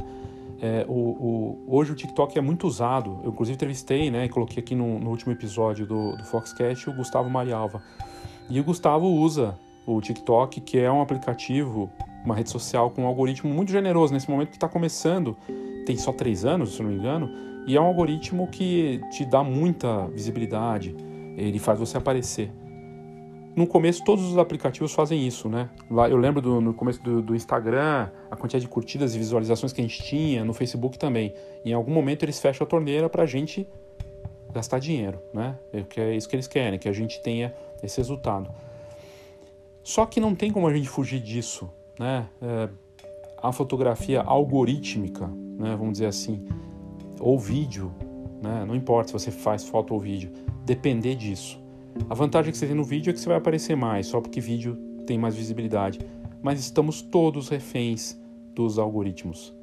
É, 0.60 0.86
o, 0.88 0.92
o, 0.92 1.64
hoje 1.66 1.90
o 1.90 1.94
TikTok 1.94 2.38
é 2.38 2.40
muito 2.40 2.66
usado. 2.66 3.18
Eu 3.24 3.30
inclusive 3.30 3.56
entrevistei, 3.56 4.10
né, 4.10 4.26
e 4.26 4.28
coloquei 4.28 4.62
aqui 4.62 4.76
no, 4.76 5.00
no 5.00 5.10
último 5.10 5.32
episódio 5.32 5.86
do, 5.86 6.16
do 6.16 6.24
Foxcast 6.24 6.88
o 6.88 6.92
Gustavo 6.92 7.28
Marialva. 7.28 7.82
E 8.48 8.60
o 8.60 8.64
Gustavo 8.64 9.06
usa 9.06 9.58
o 9.84 10.00
TikTok, 10.00 10.60
que 10.60 10.78
é 10.78 10.90
um 10.90 11.02
aplicativo, 11.02 11.90
uma 12.24 12.36
rede 12.36 12.50
social 12.50 12.90
com 12.90 13.02
um 13.02 13.06
algoritmo 13.06 13.52
muito 13.52 13.72
generoso 13.72 14.12
nesse 14.12 14.30
momento 14.30 14.50
que 14.50 14.56
está 14.56 14.68
começando. 14.68 15.36
Tem 15.84 15.96
só 15.96 16.12
três 16.12 16.44
anos, 16.44 16.76
se 16.76 16.82
não 16.82 16.90
me 16.90 16.96
engano, 16.96 17.28
e 17.66 17.76
é 17.76 17.80
um 17.80 17.84
algoritmo 17.86 18.46
que 18.46 19.00
te 19.10 19.24
dá 19.24 19.42
muita 19.42 20.06
visibilidade. 20.08 20.94
Ele 21.36 21.58
faz 21.58 21.78
você 21.78 21.96
aparecer. 21.96 22.52
No 23.54 23.66
começo, 23.66 24.02
todos 24.02 24.24
os 24.24 24.38
aplicativos 24.38 24.94
fazem 24.94 25.26
isso, 25.26 25.46
né? 25.46 25.68
Lá, 25.90 26.08
eu 26.08 26.16
lembro 26.16 26.40
do, 26.40 26.60
no 26.60 26.72
começo 26.72 27.02
do, 27.02 27.20
do, 27.20 27.34
Instagram, 27.36 28.08
a 28.30 28.36
quantidade 28.36 28.64
de 28.64 28.68
curtidas 28.68 29.14
e 29.14 29.18
visualizações 29.18 29.74
que 29.74 29.80
a 29.80 29.84
gente 29.84 30.02
tinha, 30.02 30.42
no 30.42 30.54
Facebook 30.54 30.98
também. 30.98 31.34
Em 31.62 31.74
algum 31.74 31.92
momento 31.92 32.22
eles 32.24 32.40
fecham 32.40 32.64
a 32.64 32.68
torneira 32.68 33.10
para 33.10 33.24
a 33.24 33.26
gente 33.26 33.68
gastar 34.50 34.78
dinheiro, 34.78 35.20
né? 35.34 35.58
É, 35.70 36.00
é 36.00 36.16
isso 36.16 36.28
que 36.28 36.34
eles 36.34 36.46
querem, 36.46 36.78
que 36.78 36.88
a 36.88 36.92
gente 36.92 37.20
tenha 37.22 37.54
esse 37.82 37.98
resultado. 37.98 38.50
Só 39.82 40.06
que 40.06 40.18
não 40.18 40.34
tem 40.34 40.50
como 40.50 40.66
a 40.66 40.74
gente 40.74 40.88
fugir 40.88 41.20
disso, 41.20 41.70
né? 41.98 42.26
É, 42.40 42.68
a 43.42 43.52
fotografia 43.52 44.22
algorítmica, 44.22 45.26
né? 45.26 45.76
Vamos 45.76 45.94
dizer 45.94 46.06
assim, 46.06 46.46
ou 47.20 47.38
vídeo, 47.38 47.92
né? 48.42 48.64
Não 48.66 48.74
importa 48.74 49.08
se 49.08 49.12
você 49.12 49.30
faz 49.30 49.64
foto 49.64 49.92
ou 49.92 50.00
vídeo, 50.00 50.32
depender 50.64 51.16
disso. 51.16 51.61
A 52.08 52.14
vantagem 52.14 52.52
que 52.52 52.58
você 52.58 52.66
tem 52.66 52.74
no 52.74 52.84
vídeo 52.84 53.10
é 53.10 53.12
que 53.12 53.20
você 53.20 53.28
vai 53.28 53.38
aparecer 53.38 53.76
mais, 53.76 54.06
só 54.06 54.20
porque 54.20 54.40
vídeo 54.40 54.76
tem 55.06 55.18
mais 55.18 55.34
visibilidade. 55.34 56.00
Mas 56.42 56.60
estamos 56.60 57.02
todos 57.02 57.48
reféns 57.48 58.18
dos 58.54 58.78
algoritmos. 58.78 59.54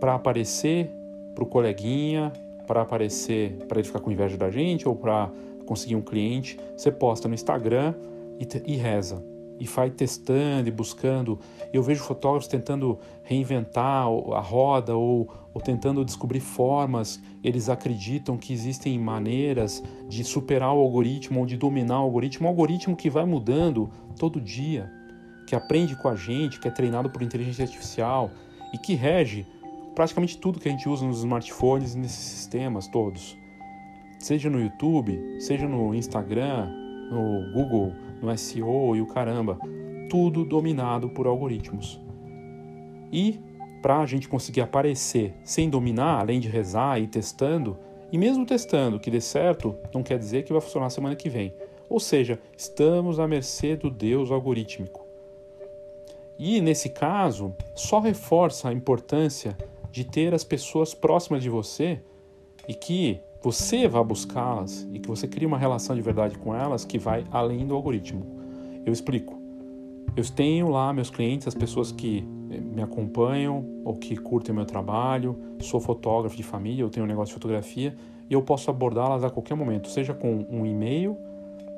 Para 0.00 0.14
aparecer 0.14 0.90
para 1.34 1.44
o 1.44 1.46
coleguinha, 1.46 2.32
para 2.66 2.82
aparecer, 2.82 3.56
para 3.68 3.78
ele 3.78 3.86
ficar 3.86 4.00
com 4.00 4.10
inveja 4.10 4.36
da 4.36 4.50
gente 4.50 4.86
ou 4.88 4.94
para 4.94 5.30
conseguir 5.64 5.96
um 5.96 6.02
cliente, 6.02 6.58
você 6.76 6.90
posta 6.90 7.28
no 7.28 7.34
Instagram 7.34 7.94
e, 8.38 8.72
e 8.72 8.76
reza 8.76 9.31
e 9.62 9.64
vai 9.64 9.90
testando 9.90 10.68
e 10.68 10.72
buscando. 10.72 11.38
Eu 11.72 11.84
vejo 11.84 12.02
fotógrafos 12.02 12.48
tentando 12.48 12.98
reinventar 13.22 14.08
a 14.08 14.40
roda 14.40 14.96
ou, 14.96 15.32
ou, 15.54 15.60
tentando 15.60 16.04
descobrir 16.04 16.40
formas. 16.40 17.22
Eles 17.44 17.68
acreditam 17.68 18.36
que 18.36 18.52
existem 18.52 18.98
maneiras 18.98 19.80
de 20.08 20.24
superar 20.24 20.74
o 20.74 20.80
algoritmo 20.80 21.38
ou 21.38 21.46
de 21.46 21.56
dominar 21.56 22.00
o 22.00 22.02
algoritmo. 22.02 22.48
Um 22.48 22.50
algoritmo 22.50 22.96
que 22.96 23.08
vai 23.08 23.24
mudando 23.24 23.88
todo 24.18 24.40
dia, 24.40 24.90
que 25.46 25.54
aprende 25.54 25.94
com 25.94 26.08
a 26.08 26.16
gente, 26.16 26.58
que 26.58 26.66
é 26.66 26.70
treinado 26.70 27.08
por 27.08 27.22
inteligência 27.22 27.62
artificial 27.64 28.32
e 28.74 28.78
que 28.78 28.94
rege 28.94 29.46
praticamente 29.94 30.38
tudo 30.38 30.58
que 30.58 30.68
a 30.68 30.72
gente 30.72 30.88
usa 30.88 31.06
nos 31.06 31.18
smartphones 31.18 31.94
e 31.94 31.98
nesses 31.98 32.18
sistemas 32.18 32.88
todos. 32.88 33.38
Seja 34.18 34.50
no 34.50 34.60
YouTube, 34.60 35.20
seja 35.38 35.68
no 35.68 35.94
Instagram, 35.94 36.68
no 37.12 37.52
Google, 37.52 37.92
no 38.24 38.36
SEO 38.36 38.96
e 38.96 39.00
o 39.00 39.06
caramba, 39.06 39.58
tudo 40.08 40.44
dominado 40.44 41.08
por 41.08 41.26
algoritmos. 41.26 42.00
E 43.12 43.40
para 43.82 43.98
a 43.98 44.06
gente 44.06 44.28
conseguir 44.28 44.60
aparecer 44.60 45.34
sem 45.44 45.68
dominar, 45.68 46.20
além 46.20 46.38
de 46.38 46.48
rezar 46.48 47.00
e 47.00 47.06
testando, 47.06 47.76
e 48.12 48.16
mesmo 48.16 48.46
testando 48.46 49.00
que 49.00 49.10
dê 49.10 49.20
certo, 49.20 49.74
não 49.92 50.02
quer 50.02 50.18
dizer 50.18 50.44
que 50.44 50.52
vai 50.52 50.60
funcionar 50.60 50.90
semana 50.90 51.16
que 51.16 51.28
vem. 51.28 51.52
Ou 51.88 51.98
seja, 51.98 52.38
estamos 52.56 53.18
à 53.18 53.26
mercê 53.26 53.74
do 53.74 53.90
Deus 53.90 54.30
algorítmico. 54.30 55.04
E 56.38 56.60
nesse 56.60 56.88
caso, 56.88 57.54
só 57.74 58.00
reforça 58.00 58.68
a 58.68 58.72
importância 58.72 59.56
de 59.90 60.04
ter 60.04 60.32
as 60.32 60.44
pessoas 60.44 60.94
próximas 60.94 61.42
de 61.42 61.50
você 61.50 62.00
e 62.66 62.74
que 62.74 63.20
você 63.42 63.88
vá 63.88 64.02
buscá-las 64.02 64.86
e 64.92 65.00
que 65.00 65.08
você 65.08 65.26
crie 65.26 65.46
uma 65.46 65.58
relação 65.58 65.96
de 65.96 66.02
verdade 66.02 66.38
com 66.38 66.54
elas 66.54 66.84
que 66.84 66.98
vai 66.98 67.24
além 67.30 67.66
do 67.66 67.74
algoritmo. 67.74 68.24
Eu 68.86 68.92
explico. 68.92 69.40
Eu 70.16 70.24
tenho 70.24 70.68
lá 70.68 70.92
meus 70.92 71.10
clientes, 71.10 71.48
as 71.48 71.54
pessoas 71.54 71.90
que 71.90 72.24
eh, 72.50 72.60
me 72.60 72.82
acompanham 72.82 73.64
ou 73.84 73.94
que 73.96 74.16
curtem 74.16 74.54
meu 74.54 74.64
trabalho, 74.64 75.36
sou 75.60 75.80
fotógrafo 75.80 76.36
de 76.36 76.42
família, 76.42 76.82
eu 76.82 76.90
tenho 76.90 77.04
um 77.04 77.08
negócio 77.08 77.28
de 77.28 77.34
fotografia 77.34 77.96
e 78.28 78.34
eu 78.34 78.42
posso 78.42 78.70
abordá-las 78.70 79.24
a 79.24 79.30
qualquer 79.30 79.54
momento, 79.54 79.88
seja 79.88 80.12
com 80.12 80.46
um 80.50 80.64
e-mail, 80.66 81.16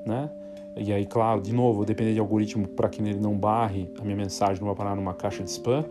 né? 0.05 0.31
E 0.77 0.93
aí, 0.93 1.07
claro, 1.07 1.41
de 1.41 1.53
novo, 1.53 1.85
depender 1.85 2.13
de 2.13 2.19
algoritmo 2.19 2.67
para 2.67 2.89
que 2.89 3.01
ele 3.01 3.21
não 3.21 3.39
barre 3.39 3.89
a 4.01 4.05
minha 4.05 4.17
mensagem, 4.17 4.59
não 4.61 4.67
vai 4.67 4.75
parar 4.75 4.97
numa 4.97 5.15
caixa 5.15 5.43
de 5.43 5.51
spam, 5.51 5.85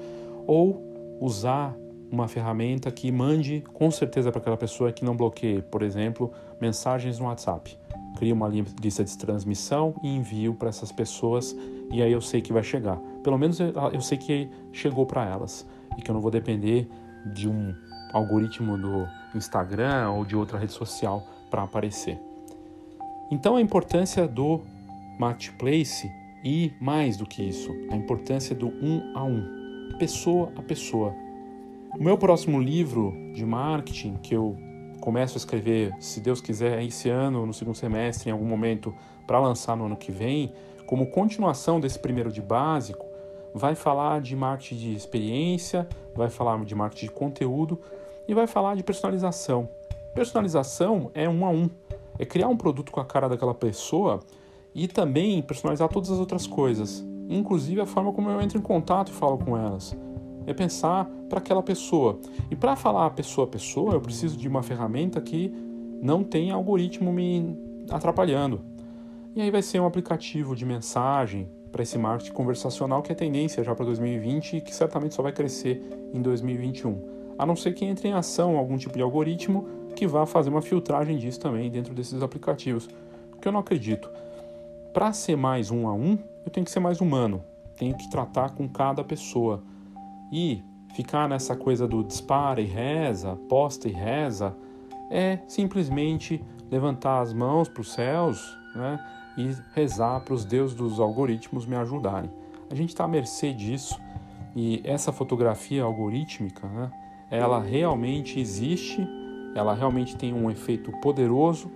ou 0.45 0.83
usar 1.21 1.73
uma 2.13 2.27
ferramenta 2.27 2.91
que 2.91 3.11
mande 3.11 3.63
com 3.73 3.89
certeza 3.89 4.31
para 4.31 4.39
aquela 4.39 4.55
pessoa 4.55 4.91
que 4.91 5.03
não 5.03 5.17
bloqueie, 5.17 5.63
por 5.63 5.81
exemplo, 5.81 6.31
mensagens 6.61 7.17
no 7.17 7.25
WhatsApp. 7.25 7.75
Crio 8.17 8.35
uma 8.35 8.47
lista 8.47 9.03
de 9.03 9.17
transmissão 9.17 9.95
e 10.03 10.15
envio 10.15 10.53
para 10.53 10.69
essas 10.69 10.91
pessoas 10.91 11.57
e 11.91 12.03
aí 12.03 12.11
eu 12.11 12.21
sei 12.21 12.39
que 12.39 12.53
vai 12.53 12.61
chegar. 12.61 12.97
Pelo 13.23 13.35
menos 13.35 13.59
eu, 13.59 13.73
eu 13.91 13.99
sei 13.99 14.19
que 14.19 14.47
chegou 14.71 15.07
para 15.07 15.27
elas 15.27 15.67
e 15.97 16.03
que 16.03 16.11
eu 16.11 16.13
não 16.13 16.21
vou 16.21 16.29
depender 16.29 16.87
de 17.33 17.49
um 17.49 17.73
algoritmo 18.13 18.77
do 18.77 19.07
Instagram 19.33 20.11
ou 20.11 20.23
de 20.23 20.35
outra 20.35 20.59
rede 20.59 20.71
social 20.73 21.25
para 21.49 21.63
aparecer. 21.63 22.21
Então 23.31 23.55
a 23.55 23.61
importância 23.61 24.27
do 24.27 24.61
marketplace 25.17 26.07
e 26.45 26.71
mais 26.79 27.17
do 27.17 27.25
que 27.25 27.41
isso, 27.41 27.71
a 27.89 27.95
importância 27.95 28.55
do 28.55 28.67
um 28.67 29.01
a 29.15 29.23
um, 29.23 29.89
pessoa 29.97 30.51
a 30.55 30.61
pessoa. 30.61 31.22
O 31.95 32.03
meu 32.03 32.17
próximo 32.17 32.59
livro 32.59 33.13
de 33.33 33.45
marketing, 33.45 34.15
que 34.15 34.33
eu 34.33 34.57
começo 34.99 35.35
a 35.35 35.37
escrever, 35.37 35.93
se 35.99 36.19
Deus 36.19 36.41
quiser, 36.41 36.81
esse 36.81 37.07
ano, 37.07 37.45
no 37.45 37.53
segundo 37.53 37.75
semestre, 37.75 38.29
em 38.29 38.33
algum 38.33 38.47
momento, 38.47 38.95
para 39.27 39.39
lançar 39.39 39.77
no 39.77 39.85
ano 39.85 39.95
que 39.95 40.11
vem, 40.11 40.51
como 40.87 41.05
continuação 41.11 41.79
desse 41.79 41.99
primeiro 41.99 42.31
de 42.31 42.41
básico, 42.41 43.05
vai 43.53 43.75
falar 43.75 44.21
de 44.21 44.35
marketing 44.35 44.75
de 44.75 44.95
experiência, 44.95 45.87
vai 46.15 46.31
falar 46.31 46.57
de 46.65 46.73
marketing 46.73 47.05
de 47.05 47.11
conteúdo 47.11 47.79
e 48.27 48.33
vai 48.33 48.47
falar 48.47 48.75
de 48.75 48.81
personalização. 48.81 49.69
Personalização 50.15 51.11
é 51.13 51.29
um 51.29 51.45
a 51.45 51.51
um, 51.51 51.69
é 52.17 52.25
criar 52.25 52.47
um 52.47 52.57
produto 52.57 52.91
com 52.91 53.01
a 53.01 53.05
cara 53.05 53.29
daquela 53.29 53.53
pessoa 53.53 54.19
e 54.73 54.87
também 54.87 55.43
personalizar 55.43 55.89
todas 55.89 56.09
as 56.09 56.17
outras 56.17 56.47
coisas, 56.47 57.05
inclusive 57.29 57.79
a 57.81 57.85
forma 57.85 58.11
como 58.11 58.31
eu 58.31 58.41
entro 58.41 58.57
em 58.57 58.61
contato 58.61 59.09
e 59.09 59.13
falo 59.13 59.37
com 59.37 59.55
elas 59.55 59.95
é 60.45 60.53
pensar 60.53 61.05
para 61.29 61.39
aquela 61.39 61.63
pessoa. 61.63 62.19
E 62.49 62.55
para 62.55 62.75
falar 62.75 63.09
pessoa 63.11 63.45
a 63.45 63.49
pessoa, 63.49 63.93
eu 63.93 64.01
preciso 64.01 64.37
de 64.37 64.47
uma 64.47 64.63
ferramenta 64.63 65.19
que 65.21 65.53
não 66.01 66.23
tenha 66.23 66.53
algoritmo 66.53 67.11
me 67.11 67.57
atrapalhando. 67.89 68.61
E 69.35 69.41
aí 69.41 69.49
vai 69.49 69.61
ser 69.61 69.79
um 69.79 69.85
aplicativo 69.85 70.55
de 70.55 70.65
mensagem 70.65 71.49
para 71.71 71.81
esse 71.81 71.97
marketing 71.97 72.33
conversacional 72.33 73.01
que 73.01 73.11
é 73.11 73.15
tendência 73.15 73.63
já 73.63 73.73
para 73.73 73.85
2020 73.85 74.57
e 74.57 74.61
que 74.61 74.75
certamente 74.75 75.15
só 75.15 75.23
vai 75.23 75.31
crescer 75.31 75.81
em 76.13 76.21
2021. 76.21 77.35
A 77.37 77.45
não 77.45 77.55
ser 77.55 77.73
que 77.73 77.83
entre 77.83 78.09
em 78.09 78.13
ação 78.13 78.57
algum 78.57 78.77
tipo 78.77 78.95
de 78.95 79.01
algoritmo 79.01 79.67
que 79.95 80.05
vá 80.05 80.25
fazer 80.25 80.49
uma 80.49 80.61
filtragem 80.61 81.17
disso 81.17 81.39
também 81.39 81.71
dentro 81.71 81.93
desses 81.93 82.21
aplicativos. 82.21 82.87
Que 83.41 83.47
eu 83.47 83.51
não 83.51 83.59
acredito. 83.59 84.09
Para 84.93 85.11
ser 85.13 85.35
mais 85.35 85.71
um 85.71 85.87
a 85.87 85.93
um, 85.93 86.17
eu 86.45 86.51
tenho 86.51 86.63
que 86.63 86.71
ser 86.71 86.79
mais 86.79 87.01
humano. 87.01 87.43
Tenho 87.75 87.97
que 87.97 88.09
tratar 88.09 88.51
com 88.51 88.69
cada 88.69 89.03
pessoa. 89.03 89.63
E 90.31 90.63
ficar 90.93 91.27
nessa 91.27 91.55
coisa 91.55 91.87
do 91.87 92.03
dispara 92.03 92.61
e 92.61 92.65
reza, 92.65 93.35
posta 93.49 93.87
e 93.87 93.91
reza, 93.91 94.55
é 95.09 95.39
simplesmente 95.47 96.43
levantar 96.71 97.21
as 97.21 97.33
mãos 97.33 97.67
para 97.67 97.81
os 97.81 97.91
céus 97.91 98.57
né, 98.75 98.99
e 99.37 99.55
rezar 99.75 100.21
para 100.21 100.33
os 100.33 100.45
deuses 100.45 100.75
dos 100.75 100.99
algoritmos 100.99 101.65
me 101.65 101.75
ajudarem. 101.75 102.31
A 102.69 102.75
gente 102.75 102.89
está 102.89 103.03
à 103.03 103.07
mercê 103.07 103.53
disso 103.53 103.99
e 104.55 104.81
essa 104.83 105.11
fotografia 105.11 105.83
algorítmica, 105.83 106.67
né, 106.67 106.91
ela 107.29 107.59
realmente 107.59 108.39
existe, 108.39 109.07
ela 109.55 109.73
realmente 109.73 110.15
tem 110.15 110.33
um 110.33 110.49
efeito 110.49 110.91
poderoso, 110.99 111.71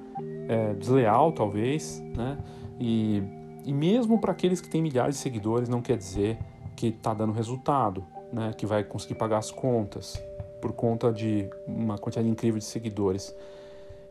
é, 0.48 0.74
desleal 0.74 1.32
talvez, 1.32 2.00
né, 2.16 2.38
e, 2.80 3.22
e 3.66 3.74
mesmo 3.74 4.20
para 4.20 4.32
aqueles 4.32 4.62
que 4.62 4.70
têm 4.70 4.82
milhares 4.82 5.16
de 5.16 5.22
seguidores 5.22 5.68
não 5.68 5.82
quer 5.82 5.98
dizer 5.98 6.38
que 6.76 6.88
está 6.88 7.14
dando 7.14 7.34
resultado 7.34 8.04
né, 8.32 8.54
que 8.58 8.66
vai 8.66 8.84
conseguir 8.84 9.16
pagar 9.16 9.38
as 9.38 9.52
contas 9.52 10.22
por 10.62 10.74
conta 10.74 11.12
de 11.12 11.50
uma 11.66 11.98
quantidade 11.98 12.28
incrível 12.28 12.60
de 12.60 12.66
seguidores. 12.66 13.36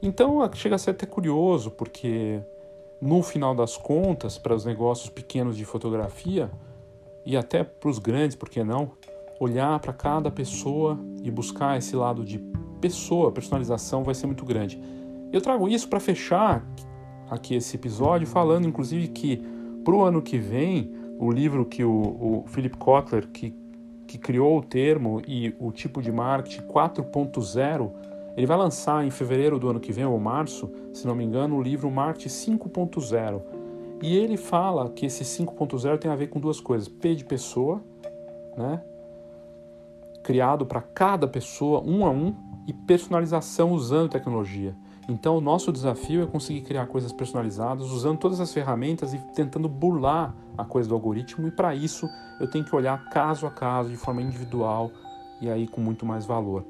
Então 0.02 0.38
chega 0.54 0.76
a 0.76 0.78
ser 0.78 0.90
até 0.90 1.06
curioso, 1.06 1.70
porque 1.70 2.40
no 3.00 3.22
final 3.22 3.54
das 3.54 3.76
contas, 3.76 4.38
para 4.38 4.54
os 4.54 4.64
negócios 4.64 5.10
pequenos 5.10 5.56
de 5.56 5.64
fotografia 5.64 6.50
e 7.24 7.36
até 7.36 7.64
para 7.64 7.90
os 7.90 7.98
grandes, 7.98 8.36
por 8.36 8.48
que 8.48 8.62
não, 8.62 8.92
olhar 9.40 9.78
para 9.80 9.92
cada 9.92 10.30
pessoa 10.30 10.98
e 11.22 11.30
buscar 11.30 11.76
esse 11.76 11.94
lado 11.96 12.24
de 12.24 12.38
pessoa, 12.80 13.32
personalização 13.32 14.04
vai 14.04 14.14
ser 14.14 14.26
muito 14.26 14.44
grande. 14.44 14.80
Eu 15.32 15.40
trago 15.40 15.68
isso 15.68 15.88
para 15.88 16.00
fechar 16.00 16.64
aqui 17.28 17.54
esse 17.54 17.76
episódio, 17.76 18.26
falando 18.26 18.66
inclusive 18.66 19.08
que 19.08 19.42
para 19.84 19.94
o 19.94 20.02
ano 20.02 20.22
que 20.22 20.38
vem, 20.38 20.92
o 21.18 21.30
livro 21.30 21.64
que 21.64 21.84
o, 21.84 21.90
o 21.90 22.44
Philip 22.48 22.76
Kotler, 22.76 23.28
que, 23.28 23.54
que 24.16 24.18
criou 24.18 24.58
o 24.58 24.62
termo 24.62 25.20
e 25.28 25.54
o 25.58 25.70
tipo 25.70 26.00
de 26.00 26.10
marketing 26.10 26.62
4.0, 26.62 27.92
ele 28.36 28.46
vai 28.46 28.56
lançar 28.56 29.04
em 29.04 29.10
fevereiro 29.10 29.58
do 29.58 29.68
ano 29.68 29.78
que 29.78 29.92
vem, 29.92 30.04
ou 30.04 30.18
março, 30.18 30.70
se 30.92 31.06
não 31.06 31.14
me 31.14 31.24
engano, 31.24 31.56
o 31.56 31.62
livro 31.62 31.90
Marketing 31.90 32.28
5.0. 32.28 33.42
E 34.02 34.16
ele 34.16 34.36
fala 34.36 34.90
que 34.90 35.06
esse 35.06 35.24
5.0 35.24 35.98
tem 35.98 36.10
a 36.10 36.16
ver 36.16 36.28
com 36.28 36.40
duas 36.40 36.60
coisas: 36.60 36.88
P 36.88 37.14
de 37.14 37.24
pessoa, 37.24 37.82
né? 38.56 38.82
criado 40.22 40.66
para 40.66 40.80
cada 40.80 41.28
pessoa, 41.28 41.82
um 41.86 42.04
a 42.04 42.10
um, 42.10 42.34
e 42.66 42.72
personalização 42.72 43.70
usando 43.70 44.10
tecnologia. 44.10 44.74
Então, 45.08 45.36
o 45.38 45.40
nosso 45.40 45.72
desafio 45.72 46.22
é 46.22 46.26
conseguir 46.26 46.62
criar 46.62 46.86
coisas 46.86 47.12
personalizadas 47.12 47.90
usando 47.90 48.18
todas 48.18 48.40
as 48.40 48.52
ferramentas 48.52 49.14
e 49.14 49.18
tentando 49.34 49.68
burlar 49.68 50.34
a 50.58 50.64
coisa 50.64 50.88
do 50.88 50.94
algoritmo. 50.94 51.46
E 51.46 51.50
para 51.50 51.74
isso, 51.74 52.08
eu 52.40 52.50
tenho 52.50 52.64
que 52.64 52.74
olhar 52.74 53.08
caso 53.08 53.46
a 53.46 53.50
caso, 53.50 53.88
de 53.88 53.96
forma 53.96 54.20
individual 54.20 54.90
e 55.40 55.48
aí 55.48 55.68
com 55.68 55.80
muito 55.80 56.04
mais 56.04 56.26
valor. 56.26 56.64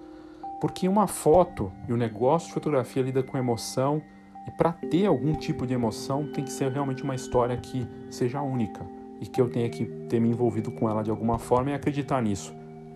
Porque 0.61 0.89
uma 0.89 1.07
foto 1.07 1.73
e 1.89 1.93
o 1.93 1.97
negócio 1.97 2.49
de 2.49 2.55
fotografia 2.55 3.03
lida 3.03 3.23
com 3.23 3.39
emoção 3.39 4.03
e 4.47 4.51
para 4.51 4.73
ter 4.73 5.07
algum 5.07 5.35
tipo 5.35 5.67
de 5.67 5.75
emoção 5.75 6.27
tem 6.33 6.45
que 6.45 6.53
ser 6.53 6.71
realmente 6.71 7.03
uma 7.03 7.15
história 7.15 7.57
que 7.57 7.87
seja 8.11 8.43
única 8.43 8.87
e 9.21 9.27
que 9.27 9.41
eu 9.41 9.51
tenha 9.51 9.69
que 9.69 9.87
ter 10.09 10.21
me 10.21 10.29
envolvido 10.29 10.71
com 10.71 10.89
ela 10.89 11.03
de 11.03 11.11
alguma 11.11 11.39
forma 11.39 11.71
e 11.71 11.75
acreditar 11.75 12.23
nisso 12.23 12.55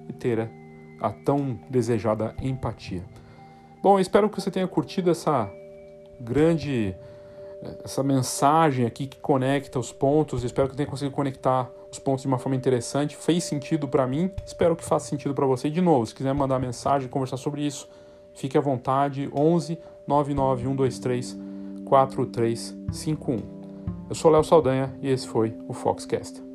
e 0.09 0.13
ter 0.13 0.51
a 1.01 1.11
tão 1.11 1.59
desejada 1.69 2.35
empatia. 2.43 3.03
Bom, 3.83 3.99
espero 3.99 4.29
que 4.29 4.41
você 4.41 4.51
tenha 4.51 4.69
curtido 4.69 5.11
essa 5.11 5.51
grande 6.21 6.95
essa 7.85 8.03
mensagem 8.03 8.87
aqui 8.87 9.07
que 9.07 9.19
conecta 9.19 9.79
os 9.79 9.93
pontos. 9.93 10.45
Espero 10.45 10.69
que 10.69 10.77
tenha 10.77 10.89
conseguido 10.89 11.15
conectar 11.15 11.71
os 11.91 11.99
pontos 11.99 12.23
de 12.23 12.29
uma 12.29 12.39
forma 12.39 12.57
interessante. 12.57 13.17
Fez 13.17 13.45
sentido 13.45 13.89
para 13.89 14.07
mim, 14.07 14.31
espero 14.45 14.77
que 14.77 14.85
faça 14.85 15.09
sentido 15.09 15.35
para 15.35 15.47
você. 15.47 15.69
De 15.69 15.81
novo, 15.81 16.07
se 16.07 16.15
quiser 16.15 16.33
mandar 16.35 16.59
mensagem, 16.59 17.09
conversar 17.09 17.37
sobre 17.37 17.63
isso, 17.63 17.89
fique 18.35 18.57
à 18.57 18.61
vontade. 18.61 19.29
11 19.35 19.79
99123 20.07 21.37
4351. 21.85 23.39
Eu 24.09 24.15
sou 24.15 24.31
Léo 24.31 24.43
Saldanha 24.43 24.93
e 25.01 25.09
esse 25.09 25.27
foi 25.27 25.57
o 25.69 25.73
Foxcast. 25.73 26.50